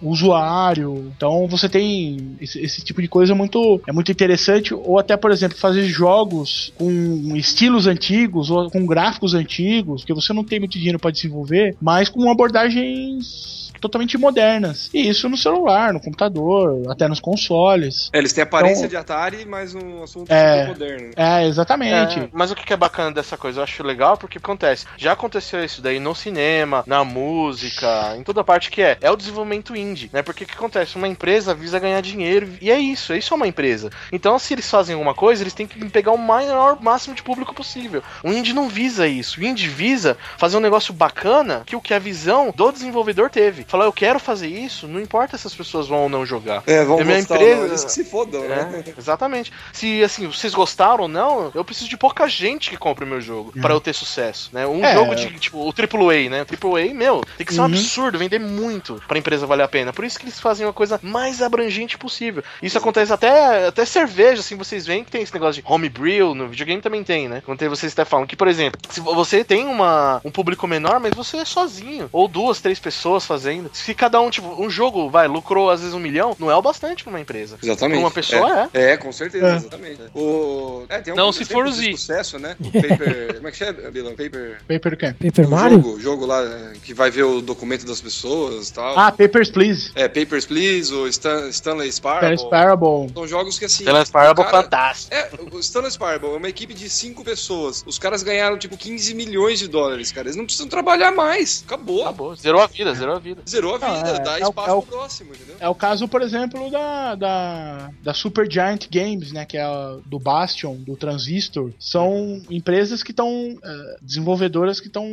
[0.00, 1.12] o usuário.
[1.16, 4.72] Então você tem esse, esse tipo de coisa muito é muito interessante.
[4.74, 10.32] Ou até, por exemplo, fazer jogos com estilos antigos ou com gráficos antigos, que você
[10.32, 14.88] não tem muito dinheiro para desenvolver, mas com abordagens totalmente modernas.
[14.94, 18.08] E isso no celular, no computador, até nos consoles.
[18.12, 20.66] É, eles têm aparência Então- de Atari, mas um assunto É.
[20.66, 21.10] super moderno.
[21.16, 22.18] É, exatamente.
[22.20, 23.60] É, mas o que que é bacana dessa coisa?
[23.60, 24.86] Eu acho legal porque acontece.
[24.96, 28.96] Já aconteceu isso daí no cinema, na música, em toda parte que é.
[29.00, 30.22] É o desenvolvimento indie, né?
[30.22, 30.96] Porque o que acontece?
[30.96, 33.12] Uma empresa visa ganhar dinheiro e é isso.
[33.12, 33.90] É isso é uma empresa.
[34.12, 37.54] Então, se eles fazem alguma coisa, eles têm que pegar o maior máximo de público
[37.54, 38.02] possível.
[38.22, 39.40] O indie não visa isso.
[39.40, 43.64] O indie visa fazer um negócio bacana que o que a visão do desenvolvedor teve.
[43.72, 46.62] Falou, eu quero fazer isso, não importa se as pessoas vão ou não jogar.
[46.66, 48.84] É, vamos É minha empresa- não, eles que se fodam, né?
[48.86, 49.50] É, exatamente.
[49.72, 53.18] Se assim, vocês gostaram ou não, eu preciso de pouca gente que compre o meu
[53.18, 54.66] jogo pra eu ter sucesso, né?
[54.66, 54.92] Um É.
[54.92, 56.42] jogo de, tipo, o AAA, né?
[56.42, 57.70] O AAA, meu, tem que ser um Uhum.
[57.70, 59.90] absurdo, vender muito pra empresa valer a pena.
[59.90, 62.44] Por isso que eles fazem uma coisa mais abrangente possível.
[62.62, 66.46] Isso acontece até, até cerveja, assim, vocês veem que tem esse negócio de homebrew, no
[66.46, 67.42] videogame também tem, né?
[67.46, 71.14] Quando vocês até falam que, por exemplo, se você tem uma, um público menor, mas
[71.14, 75.26] você é sozinho, ou duas, três pessoas fazendo, se cada um, tipo, um jogo, vai,
[75.28, 77.58] lucrou às vezes um milhão, não é o bastante pra uma empresa.
[77.62, 77.98] Exatamente.
[77.98, 78.92] Pra uma pessoa, é.
[78.92, 79.56] É, com certeza, É.
[79.56, 80.00] exatamente.
[80.14, 80.84] O...
[80.88, 81.92] É, tem Não, alguns se for o de Z.
[81.92, 82.56] sucesso, né?
[82.60, 83.34] O Paper...
[83.36, 84.10] Como é que chama, Bilão?
[84.14, 84.58] Paper...
[84.68, 85.14] Paper o quê?
[85.20, 85.76] Paper o Mario?
[85.82, 88.98] Jogo, jogo lá é, que vai ver o documento das pessoas e tal.
[88.98, 89.90] Ah, Papers, Please.
[89.94, 92.20] É, Papers, Please, o Stan, Stanley Sparrow.
[92.20, 93.10] Paris Parable.
[93.12, 93.84] São jogos que assim.
[93.84, 95.14] Stanley Parable o cara- fantástico.
[95.14, 97.82] É, o Stanley Sparrow é uma equipe de cinco pessoas.
[97.86, 100.26] Os caras ganharam tipo 15 milhões de dólares, cara.
[100.26, 101.62] Eles não precisam trabalhar mais.
[101.66, 102.02] Acabou.
[102.02, 103.42] Acabou, zerou a vida, zerou a vida.
[103.52, 105.56] Zerou a vida, é- dá é o- espaço é o- pro próximo, entendeu?
[105.60, 109.44] É o caso, por exemplo, da, da, da Super Giant Games, né?
[109.44, 111.70] Que é a, do Bastion, do Transistor.
[111.78, 113.56] São empresas que estão.
[114.00, 115.04] desenvolvedoras que estão.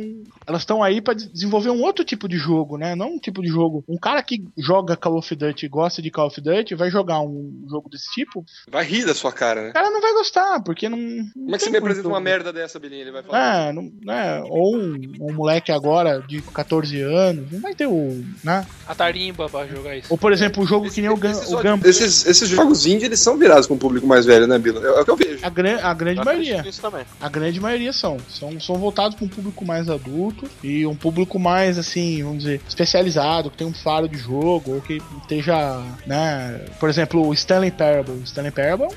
[0.46, 2.94] Elas estão aí para desenvolver um outro tipo de jogo, né?
[2.94, 3.84] Não um tipo de jogo.
[3.88, 7.64] Um cara que joga Call of Duty gosta de Call of Duty vai jogar um
[7.68, 8.44] jogo desse tipo.
[8.70, 9.70] Vai rir da sua cara, né?
[9.70, 10.98] O cara não vai gostar, porque não.
[10.98, 13.02] Como é que você me apresenta uma merda dessa, Belinha?
[13.02, 13.68] Ele vai falar.
[13.68, 14.42] É, não, né?
[14.48, 18.19] Ou um, um moleque agora de 14 anos, não vai ter o.
[18.42, 18.66] Né?
[18.86, 20.08] A tarimba pra jogar isso.
[20.10, 21.88] Ou, por exemplo, o jogo que nem o, Gam, esses, o Gambit.
[21.88, 24.80] esses, esses jogos indie, eles são virados pra um público mais velho, né, Bila?
[24.84, 25.38] É, é o que eu vejo.
[25.44, 26.64] A, gran, a grande Eu maioria.
[27.20, 28.16] A grande maioria são.
[28.28, 32.60] São, são voltados para um público mais adulto e um público mais, assim, vamos dizer,
[32.68, 36.60] especializado, que tem um faro de jogo, ou que esteja, né?
[36.78, 38.14] Por exemplo, o Stanley Parable.
[38.14, 38.88] O Stanley Parable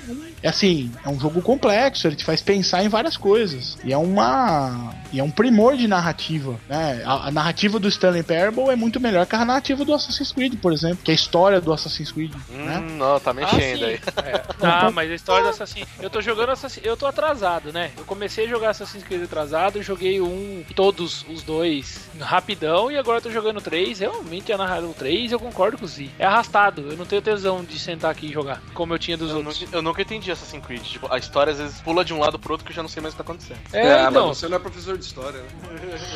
[0.42, 3.78] é assim, é um jogo complexo, ele te faz pensar em várias coisas.
[3.84, 4.94] E é uma.
[5.12, 7.02] E é um primor de narrativa, né?
[7.06, 10.56] A, a narrativa do Stanley Parable é muito melhor que a narrativa do Assassin's Creed,
[10.60, 12.78] por exemplo, que é a história do Assassin's Creed, né?
[12.80, 13.94] Hum, não, tá mexendo ah, aí.
[14.24, 14.44] É.
[14.62, 17.92] Ah, mas a história do Assassin's Eu tô jogando Assassin's Eu tô atrasado, né?
[17.98, 23.18] Eu comecei a jogar Assassin's Creed atrasado, joguei um, todos os dois rapidão e agora
[23.18, 24.00] eu tô jogando três.
[24.00, 26.10] Realmente a narrativa do 3, eu concordo com o Z.
[26.18, 29.30] É arrastado, eu não tenho tesão de sentar aqui e jogar, como eu tinha dos
[29.32, 29.62] Eu outros.
[29.62, 30.82] nunca, eu nunca entendi Assassin's Creed.
[30.82, 32.90] Tipo, a história às vezes pula de um lado pro outro que eu já não
[32.90, 33.60] sei mais o que tá acontecendo.
[33.72, 34.28] É, Ah, então.
[34.28, 35.48] mas você não é professor de história, né?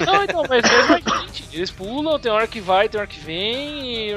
[0.05, 3.19] Não, então, mas mesmo a gente, eles pulam, tem hora que vai, tem hora que
[3.19, 4.09] vem.
[4.09, 4.13] E...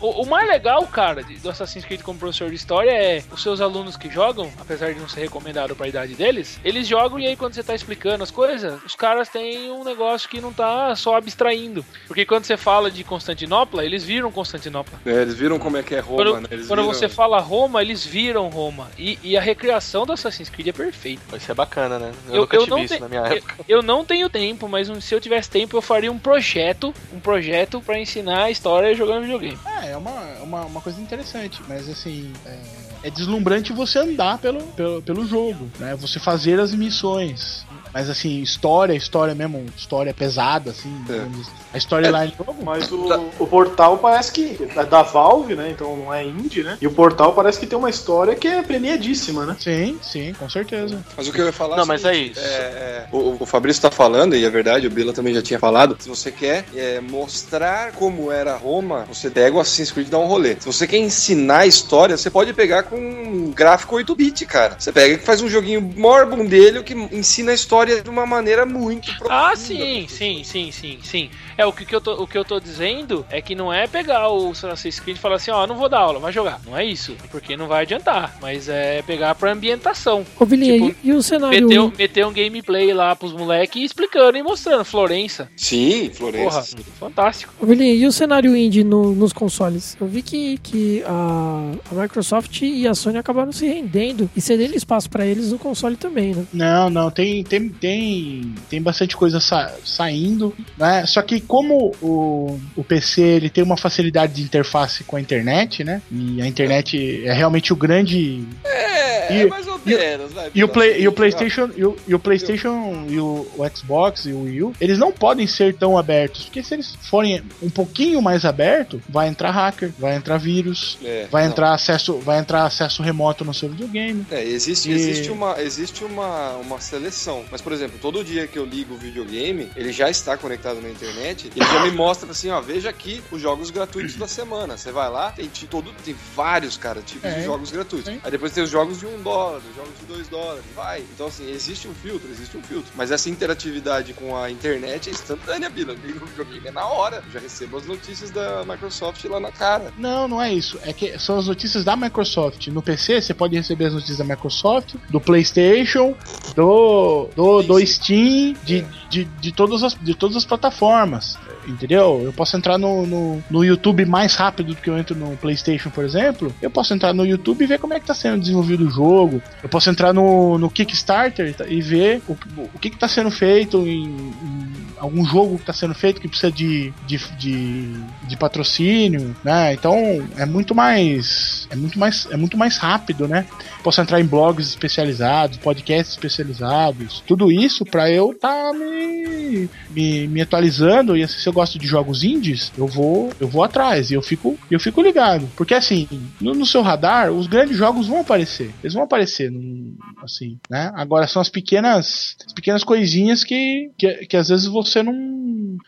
[0.00, 3.60] O, o mais legal, cara, do Assassin's Creed como professor de história é os seus
[3.60, 7.36] alunos que jogam, apesar de não ser recomendado pra idade deles, eles jogam e aí
[7.36, 11.16] quando você tá explicando as coisas, os caras têm um negócio que não tá só
[11.16, 11.84] abstraindo.
[12.06, 14.98] Porque quando você fala de Constantinopla, eles viram Constantinopla.
[15.06, 16.48] É, eles viram como é que é Roma, Quando, né?
[16.50, 18.90] Eles quando viram- você fala Roma, eles viram Roma.
[18.98, 21.36] E, e a recriação do Assassin's Creed é perfeita.
[21.36, 22.12] Isso é bacana, né?
[22.28, 23.54] Eu, Eu- nunca eu tive não isso te- na minha eu- época.
[23.68, 27.81] Eu não tenho tempo, mas se eu tivesse tempo, eu faria um projeto, um projeto
[27.82, 29.58] pra ensinar a história jogando videogame.
[29.82, 32.58] É, é uma, é uma, uma coisa interessante, mas assim, é,
[33.02, 35.96] é deslumbrante você andar pelo, pelo, pelo jogo, né?
[36.00, 37.64] Você fazer as missões.
[37.92, 41.26] Mas assim, história, história mesmo, história pesada, assim, É.
[41.28, 41.52] dizer.
[41.74, 42.64] a storyline do jogo.
[42.64, 43.06] Mas o,
[43.38, 45.70] o portal parece que é da Valve, né?
[45.70, 46.78] Então não é indie, né?
[46.80, 49.56] E o portal parece que tem uma história que é premiadíssima, né?
[49.60, 51.04] Sim, sim, com certeza.
[51.14, 52.40] Mas o que eu ia falar Não, o mas seguinte, é isso.
[52.40, 55.94] é, o, o Fabrício tá falando, e é verdade, o Bila também já tinha falado.
[56.00, 60.18] Se você quer é, mostrar como era Roma, você pega o Assassin's Creed e dá
[60.18, 60.56] um rolê.
[60.58, 64.76] Se você quer ensinar a história, você pode pegar com um gráfico 8-bit, cara.
[64.78, 68.66] Você pega e faz um joguinho morbum dele que ensina a história de uma maneira
[68.66, 69.48] muito profunda.
[69.50, 71.30] Ah, sim, sim, sim, sim, sim.
[71.56, 73.86] É, o que, que eu tô, o que eu tô dizendo é que não é
[73.86, 76.60] pegar o Assassin's Creed e falar assim, ó, não vou dar aula, vai jogar.
[76.66, 78.36] Não é isso, porque não vai adiantar.
[78.42, 80.24] Mas é pegar pra ambientação.
[80.38, 81.66] Ô, Vilinha, Tipo, e, e o cenário...
[81.66, 84.84] Meter, um- meter um gameplay lá pros moleques explicando e mostrando.
[84.84, 85.48] Florença.
[85.56, 86.76] Sim, Florença.
[86.76, 87.54] Porra, fantástico.
[87.58, 89.96] Ô, Vilinha, e o cenário indie no- nos consoles?
[90.00, 94.74] Eu vi que, que a, a Microsoft e a Sony acabaram se rendendo e cedendo
[94.76, 96.44] espaço pra eles no console também, né?
[96.52, 101.04] Não, não, tem, tem, tem, tem bastante coisa sa- saindo, né?
[101.06, 105.84] Só que como o, o PC ele tem uma facilidade de interface com a internet,
[105.84, 106.02] né?
[106.10, 110.62] E a internet é realmente o grande É, E- mais ou e- menos, vai, E
[110.64, 110.68] o.
[110.68, 114.42] Play, e o PlayStation, e o, e o PlayStation e o, o Xbox e o
[114.42, 118.44] Wii U, eles não podem ser tão abertos, porque se eles forem um pouquinho mais
[118.44, 121.50] aberto, vai entrar hacker, vai entrar vírus, É, vai não.
[121.50, 124.26] entrar acesso, vai entrar acesso remoto no seu videogame.
[124.30, 127.44] É, existe, E- existe, uma, existe uma, uma seleção.
[127.50, 130.88] Mas, por exemplo, todo dia que eu ligo o videogame, ele já está conectado na
[130.90, 134.76] internet, ele já me mostra assim, ó, veja aqui os jogos gratuitos da semana.
[134.76, 137.38] Você vai lá, tem, todo, tem vários, cara, tipos É.
[137.40, 138.08] de jogos gratuitos.
[138.22, 141.00] Aí depois tem os jogos de um dólar, jogos de 2 dólares, vai.
[141.14, 142.90] Então, assim, existe um filtro, existe um filtro.
[142.96, 145.94] Mas essa interatividade com a internet é instantânea, Bila.
[145.94, 147.22] Liga no videogame é na hora.
[147.26, 149.92] Eu já recebo as notícias da Microsoft lá na cara.
[149.98, 150.78] Não, não é isso.
[150.82, 152.61] É que são as notícias da Microsoft.
[152.70, 156.14] No PC, você pode receber as notícias da Microsoft, do PlayStation,
[156.54, 161.38] do, do, do Steam, de, de, de, todas as, de todas as plataformas.
[161.66, 162.20] Entendeu?
[162.24, 165.90] Eu posso entrar no, no, no YouTube mais rápido do que eu entro no PlayStation,
[165.90, 166.52] por exemplo.
[166.60, 169.40] Eu posso entrar no YouTube e ver como é que tá sendo desenvolvido o jogo.
[169.62, 172.36] Eu posso entrar no, no Kickstarter e tá- ver o,
[172.74, 176.28] o que, que tá sendo feito em, em algum jogo que está sendo feito que
[176.28, 177.92] precisa de, de, de,
[178.26, 179.74] de patrocínio, né?
[179.74, 179.96] Então
[180.36, 183.46] é muito mais é muito mais é muito mais rápido, né?
[183.82, 190.40] Posso entrar em blogs especializados, podcasts especializados, tudo isso para eu tá me, me, me
[190.40, 194.14] atualizando e assim, se eu gosto de jogos indies, eu vou eu vou atrás e
[194.14, 196.08] eu fico eu fico ligado, porque assim
[196.40, 200.92] no, no seu radar os grandes jogos vão aparecer, eles vão aparecer, num- assim, né?
[200.94, 205.12] Agora são as pequenas as pequenas coisinhas que, que que às vezes você não,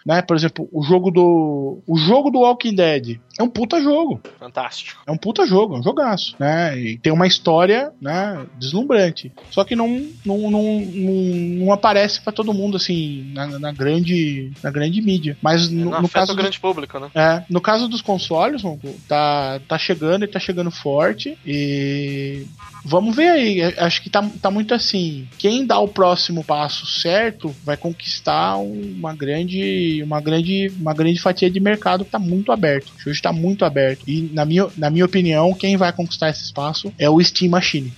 [0.05, 0.23] né?
[0.23, 4.20] Por exemplo, o jogo do o jogo do Walking Dead é um puta jogo.
[4.39, 5.01] Fantástico.
[5.07, 6.53] É um puta jogo, é um jogaço, né?
[6.76, 9.32] E tem uma história, né, deslumbrante.
[9.51, 9.89] Só que não,
[10.24, 11.14] não, não, não,
[11.66, 15.36] não aparece pra todo mundo, assim, na, na grande, na grande mídia.
[15.40, 17.09] Mas no, Não no afeta caso o do- grande público, né?
[17.14, 18.62] é, no caso dos consoles,
[19.09, 21.39] tá, tá chegando e tá chegando forte.
[21.47, 22.44] E
[22.85, 23.59] vamos ver aí.
[23.61, 25.27] Eu Acho que tá, tá muito assim.
[25.39, 31.51] Quem dá o próximo passo certo vai conquistar uma grande, uma grande, uma grande fatia
[31.51, 32.93] de mercado que tá muito aberto.
[33.06, 34.02] Hoje tá muito aberto.
[34.09, 37.93] E na minha, na minha opinião, quem vai conquistar esse espaço é o Steam Machine.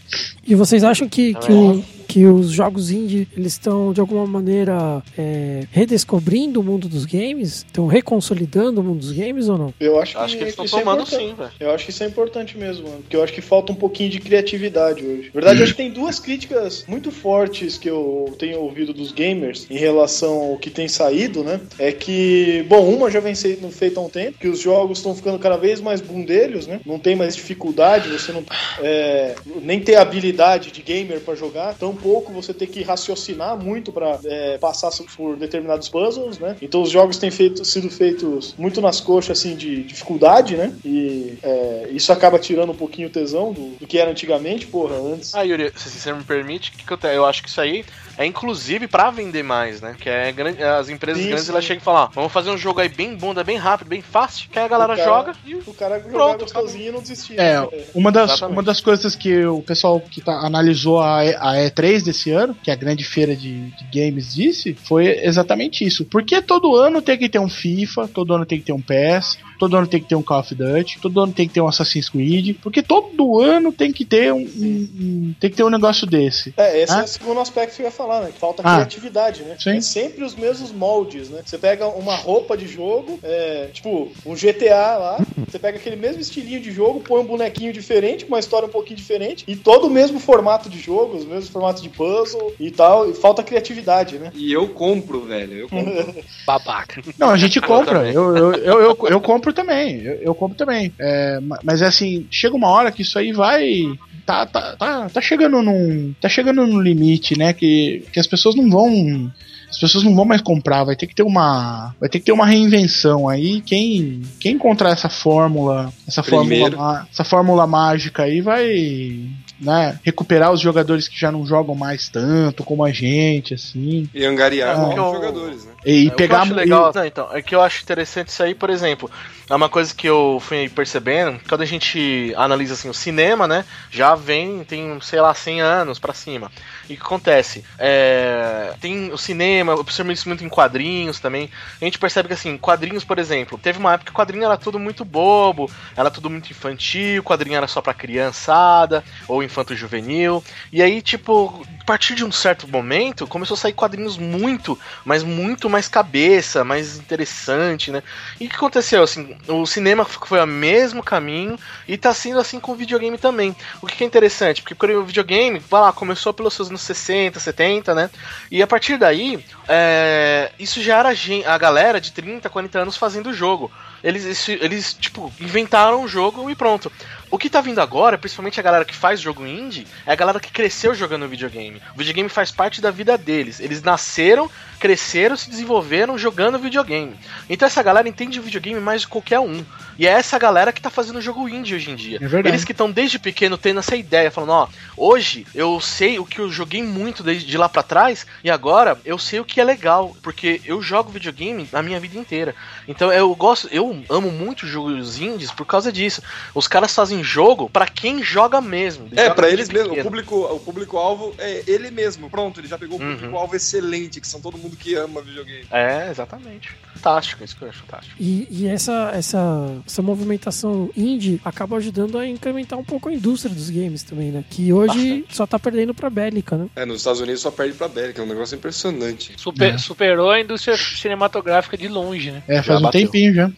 [0.46, 5.02] E vocês acham que, que, o- que os jogos indie eles estão de alguma maneira
[5.16, 7.64] é, redescobrindo o mundo dos games?
[7.66, 9.74] Estão reconsolidando o mundo dos games ou não?
[9.80, 11.28] Eu acho que, Acho que eles estão isso é tomando importante.
[11.28, 11.50] sim, velho.
[11.60, 13.00] Eu acho que isso é importante mesmo, mano.
[13.02, 15.26] Porque eu acho que falta um pouquinho de criatividade hoje.
[15.26, 19.12] Na verdade, eu acho que tem duas críticas muito fortes que eu tenho ouvido dos
[19.12, 21.60] gamers em relação ao que tem saído, né?
[21.78, 25.14] É que, bom, uma já vem sendo feita há um tempo, que os jogos estão
[25.14, 26.80] ficando cada vez mais bundelhos, né?
[26.84, 28.44] Não tem mais dificuldade, você não
[28.80, 34.18] é, nem ter habilidade de gamer pra jogar, tampouco você ter que raciocinar muito pra
[34.24, 36.56] é, passar por determinados puzzles, né?
[36.60, 40.72] Então os jogos têm feito, sido feitos muito nas coxas assim de dificuldade, né?
[40.84, 44.96] E é, isso acaba tirando um pouquinho o tesão do, do que era antigamente, porra,
[44.96, 45.34] antes.
[45.34, 47.84] Ah, Yuri, se você me permite, que eu, te- eu acho que isso aí
[48.18, 49.96] é inclusive pra vender mais, né?
[49.98, 52.56] Que é grande, as empresas Sim, grandes elas chegam e falam, ó, vamos fazer um
[52.58, 55.32] jogo aí bem bom, bem rápido, bem fácil, que aí a galera O cara- joga
[55.44, 57.38] e O cara jogar Pronto, gostosinho e não desistir.
[57.38, 57.68] É, né?
[57.94, 58.56] uma das, Exatamente.
[58.56, 62.70] uma das coisas que o pessoal que tá, analisou a, a E3 desse ano, que
[62.70, 66.04] é a grande feira de, de games disse, foi exatamente isso.
[66.04, 69.38] Porque todo ano tem que ter um FIFA, todo ano tem que ter um PES,
[69.58, 71.68] todo ano tem que ter um Call of Duty, todo ano tem que ter um
[71.68, 75.70] Assassin's Creed, porque todo ano tem que ter um, um- um- tem que ter um
[75.70, 76.52] negócio desse.
[76.56, 77.00] É, esse Ah.
[77.00, 78.30] é o segundo aspecto que eu ia falar, né?
[78.38, 78.76] Falta Ah.
[78.76, 79.56] criatividade, né?
[79.58, 79.76] Sim.
[79.76, 81.42] É sempre os mesmos moldes, né?
[81.44, 85.18] Você pega uma roupa de jogo, é, tipo, um GTA lá,
[85.48, 88.70] você pega aquele mesmo estilinho de jogo, põe um bonequinho diferente, com uma história um
[88.70, 92.70] pouquinho diferente, e todo o mesmo formato de jogo, os mesmos formatos de puzzle e
[92.70, 94.30] tal, e falta criatividade, né?
[94.34, 95.52] E eu compro, velho.
[95.54, 96.14] Eu compro.
[96.46, 97.02] Babaca.
[97.18, 98.10] Não, a gente compra.
[98.10, 100.00] Eu, eu, eu, eu, eu compro também.
[100.02, 100.92] Eu, eu compro também.
[100.98, 103.84] É, ma- mas é assim, chega uma hora que isso aí vai.
[104.24, 106.14] Tá, tá, tá, tá chegando num.
[106.20, 107.52] Tá chegando no limite, né?
[107.52, 109.30] Que, que as pessoas não vão.
[109.68, 111.94] As pessoas não vão mais comprar, vai ter que ter uma.
[112.00, 113.60] Vai ter que ter uma reinvenção aí.
[113.60, 115.92] Quem, quem encontrar essa fórmula.
[116.06, 116.78] Essa fórmula, Primeiro.
[117.12, 119.28] essa fórmula mágica aí vai.
[119.58, 124.06] Né, recuperar os jogadores que já não jogam mais tanto como a gente, assim.
[124.12, 125.72] E angariar Ah, novos eu- jogadores, né?
[125.84, 126.28] E, e É, o pegar.
[126.28, 129.10] que eu acho legal, não, então, é que eu acho interessante isso aí, por exemplo,
[129.48, 133.64] é uma coisa que eu fui percebendo, quando a gente analisa assim o cinema, né,
[133.90, 136.50] já vem, tem, sei lá, 100 anos pra cima.
[136.90, 137.64] E o que acontece?
[137.78, 141.48] É, tem o cinema, eu percebo isso muito em quadrinhos também.
[141.80, 144.78] A gente percebe que assim, quadrinhos, por exemplo, teve uma época que quadrinho era tudo
[144.78, 150.44] muito bobo, era tudo muito infantil, quadrinho era só pra criançada ou infanto juvenil.
[150.72, 155.22] E aí, tipo, a partir de um certo momento, começou a sair quadrinhos muito, mas
[155.22, 158.02] muito mais cabeça, mais interessante, né?
[158.40, 159.02] E o que aconteceu?
[159.02, 163.54] Assim, o cinema foi o mesmo caminho e tá sendo assim com o videogame também.
[163.80, 164.62] O que é interessante?
[164.62, 168.10] Porque o videogame, vai lá, começou pelos seus anos 60, 70, né?
[168.50, 171.12] E a partir daí, é, isso já era
[171.46, 173.70] a galera de 30, 40 anos fazendo o jogo.
[174.02, 176.92] Eles, eles, tipo, inventaram o jogo e pronto.
[177.30, 180.38] O que tá vindo agora, principalmente a galera que faz jogo indie, é a galera
[180.38, 181.82] que cresceu jogando videogame.
[181.94, 183.60] O videogame faz parte da vida deles.
[183.60, 187.16] Eles nasceram, cresceram, se desenvolveram jogando videogame.
[187.48, 189.64] Então essa galera entende o videogame mais de qualquer um.
[189.98, 192.20] E é essa galera que tá fazendo jogo indie hoje em dia.
[192.20, 192.48] É.
[192.48, 196.38] Eles que estão desde pequeno tendo essa ideia, falando, ó, hoje eu sei o que
[196.38, 199.64] eu joguei muito desde de lá pra trás e agora eu sei o que é
[199.64, 202.54] legal, porque eu jogo videogame a minha vida inteira.
[202.86, 206.22] Então eu gosto, eu amo muito jogos indies por causa disso.
[206.54, 209.08] Os caras fazem jogo pra quem joga mesmo.
[209.16, 209.94] É, desde eles mesmo.
[209.94, 212.28] O público, o público-alvo é ele mesmo.
[212.30, 213.14] Pronto, ele já pegou o Uhum.
[213.16, 215.64] público-alvo excelente, que são todo mundo que ama videogame.
[215.70, 216.70] É, exatamente.
[216.94, 218.16] Fantástico, isso que eu acho fantástico.
[218.18, 223.54] E, e essa, essa, essa movimentação indie acaba ajudando a incrementar um pouco a indústria
[223.54, 224.44] dos games também, né?
[224.50, 226.66] Que hoje só tá perdendo pra bélica, né?
[226.74, 229.34] É, nos Estados Unidos só perde pra América, é um negócio impressionante.
[229.36, 229.78] Super- É.
[229.78, 232.42] Superou a indústria cinematográfica de longe, né?
[232.48, 233.00] É, faz um bateu.
[233.02, 233.50] tempinho já.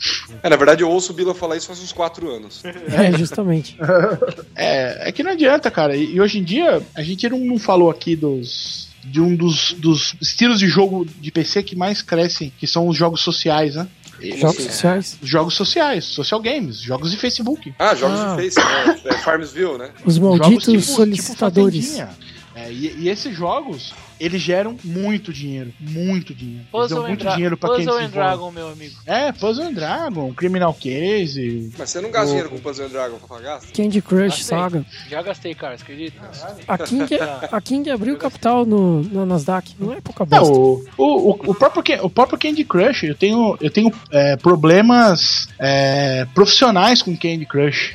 [0.43, 2.63] É, na verdade, eu ouço o Bila falar isso faz uns 4 anos.
[2.65, 3.48] É, justamente.
[4.57, 5.97] É, é que não adianta, cara.
[5.97, 8.89] E, e hoje em dia, a gente não, não falou aqui dos.
[9.05, 12.97] De um dos, dos estilos de jogo de PC que mais crescem, que são os
[12.97, 13.89] jogos sociais, né?
[14.37, 15.19] Jogos sociais.
[15.23, 17.73] Os jogos sociais, social games, jogos de Facebook.
[17.79, 18.37] Ah, jogos Ah.
[18.37, 19.01] de Face, né?
[19.07, 19.91] É Farmsville, né?
[20.05, 21.95] Os Jogos malditos tipo- solicitadores.
[21.95, 22.09] tipo.
[22.55, 25.73] É, e, e esses jogos, eles geram muito dinheiro.
[25.79, 26.61] Muito dinheiro.
[26.61, 28.29] Eles Puzzle muito Dra dinheiro pra quem Puzzle and desenvolve.
[28.29, 28.95] Dragon, meu amigo.
[29.07, 31.73] É, Puzzle and Dragon, Criminal Case.
[31.79, 33.61] Mas você não gasta dinheiro com Puzzle and Dragon pra pagar?
[33.75, 34.45] Candy Crush Gastei.
[34.45, 34.87] Saga.
[35.09, 36.31] Já gastei, cara, você acredita?
[36.67, 37.09] A King,
[37.53, 39.75] a King abriu capital no, no Nasdaq.
[39.79, 40.53] Não é pouca É, bosta.
[40.55, 45.49] o, o, o, o próprio, o próprio Candy Crush, eu tenho, eu tenho é, problemas
[45.59, 47.95] é, profissionais com Candy Crush.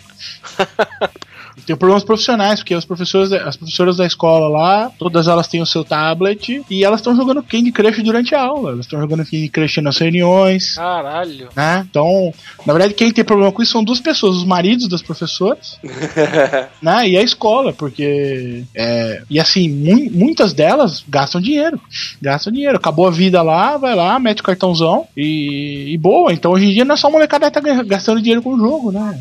[1.56, 5.62] Eu tenho problemas profissionais, porque os professores, as professoras da escola lá, todas elas têm
[5.62, 8.72] o seu tablet e elas estão jogando Candy Crush durante a aula.
[8.72, 10.76] Elas estão jogando Candy Crush nas reuniões.
[10.76, 11.50] Caralho.
[11.56, 11.86] Né?
[11.90, 12.34] Então,
[12.66, 15.78] na verdade, quem tem problema com isso são duas pessoas, os maridos das professoras
[16.82, 17.10] né?
[17.10, 18.64] e a escola, porque.
[18.76, 21.80] é, e assim, mu- muitas delas gastam dinheiro.
[22.22, 22.78] Gastam dinheiro.
[22.78, 26.34] Acabou a vida lá, vai lá, mete o cartãozão e, e boa.
[26.34, 28.58] Então hoje em dia não é só a molecada que tá gastando dinheiro com o
[28.58, 29.20] jogo, né?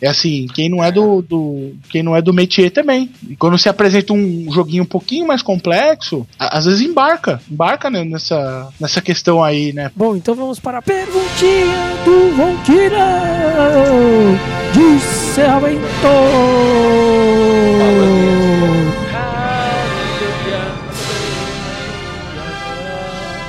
[0.00, 3.10] É assim, quem não é do, do quem não é do métier também.
[3.28, 8.04] E quando se apresenta um joguinho um pouquinho mais complexo, às vezes embarca, embarca né,
[8.04, 9.90] nessa, nessa questão aí, né?
[9.94, 13.06] Bom, então vamos para a perguntinha do Ronquira
[14.72, 15.86] de encerramento.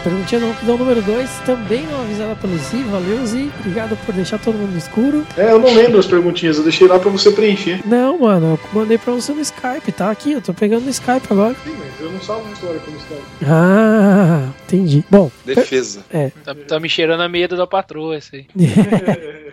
[0.03, 2.83] Perguntinha do número 2, também não avisada pelo Zi.
[2.83, 3.51] Valeu, Zi.
[3.59, 5.25] Obrigado por deixar todo mundo no escuro.
[5.37, 7.81] É, eu não lembro as perguntinhas, eu deixei lá pra você preencher.
[7.85, 11.27] Não, mano, eu mandei pra você no Skype, tá aqui, eu tô pegando no Skype
[11.29, 11.55] agora.
[11.63, 13.21] Sim, mas eu não salvo história como Skype.
[13.45, 15.03] Ah, entendi.
[15.09, 16.03] Bom, Defesa.
[16.43, 18.47] Tá, tá me cheirando a medo da patroa, esse aí.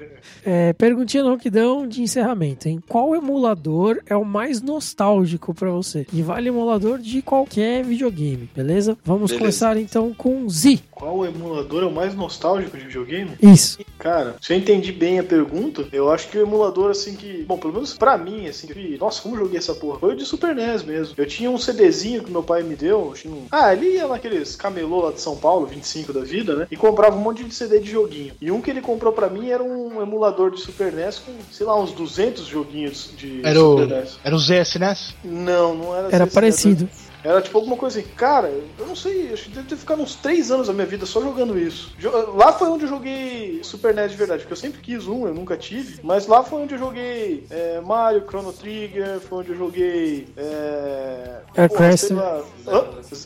[0.45, 2.81] É, perguntinha no Ronquidão de encerramento, hein?
[2.89, 6.07] Qual emulador é o mais nostálgico pra você?
[6.13, 8.97] E vale emulador de qualquer videogame, beleza?
[9.05, 9.39] Vamos Beleza.
[9.39, 10.81] começar então com Z.
[10.91, 13.33] Qual emulador é o mais nostálgico de videogame?
[13.43, 13.79] Isso.
[13.99, 17.45] Cara, se eu entendi bem a pergunta, eu acho que o emulador, assim, que.
[17.45, 18.97] Bom, pelo menos pra mim, assim, que.
[18.99, 19.99] Nossa, como joguei essa porra?
[19.99, 21.15] Foi o de Super NES mesmo.
[21.17, 23.07] Eu tinha um CDzinho que meu pai me deu.
[23.09, 26.55] eu tinha um- Ah, ele ia naqueles camelô lá de São Paulo, 25 da vida,
[26.55, 26.67] né?
[26.71, 28.35] E comprava um monte de CD de joguinho.
[28.41, 30.14] E um que ele comprou pra mim era um emulador
[30.51, 34.19] de Super NES com, sei lá, uns 200 joguinhos de Era o, Super NES.
[34.25, 35.15] era o ZSNES?
[35.25, 36.89] Não, não era Era parecido.
[36.91, 37.04] Era
[37.43, 40.51] tipo alguma coisa assim, cara, eu não sei, acho que deve ter ficado uns 3
[40.51, 41.93] anos da minha vida só jogando isso.
[42.35, 45.35] Lá foi onde eu joguei Super NES de verdade, porque eu sempre quis um, eu
[45.35, 49.57] nunca tive, mas lá foi onde eu joguei é, Mario, Chrono Trigger, foi onde eu
[49.57, 50.29] joguei.
[50.37, 52.07] É, Air porra, Crest.
[52.07, 52.43] sei lá,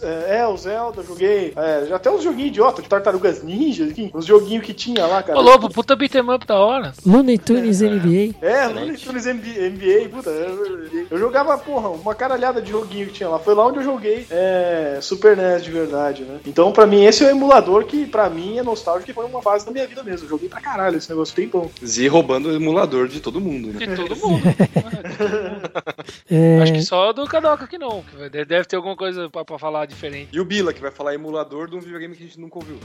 [0.03, 1.53] é, é, o Zelda, eu joguei.
[1.57, 5.39] É, até uns joguinhos idiota, de tartarugas ninja, enfim, uns joguinhos que tinha lá, cara.
[5.39, 6.93] Ô, louco, puta beat'em up da hora.
[7.05, 8.37] Looney Tunes NBA.
[8.41, 13.15] É, Looney Tunes NBA, NBA, puta, eu, eu jogava, porra, uma caralhada de joguinho que
[13.15, 13.39] tinha lá.
[13.39, 16.41] Foi lá onde eu joguei é, Super NES de verdade, né?
[16.47, 19.41] Então, pra mim, esse é o emulador que, pra mim, é nostálgico, que foi uma
[19.43, 20.27] fase da minha vida mesmo.
[20.27, 21.71] Eu joguei pra caralho esse negócio, tem bom.
[21.85, 23.87] Z roubando o emulador de todo mundo, né?
[23.87, 24.43] De todo mundo.
[26.31, 28.05] É, Acho que só do Kadoka que não.
[28.31, 30.29] Deve ter alguma coisa pra, pra falar diferente.
[30.33, 32.79] E o Bila, que vai falar emulador de um videogame que a gente nunca ouviu.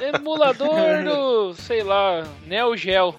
[0.00, 3.14] É, emulador do, sei lá, Neo Geo.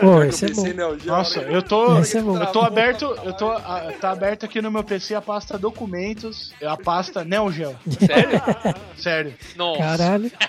[0.00, 0.62] pô, esse é bom.
[0.62, 1.96] Neo Geo, Nossa, eu tô.
[1.98, 2.38] É bom.
[2.38, 3.48] Eu tô aberto, eu tô.
[3.50, 5.58] a- tá aberto aqui no meu PC a pasta
[6.24, 7.76] documentos, a pasta Neo Geo.
[8.06, 8.42] Sério?
[8.96, 9.34] Sério.
[9.56, 9.78] Nossa.
[9.78, 10.30] Caralho.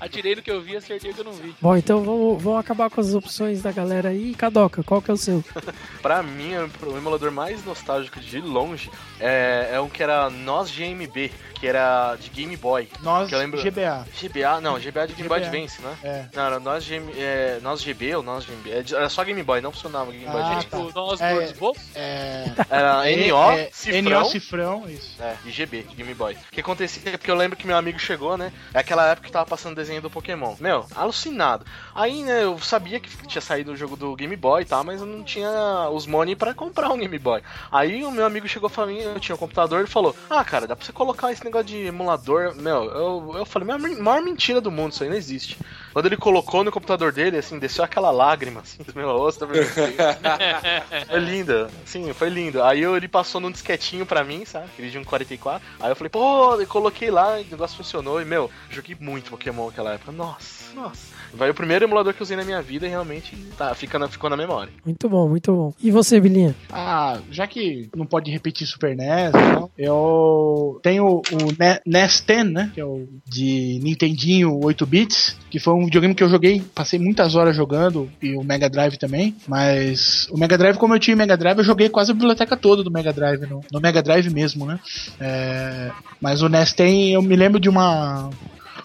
[0.00, 1.54] Atirei no que eu vi, acertei o que eu não vi.
[1.60, 4.34] Bom, então vamos, vamos acabar com as opções da galera aí.
[4.34, 5.44] Kadoka, qual que é o seu?
[6.00, 6.52] Pra mim,
[6.82, 12.16] o emulador mais nostálgico de longe é, é um que era Nós GMB, que era
[12.16, 12.88] de Game Boy.
[13.02, 14.06] Nós, Que eu lembro- GBA.
[14.18, 15.42] GBA, não, GBA de Game Boy.
[15.44, 15.94] Advance, né?
[16.02, 16.24] É.
[16.34, 18.70] Não, era Nós, GM, é, Nós GB ou Nós GMB.
[18.70, 20.66] É Era só Game Boy, não funcionava Game Boy Ah, Advance.
[20.68, 20.76] tá.
[20.78, 21.34] Tipo, nós É.
[21.34, 21.82] gordos bobos.
[21.94, 24.20] É, Era é, NO, é, cifrão.
[24.20, 25.22] NO Cifrão, isso.
[25.22, 26.34] É, de GB, de Game Boy.
[26.34, 28.52] O que acontecia é porque eu lembro que meu amigo chegou, né?
[28.72, 30.54] É aquela época que tava passando desenho do Pokémon.
[30.60, 31.64] Meu, alucinado.
[31.94, 35.00] Aí, né, eu sabia que tinha saído o jogo do Game Boy e tal, mas
[35.00, 37.42] eu não tinha os money pra comprar um Game Boy.
[37.70, 40.66] Aí o meu amigo chegou pra mim, eu tinha um computador, ele falou: Ah, cara,
[40.66, 42.54] dá pra você colocar esse negócio de emulador.
[42.54, 45.58] Meu, eu, eu falei, maior mentira do mundo, isso aí não existe.
[45.92, 49.46] Quando ele colocou no computador dele, assim, desceu aquela lágrima, assim, do meu rosto.
[51.08, 52.62] Foi linda, sim, foi lindo.
[52.62, 54.66] Aí eu- ele passou num disquetinho pra mim, sabe?
[54.66, 55.66] Aquele de um 44.
[55.80, 58.20] Aí eu falei, pô, eu coloquei lá, o negócio funcionou.
[58.20, 60.12] E, meu, joguei muito Pokémon naquela época.
[60.12, 61.09] Nossa, nossa.
[61.36, 64.08] Foi o primeiro emulador que eu usei na minha vida e realmente tá, fica na-
[64.08, 64.72] ficou na memória.
[64.84, 65.72] Muito bom, muito bom.
[65.82, 66.54] E você, Bilinha?
[66.70, 72.50] Ah, já que não pode repetir Super NES, então, eu tenho o Ne- NES 10,
[72.50, 72.70] né?
[72.74, 76.98] Que é o de Nintendinho 8 bits, que foi um videogame que eu joguei, passei
[76.98, 79.34] muitas horas jogando, e o Mega Drive também.
[79.46, 82.82] Mas o Mega Drive, como eu tinha Mega Drive, eu joguei quase a biblioteca toda
[82.82, 84.78] do Mega Drive, no, no Mega Drive mesmo, né?
[85.20, 85.90] É,
[86.20, 88.30] mas o NES 10, eu me lembro de uma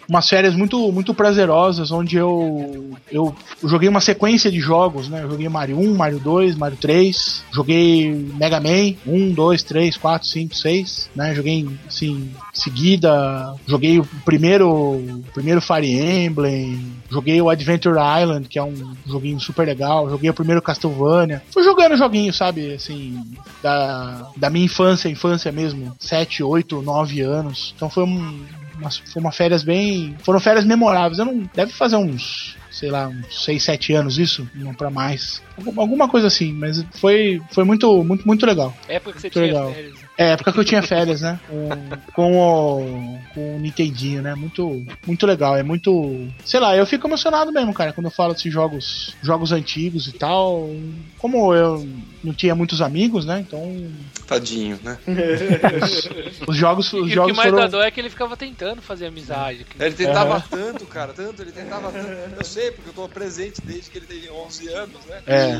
[0.07, 5.23] umas férias muito muito prazerosas onde eu eu joguei uma sequência de jogos, né?
[5.23, 10.27] Eu joguei Mario 1, Mario 2, Mario 3, joguei Mega Man 1, 2, 3, 4,
[10.27, 11.33] 5, 6, né?
[11.35, 18.59] Joguei assim, seguida, joguei o primeiro o primeiro Fire Emblem, joguei o Adventure Island, que
[18.59, 21.41] é um joguinho super legal, joguei o primeiro Castlevania.
[21.51, 23.19] Fui jogando joguinho, sabe, assim,
[23.61, 27.73] da, da minha infância, infância mesmo, 7, 8, 9 anos.
[27.75, 28.39] Então foi um
[28.79, 30.15] uma, foi uma férias bem.
[30.23, 31.19] Foram férias memoráveis.
[31.19, 31.49] Eu não.
[31.53, 32.55] Deve fazer uns.
[32.71, 35.41] Sei lá, uns 6, 7 anos isso, não pra mais.
[35.57, 38.75] Algum- Alguma coisa assim, mas foi, foi muito, muito, muito legal.
[38.89, 39.71] Época que você Muito tinha legal.
[39.73, 39.95] férias.
[40.17, 41.39] É, época que eu tinha férias, né?
[41.47, 41.69] Com,
[42.13, 44.33] com, o, com o Nintendinho, né?
[44.33, 45.57] Muito, muito legal.
[45.57, 46.27] É muito.
[46.45, 50.13] Sei lá, eu fico emocionado mesmo, cara, quando eu falo desses jogos, jogos antigos e
[50.13, 50.69] tal.
[51.17, 51.85] Como eu
[52.23, 53.39] não tinha muitos amigos, né?
[53.39, 53.91] Então.
[54.25, 54.97] Tadinho, né?
[56.47, 57.69] Os jogos, os E o que jogos mais dá foram.
[57.69, 59.65] dó é que ele ficava tentando fazer amizade.
[59.79, 62.07] Ele tentava tanto, cara, tanto, ele tentava tanto.
[62.37, 65.21] Eu sei, porque eu tô presente desde que ele tem 11 anos, né?
[65.27, 65.59] É.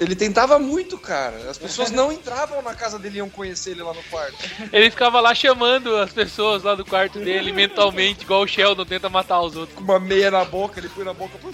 [0.00, 1.50] Ele tentava muito, cara.
[1.50, 4.36] As pessoas não entravam na casa dele e iam conhecer ele lá no quarto.
[4.72, 9.08] Ele ficava lá chamando as pessoas lá do quarto dele mentalmente, igual o Sheldon tenta
[9.08, 9.76] matar os outros.
[9.76, 11.32] Com uma meia na boca, ele põe na boca.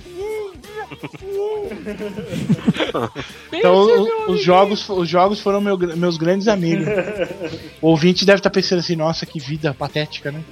[3.53, 6.87] Então, o- os jogos, os jogos foram meu- meus grandes amigos.
[7.81, 10.43] O ouvinte deve estar pensando assim, nossa, que vida patética, né?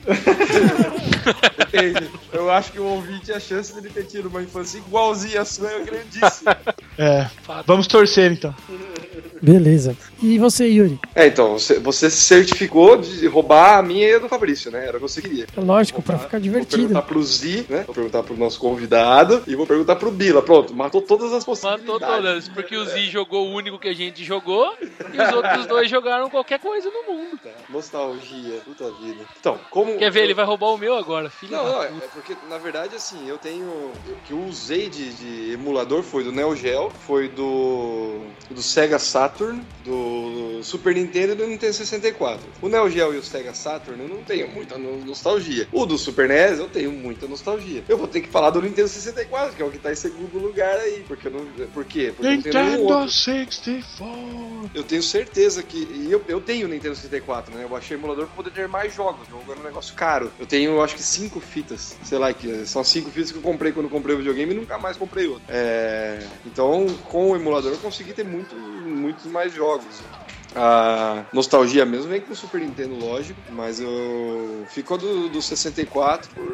[1.58, 2.10] Depende.
[2.32, 5.70] Eu acho que o ouvinte, a chance dele ter tido uma infância igualzinha a sua
[5.70, 6.56] é grandíssima.
[6.98, 7.26] É.
[7.66, 8.54] Vamos torcer então.
[9.42, 9.96] Beleza.
[10.22, 11.00] E você, Yuri?
[11.16, 14.86] É, então, você, você se certificou de roubar a minha e a do Fabrício, né?
[14.86, 15.46] Era o que você queria.
[15.56, 16.76] É lógico, pra ficar Vou divertido.
[16.82, 17.82] perguntar pro Zi, né?
[17.84, 20.40] Vou perguntar pro nosso convidado e vou perguntar pro Bila.
[20.42, 21.86] Pronto, matou todas as possibilidades.
[21.86, 25.66] Matou todas, porque o Z jogou o único que a gente jogou e os outros
[25.66, 27.40] dois jogaram qualquer coisa no mundo.
[27.68, 29.24] Nostalgia, puta vida.
[29.40, 29.98] Então, como.
[29.98, 30.22] Quer ver?
[30.22, 31.52] Ele vai roubar o meu agora, filho.
[31.56, 32.04] Não, da não, é puta.
[32.04, 33.66] é porque, na verdade, assim, eu tenho.
[33.66, 38.20] O que eu usei de, de emulador foi do Neo Geo, foi do.
[38.48, 39.31] do Sega Saturn,
[39.84, 42.40] do Super Nintendo e do Nintendo 64.
[42.60, 45.66] O Neo Geo e o Sega Saturn eu não tenho muita no- nostalgia.
[45.72, 47.82] O do Super NES eu tenho muita nostalgia.
[47.88, 50.38] Eu vou ter que falar do Nintendo 64, que é o que tá em segundo
[50.38, 51.04] lugar aí.
[51.06, 51.46] Porque eu não.
[51.68, 52.12] Por quê?
[52.14, 53.08] Porque eu Nintendo outro.
[53.10, 54.70] 64.
[54.74, 55.78] Eu tenho certeza que.
[55.78, 57.64] E eu, eu tenho o Nintendo 64, né?
[57.64, 59.26] Eu baixei o emulador pra poder ter mais jogos.
[59.28, 60.30] O jogo era um negócio caro.
[60.38, 61.96] Eu tenho, eu acho que cinco fitas.
[62.04, 64.56] Sei lá, que são cinco fitas que eu comprei quando eu comprei o videogame e
[64.56, 65.42] nunca mais comprei outro.
[65.48, 70.02] É, Então, com o emulador eu consegui ter muito, muitos mais jogos.
[70.54, 76.28] A nostalgia mesmo vem com o Super Nintendo, lógico, mas eu fico do, do 64
[76.34, 76.46] por,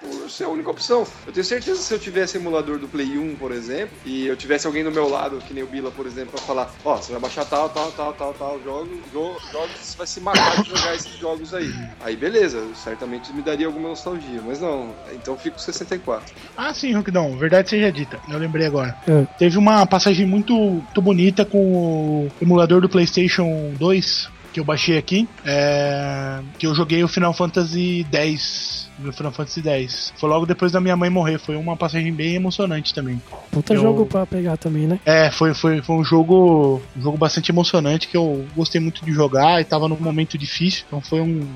[0.00, 1.06] por ser a única opção.
[1.26, 4.36] Eu tenho certeza que se eu tivesse emulador do Play 1, por exemplo, e eu
[4.36, 7.12] tivesse alguém do meu lado, que nem o Bila, por exemplo, pra falar: Ó, você
[7.12, 10.68] vai baixar tal, tal, tal, tal, tal jogo, jo- jogos, você vai se matar de
[10.68, 11.70] jogar esses jogos aí.
[12.00, 16.32] Aí beleza, certamente me daria alguma nostalgia, mas não, então eu fico com 64.
[16.56, 18.20] Ah, sim, Ronquidão, verdade seja dita.
[18.28, 18.96] Eu lembrei agora.
[19.06, 19.24] É.
[19.38, 23.35] Teve uma passagem muito, muito bonita com o emulador do PlayStation
[23.78, 24.28] 2.
[24.52, 28.85] que eu baixei aqui, é, que eu joguei o Final Fantasy X.
[28.98, 30.12] No Final Fantasy X.
[30.16, 31.38] Foi logo depois da minha mãe morrer.
[31.38, 33.20] Foi uma passagem bem emocionante também.
[33.50, 34.98] Puta Eu- jogo pra pegar também, né?
[35.04, 39.12] É, foi, foi, foi um jogo um jogo bastante emocionante que eu gostei muito de
[39.12, 41.46] jogar e tava num momento difícil, então foi um,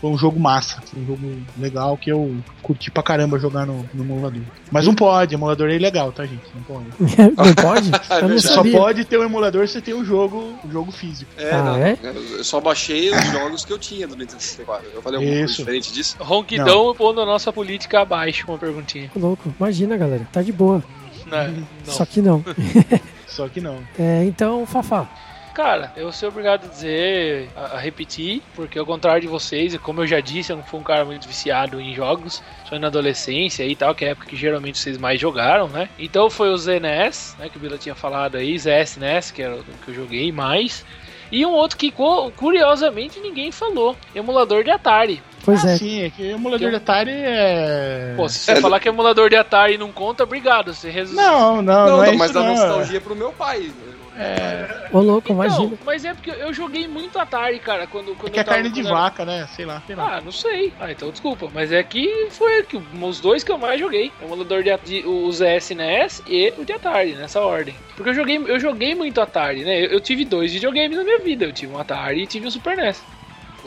[0.00, 3.88] foi um jogo massa, foi um jogo legal que eu curti pra caramba jogar no,
[3.94, 4.42] no emulador.
[4.70, 6.42] Mas não pode, emulador é ilegal, tá gente?
[6.54, 6.86] Não pode.
[7.36, 7.90] não pode?
[8.22, 11.30] Eu não Você só pode ter um emulador se tem o jogo, o jogo físico.
[11.38, 11.76] É, Ah, não.
[11.76, 11.98] é?
[12.02, 14.86] Eu só baixei os jogos que eu tinha do Nintendo 64.
[14.94, 15.58] Eu falei alguma coisa Isso.
[15.62, 16.16] diferente disso?
[16.20, 19.10] Ronquidão pondo a nossa política abaixo, uma perguntinha.
[19.16, 19.52] Louco.
[19.58, 20.26] Imagina, galera.
[20.32, 20.82] Tá de boa.
[21.26, 21.66] Não.
[21.84, 22.44] Só que não.
[23.26, 23.78] Só que não.
[23.98, 25.08] É, então, Fafá.
[25.54, 29.78] Cara, eu sou obrigado a dizer, a, a repetir, porque ao contrário de vocês, e
[29.78, 32.86] como eu já disse, eu não fui um cara muito viciado em jogos, só na
[32.86, 35.88] adolescência e tal, que é a época que geralmente vocês mais jogaram, né?
[35.98, 39.64] Então foi o ZNES, né, que o Bila tinha falado aí, ZSNES, que era o
[39.84, 40.84] que eu joguei mais.
[41.32, 45.20] E um outro que, cu- curiosamente, ninguém falou, emulador de Atari.
[45.44, 45.76] Pois ah, é.
[45.78, 48.14] sim, é que o emulador de Atari é.
[48.16, 51.24] Pô, se você falar que emulador de Atari não conta, obrigado, você resolveu.
[51.24, 52.48] Não, não, não, Não, é não, isso mas dá não.
[52.50, 53.70] nostalgia pro meu pai.
[54.92, 55.78] Ô, louco, Então, imagina.
[55.86, 58.56] mas é porque eu joguei muito Atari, cara, quando, quando É que é eu tava-
[58.56, 59.48] carne de quando eu era- vaca, né?
[59.56, 60.16] Sei lá, sei lá.
[60.16, 60.74] Ah, não sei.
[60.78, 61.48] Ah, então desculpa.
[61.54, 64.12] Mas é que foi que os dois que eu mais joguei.
[64.20, 67.74] O emulador de, de o ZS NES e o de Atari, nessa ordem.
[67.96, 69.80] Porque eu joguei, eu joguei muito Atari, né?
[69.86, 71.46] Eu, eu tive dois videogames na minha vida.
[71.46, 73.02] Eu tive um Atari e tive um Super NES.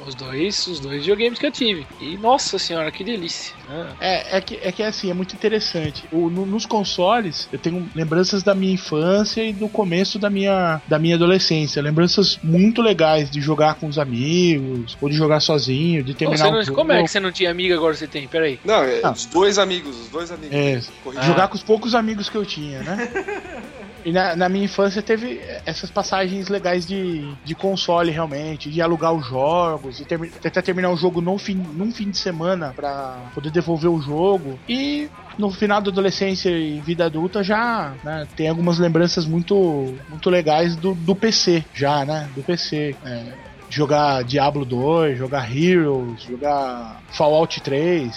[0.06, 1.88] Os dois, os dois videogames que eu tive.
[2.00, 3.56] E nossa senhora, que delícia.
[3.68, 3.94] né?
[4.00, 6.08] É, é, que, é que assim, é muito interessante.
[6.12, 10.82] O, no- nos consoles, eu tenho lembranças da minha infância e do começo da minha,
[10.88, 11.82] da minha adolescência.
[11.82, 16.38] Lembranças muito legais de jogar com os amigos, ou de jogar sozinho, de Pô, terminar
[16.46, 16.76] você um não, jogo.
[16.78, 18.28] como é que você não tinha amiga agora você tem?
[18.28, 18.60] Peraí.
[18.66, 19.12] Não, é, Ah.
[19.12, 20.56] os dois amigos, os dois amigos.
[20.56, 20.82] É,
[21.26, 23.10] jogar com os poucos amigos que eu tinha, né?
[24.04, 29.14] E na, na minha infância teve essas passagens legais de, de console, realmente, de alugar
[29.14, 33.30] os jogos, de termi- tentar terminar o jogo num fim, num fim de semana pra
[33.34, 34.62] poder devolver o jogo.
[34.68, 40.30] E no final da adolescência e vida adulta já né, tem algumas lembranças muito, muito
[40.30, 42.30] legais do, do PC, já, né?
[42.34, 42.98] Do PC.
[43.04, 43.38] É,
[43.70, 48.16] jogar Diablo 2, jogar Heroes, jogar Fallout 3.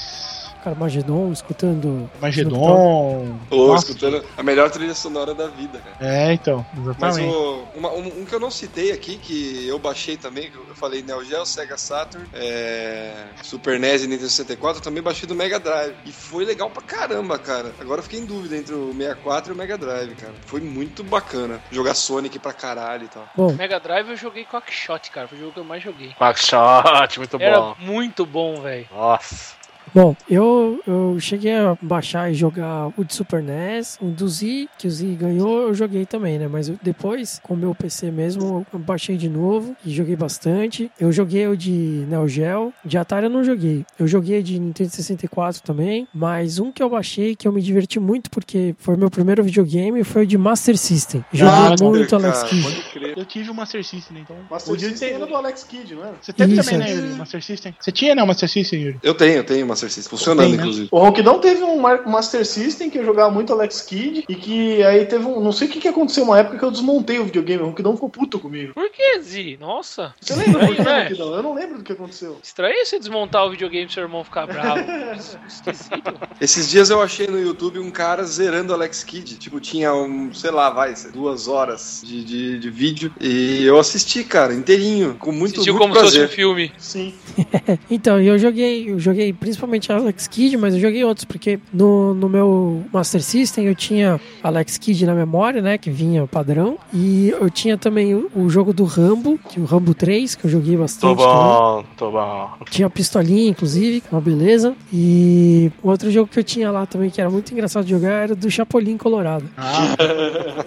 [0.67, 2.11] Carmageddon, escutando.
[2.21, 3.39] Magedon.
[3.49, 3.87] Tô Nossa.
[3.93, 5.97] escutando a melhor trilha sonora da vida, cara.
[6.01, 6.67] É, então,
[6.99, 7.35] Mas exatamente.
[7.35, 10.75] o, uma- um, um que eu não citei aqui, que eu baixei também, que eu
[10.75, 15.37] falei Neo Geo, Sega Saturn, é, Super NES e Nintendo 64, eu também baixei do
[15.37, 15.95] Mega Drive.
[16.05, 17.73] E foi legal pra caramba, cara.
[17.81, 20.35] Agora eu fiquei em dúvida entre o 64 e o Mega Drive, cara.
[20.47, 21.61] Foi muito bacana.
[21.71, 23.29] Jogar Sonic pra caralho e tal.
[23.37, 25.29] Bom, Mega Drive eu joguei Quackshot, cara.
[25.29, 26.13] Foi o jogo que eu mais joguei.
[26.19, 27.77] Quackshot, muito Era bom.
[27.79, 28.87] muito bom, velho.
[28.93, 29.55] Nossa.
[29.95, 34.69] Bom, eu, eu cheguei a baixar e jogar o de Super NES, o do Z,
[34.79, 36.49] que o Z ganhou, eu joguei também, né?
[36.49, 40.91] Mas eu- depois, com o meu PC mesmo, eu baixei de novo e joguei bastante.
[41.01, 43.85] Eu joguei o de Neo Geo, de Atari eu não joguei.
[43.99, 47.99] Eu joguei de Nintendo 64 também, mas um que eu baixei que eu me diverti
[47.99, 51.25] muito porque foi meu primeiro videogame foi o de Master System.
[51.33, 53.15] Joguei Master, muito cara, Alex Kidd.
[53.17, 54.37] Eu tive o Master System, então.
[54.51, 56.15] Master System era do Alex Kidd, não era?
[56.21, 57.15] Você teve Isso, também, né, Yuri?
[57.15, 57.75] Master System?
[57.81, 58.99] Você tinha, né, o Master System, Yuri?
[59.03, 60.11] Eu tenho, eu tenho Master System.
[60.11, 60.63] Funcionando, Tem, né?
[60.63, 60.89] inclusive.
[60.91, 65.05] O Ronquidão teve um Master System que eu jogava muito Alex Kidd e que aí
[65.05, 65.41] teve um.
[65.41, 67.63] Não sei o que, que aconteceu uma época que eu desmontei o videogame.
[67.63, 68.73] O Ronquidão ficou puto comigo.
[68.75, 69.59] Por que, Z?
[69.61, 70.15] Nossa.
[70.21, 71.03] Você lembra por que, Estranho, né?
[71.05, 71.35] Ronquidão?
[71.35, 72.39] Eu não lembro do que aconteceu.
[72.43, 74.81] Estranho você desmontar o videogame e seu irmão ficar bravo.
[75.47, 76.15] Esquisito.
[76.41, 79.37] Esses dias eu achei no YouTube um cara zerando Alex Kidd.
[79.37, 83.13] Tipo, tinha um, sei lá, vai, duas horas de, de, de vídeo.
[83.21, 85.17] E eu assisti, cara, inteirinho.
[85.19, 86.33] Com muito, Assistiu muito como se fosse prazer.
[86.33, 86.73] um filme.
[86.79, 87.15] Sim.
[87.91, 92.29] Então, eu joguei, eu joguei principalmente Alex Kidd, mas eu joguei outros, porque no, no
[92.29, 97.49] meu Master System eu tinha Alex Kidd na memória, né, que vinha padrão, e eu
[97.51, 100.75] tinha também o, o jogo do Rambo, que é o Rambo 3, que eu joguei
[100.75, 101.35] Tô bastante também.
[101.35, 102.51] bom, tô bom.
[102.71, 104.75] Tinha a pistolinha, inclusive, que é uma beleza.
[104.93, 108.35] E outro jogo que eu tinha lá também, que era muito engraçado de jogar, era
[108.35, 109.45] do Chapolin Colorado.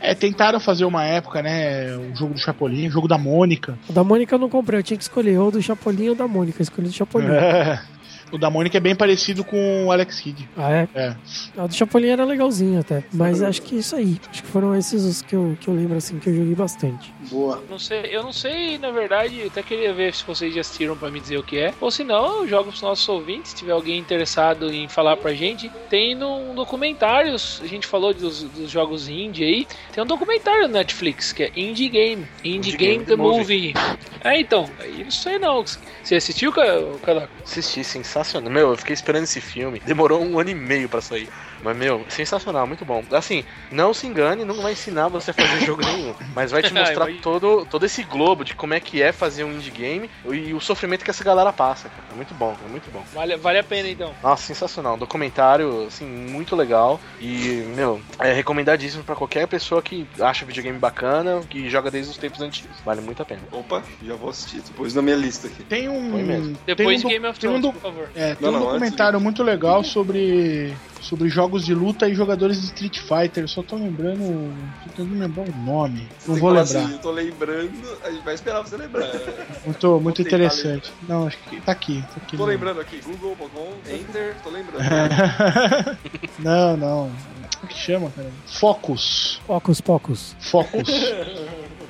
[0.00, 3.78] É, tentaram fazer uma época, né, o jogo do Chapolin, o jogo da Mônica.
[3.88, 6.26] O da Mônica eu não comprei, eu tinha que escolher ou do Chapolin ou da
[6.26, 6.60] Mônica.
[6.60, 7.28] Eu escolhi do Chapolin.
[7.28, 7.80] É.
[8.32, 10.48] O da Mônica é bem parecido com o Alex Kidd.
[10.56, 10.88] Ah, é?
[10.94, 11.16] É.
[11.56, 13.02] A do Chapolin era legalzinho até.
[13.12, 14.20] Mas acho que é isso aí.
[14.30, 17.12] Acho que foram esses os que eu, que eu lembro assim que eu joguei bastante.
[17.30, 17.62] Boa.
[17.70, 21.10] Não sei, eu não sei, na verdade, até queria ver se vocês já assistiram pra
[21.10, 21.72] me dizer o que é.
[21.80, 25.32] Ou se não, eu jogo pros nossos ouvintes, se tiver alguém interessado em falar pra
[25.32, 25.70] gente.
[25.88, 30.74] Tem num documentário, a gente falou dos, dos jogos indie aí, tem um documentário no
[30.74, 32.26] Netflix que é Indie Game.
[32.44, 33.74] Indie, Game, The Movie.
[34.22, 35.64] É, então, aí não sei não.
[36.02, 36.64] Você assistiu, Ca-
[37.02, 37.37] Cadaco?
[37.48, 38.52] Assisti, sensacional.
[38.52, 39.80] Meu, eu fiquei esperando esse filme.
[39.80, 41.30] Demorou um ano e meio pra sair.
[41.62, 43.02] Mas, meu, sensacional, muito bom.
[43.12, 46.14] Assim, não se engane, não vai ensinar você a fazer jogo nenhum.
[46.34, 47.22] Mas vai te mostrar Imagina.
[47.22, 50.60] todo, todo esse globo de como é que é fazer um indie game e o
[50.60, 52.02] sofrimento que essa galera passa, cara.
[52.12, 53.02] É muito bom, é muito bom.
[53.12, 54.14] Vale, vale a pena então.
[54.22, 54.94] Nossa, sensacional.
[54.94, 57.00] Um documentário, assim, muito legal.
[57.20, 62.16] E, meu, é recomendadíssimo pra qualquer pessoa que acha videogame bacana, que joga desde os
[62.16, 62.76] tempos antigos.
[62.84, 63.40] Vale muito a pena.
[63.52, 64.60] Opa, já vou assistir.
[64.62, 65.62] Depois na minha lista aqui.
[65.64, 66.10] Tem um.
[66.12, 66.56] Foi mesmo.
[66.64, 68.08] tem Depois um do- Game of tem um Thrones, do- por favor.
[68.14, 72.60] É, tem Não, um não, documentário muito legal sobre, sobre jogos de luta e jogadores
[72.60, 73.44] de Street Fighter.
[73.44, 74.52] Eu só tô lembrando.
[74.84, 76.08] Tô tentando lembrar o nome.
[76.26, 76.62] Não vou lembrar.
[76.62, 79.08] Assim, eu tô lembrando, a gente vai esperar você lembrar.
[79.64, 80.92] Muito, muito interessante.
[81.06, 82.02] Não, acho que tá aqui.
[82.02, 84.82] Tá aqui tô lembrando aqui, Google.com, Enter, tô lembrando.
[86.38, 87.12] não, não.
[87.56, 88.30] Como que chama, cara?
[88.46, 89.40] Focus.
[89.46, 89.80] Pocos.
[89.80, 90.36] Focus.
[90.40, 90.88] Focus.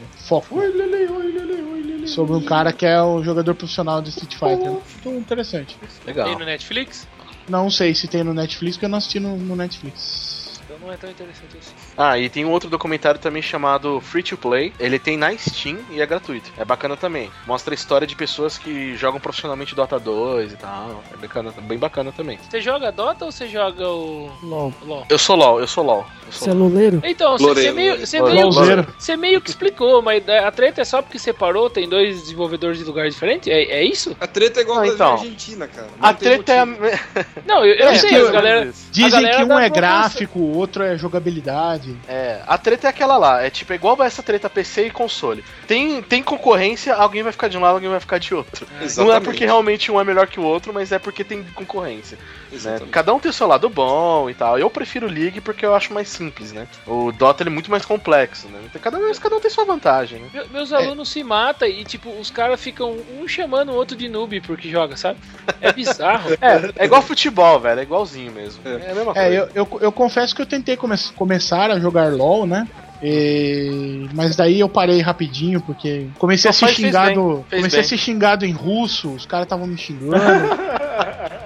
[2.06, 4.76] Sobre um cara que é o jogador profissional de Street Fighter.
[5.04, 5.76] Muito interessante.
[6.06, 6.26] Legal.
[6.26, 7.06] Tem no Netflix?
[7.48, 10.60] Não sei se tem no Netflix, porque eu não assisti no, no Netflix.
[10.64, 11.87] Então não é tão interessante assim.
[12.00, 14.72] Ah, e tem um outro documentário também chamado Free to Play.
[14.78, 16.52] Ele tem na Steam e é gratuito.
[16.56, 17.28] É bacana também.
[17.44, 21.02] Mostra a história de pessoas que jogam profissionalmente Dota 2 e tal.
[21.12, 22.38] É bacana, bem bacana também.
[22.48, 24.72] Você joga Dota ou você joga o LOL.
[24.86, 25.06] LoL?
[25.10, 26.06] Eu sou LOL, eu sou LOL.
[26.26, 27.00] Eu sou Celuleiro?
[27.04, 31.18] Então, você- você meio, você meio, meio que explicou, mas a treta é só porque
[31.18, 33.48] separou, tem dois desenvolvedores de lugares diferentes?
[33.48, 34.16] É, é isso?
[34.20, 35.12] A treta é igual Ah, a da então.
[35.14, 35.88] Argentina, cara.
[35.98, 36.66] Não A treta é a.
[36.66, 36.86] motivo.
[37.46, 38.72] Não, eu, eu É, sei, a eu- galera...
[38.92, 41.87] Dizem galera que um é gráfico, o outro é jogabilidade.
[42.08, 43.42] É, a treta é aquela lá.
[43.42, 45.44] É tipo igual essa treta PC e console.
[45.66, 48.66] Tem, tem concorrência, alguém vai ficar de um lado, alguém vai ficar de outro.
[48.96, 52.18] Não é porque realmente um é melhor que o outro, mas é porque tem concorrência.
[52.52, 52.78] Né?
[52.90, 54.58] Cada um tem o seu lado bom e tal.
[54.58, 56.66] Eu prefiro o League porque eu acho mais simples, né?
[56.86, 58.58] O Dota ele é muito mais complexo, né?
[58.64, 60.28] Então, cada, um, cada um tem sua vantagem, né?
[60.32, 64.08] Me- Meus alunos se matam e, tipo, os caras ficam um chamando o outro de
[64.08, 65.18] noob porque joga, sabe?
[65.60, 66.28] É bizarro.
[66.40, 67.80] É, é igual futebol, velho.
[67.80, 68.60] É igualzinho mesmo.
[68.64, 69.20] É, a mesma coisa.
[69.20, 72.66] É, eu, eu, eu confesso que eu tentei come começar a jogar LOL, né?
[73.02, 77.44] E- Mas daí eu parei rapidinho, porque comecei a Não, ser xingado.
[77.50, 77.88] bem, Comecei a bem.
[77.88, 80.16] ser xingado em russo, os caras estavam me xingando.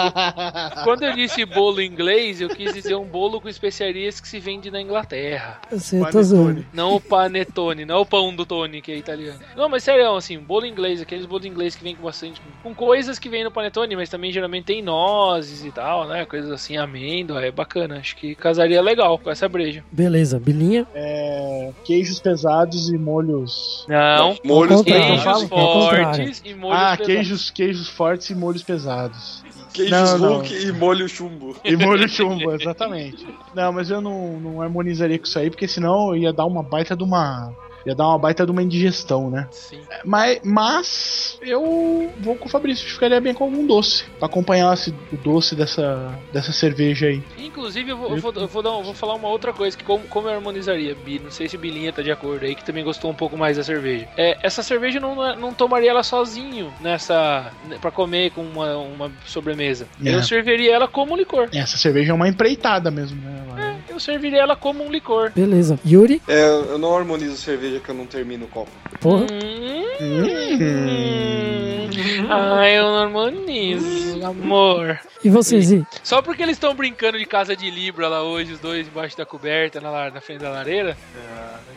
[0.85, 4.71] Quando eu disse bolo inglês, eu quis dizer um bolo com especiarias que se vende
[4.71, 5.59] na Inglaterra.
[5.69, 6.65] Você tá zoando.
[6.71, 9.39] Não o panetone, não o pão do Tony, que é italiano.
[9.55, 12.41] Não, mas sério, assim, bolo inglês, aqueles bolos inglês que vem com bastante.
[12.63, 16.25] Com coisas que vem no panetone, mas também geralmente tem nozes e tal, né?
[16.25, 17.97] Coisas assim, amêndoa, é bacana.
[17.97, 19.83] Acho que casaria legal com essa breja.
[19.91, 20.85] Beleza, Bilinha.
[20.93, 23.85] É, queijos pesados e molhos.
[23.87, 24.35] Não.
[24.43, 27.05] Molhos Ao contrário, Queijos fortes e molhos Ah, pesados.
[27.05, 29.43] queijos, queijos fortes e molhos pesados.
[29.73, 31.55] Queijos Não, e molho chumbo.
[31.63, 33.25] E molho chumbo, exatamente.
[33.53, 36.95] Não, mas eu não, não harmonizaria com isso aí, porque senão ia dar uma baita
[36.95, 37.53] de uma.
[37.85, 39.47] Ia dar uma baita de uma indigestão, né?
[39.51, 39.79] Sim.
[40.03, 44.03] Mas, mas eu vou com o Fabrício, ficaria bem com algum doce.
[44.17, 47.23] Pra acompanhar esse, o doce dessa, dessa cerveja aí.
[47.37, 49.83] Inclusive, eu vou, eu vou, eu vou dar um- vou falar uma outra coisa, que
[49.83, 52.83] como, como eu harmonizaria, Bi, não sei se Bilinha tá de acordo aí, que também
[52.83, 54.07] gostou um pouco mais da cerveja.
[54.17, 57.51] É, essa cerveja eu não, não tomaria ela sozinho nessa.
[57.81, 59.87] para comer com uma, uma sobremesa.
[60.03, 60.13] É.
[60.15, 61.49] Eu serviria ela como um licor.
[61.53, 63.43] Essa cerveja é uma empreitada mesmo, né?
[63.49, 65.31] Ela- Eu serviria ela como um licor.
[65.35, 65.79] Beleza.
[65.85, 66.21] Yuri.
[66.27, 68.71] É, eu não harmonizo cerveja que eu não termino o copo.
[68.99, 69.25] Porra.
[70.01, 71.68] Hum,
[72.29, 74.99] Ah, eu não harmonizo, amor.
[75.23, 75.85] E você, Zi?
[76.03, 79.25] Só porque eles estão brincando de casa de Libra lá hoje, os dois embaixo da
[79.25, 80.97] coberta, na, na frente da lareira.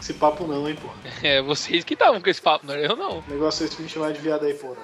[0.03, 0.95] Esse papo não, hein, porra.
[1.23, 3.19] É, vocês que estavam com esse papo, não era eu não.
[3.19, 4.79] O negócio é esse me chamar de viado aí, porra.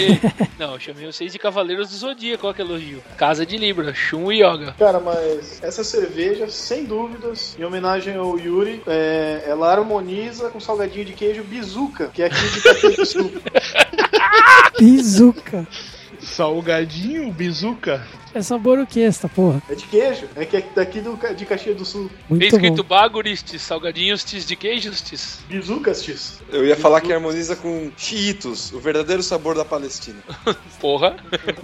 [0.58, 3.02] não, eu chamei vocês de Cavaleiros do Zodíaco, olha que elogio.
[3.18, 4.74] Casa de Libra, Shun e Yoga.
[4.78, 11.04] Cara, mas essa cerveja, sem dúvidas, em homenagem ao Yuri, é, ela harmoniza com salgadinho
[11.04, 13.30] de queijo Bizuca, que é aqui de Sul.
[14.76, 15.66] Pizuca.
[16.20, 18.02] Salgadinho, bizuca.
[18.34, 19.62] É sabor o que esta, porra?
[19.68, 22.08] É de queijo, é que é daqui do, de Caxias do Sul.
[22.08, 22.88] Tem Muito escrito bom.
[22.88, 25.40] Baguristes, salgadinhos tis de queijos tis.
[25.48, 26.40] Bizucas, tis.
[26.50, 30.18] Eu ia falar que harmoniza com chiitos, o verdadeiro sabor da Palestina.
[30.80, 31.16] Porra.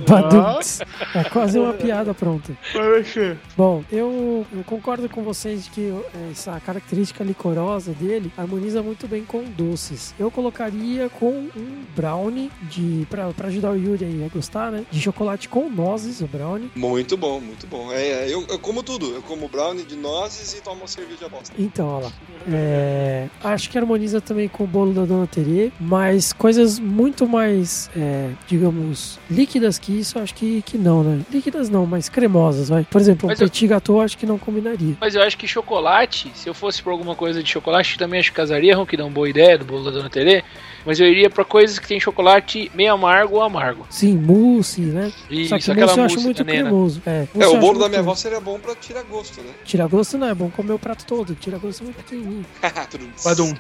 [0.09, 0.81] Badunts.
[1.15, 2.57] É quase uma piada pronta.
[2.73, 3.37] Vai mexer.
[3.57, 9.09] Bom, eu, eu concordo com vocês de que eh, essa característica licorosa dele harmoniza muito
[9.09, 10.15] bem com doces.
[10.19, 14.85] Eu colocaria com um brownie de pra, pra ajudar o Yuri aí a gostar, né?
[14.91, 16.60] De chocolate com nozes, o brownie.
[16.75, 17.93] Muito bom, muito bom.
[17.93, 19.15] É, é, eu, eu como tudo.
[19.15, 21.55] Eu como brownie de nozes e tomo cerveja bosta.
[21.59, 22.13] Então, olha lá.
[22.53, 27.91] É, acho que harmoniza também com o bolo da Dona Terê, mas coisas muito mais,
[27.97, 31.23] é, digamos, líquidas que isso, acho que, que não, né?
[31.31, 32.85] Líquidas não, mas cremosas, vai.
[32.85, 34.97] Por exemplo, um Mas eu- petit gâteau acho que não combinaria.
[35.01, 38.31] Mas eu acho que chocolate, se eu fosse por alguma coisa de chocolate, também acho
[38.31, 40.43] que casaria, que dá uma boa ideia do bolo da Dona Terê.
[40.85, 43.87] Mas eu iria pra coisas que tem chocolate meio amargo ou amargo.
[43.91, 45.13] Sim, mousse, né?
[45.29, 46.69] Isso, Só que aquela mousse eu acho muito da nena.
[46.69, 47.03] cremoso.
[47.07, 49.51] É, É, o bolo da minha avó seria bom pra tirar gosto, né?
[49.65, 51.35] Tira gosto não, é bom comer o prato todo.
[51.35, 52.47] Tira gosto é muito pequenininho.
[53.25, 53.55] Badum.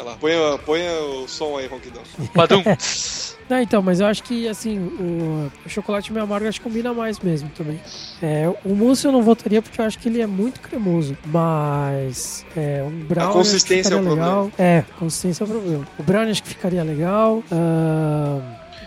[0.00, 2.02] Olha lá, ponha, ponha o som aí, Ronquidão.
[2.34, 2.62] Padum.
[3.50, 6.94] Não, então, mas eu acho que, assim, o, o chocolate meio amargo acho que combina
[6.94, 7.78] mais mesmo também.
[8.22, 12.46] É, o mousse eu não votaria porque eu acho que ele é muito cremoso, mas
[12.56, 14.52] é, um brownie consistência acho que é o ficaria legal.
[14.58, 15.88] É, consistência é o problema.
[15.98, 17.42] O brownie acho que ficaria legal.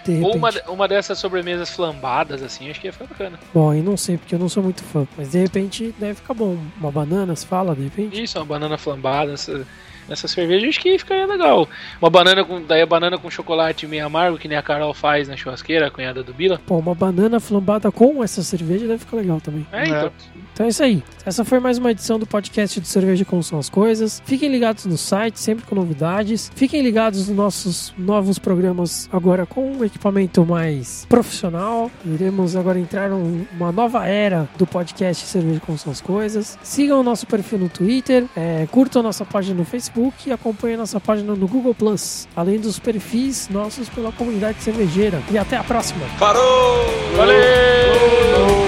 [0.05, 3.39] de Ou uma, uma dessas sobremesas flambadas, assim, acho que ia ficar bacana.
[3.53, 6.33] Bom, eu não sei porque eu não sou muito fã, mas de repente deve ficar
[6.33, 6.57] bom.
[6.79, 8.23] Uma banana, se fala, de repente.
[8.23, 9.67] Isso, uma banana flambada, essa,
[10.09, 11.67] essa cerveja, acho que ficaria legal.
[12.01, 12.61] Uma banana com.
[12.61, 15.91] Daí a banana com chocolate meio amargo, que nem a Carol faz na churrasqueira, a
[15.91, 16.59] cunhada do Bila.
[16.65, 19.65] Pô, uma banana flambada com essa cerveja deve ficar legal também.
[19.71, 20.11] É, então.
[20.53, 21.03] Então é isso aí.
[21.25, 24.21] Essa foi mais uma edição do podcast de Cerveja Como São as Coisas.
[24.25, 26.51] Fiquem ligados no site, sempre com novidades.
[26.55, 31.89] Fiquem ligados nos nossos novos programas agora com um equipamento mais profissional.
[32.05, 36.57] Iremos agora entrar num- numa nova era do podcast Cerveja Como São as Coisas.
[36.61, 40.75] Sigam o nosso perfil no Twitter, é, curtam a nossa página no Facebook e acompanhem
[40.75, 45.19] a nossa página no Google Plus, além dos perfis nossos pela comunidade cervejeira.
[45.31, 46.05] E até a próxima!
[46.19, 46.77] Parou!
[47.17, 47.33] Valeu!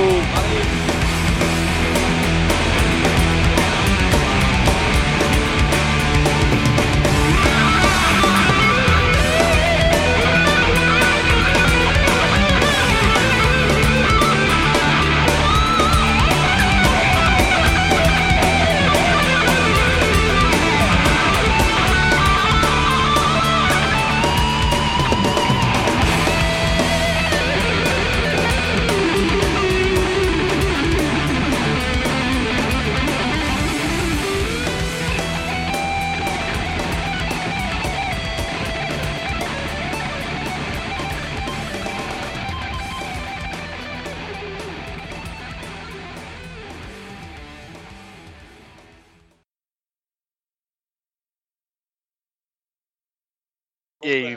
[0.02, 0.05] E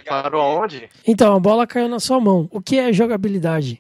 [0.09, 0.89] parou aonde?
[1.07, 2.49] Então, a bola caiu na sua mão.
[2.51, 3.79] O que é jogabilidade?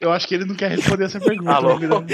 [0.00, 1.52] Eu acho que ele não quer responder essa pergunta.
[1.52, 1.78] Alô?
[1.78, 2.06] né?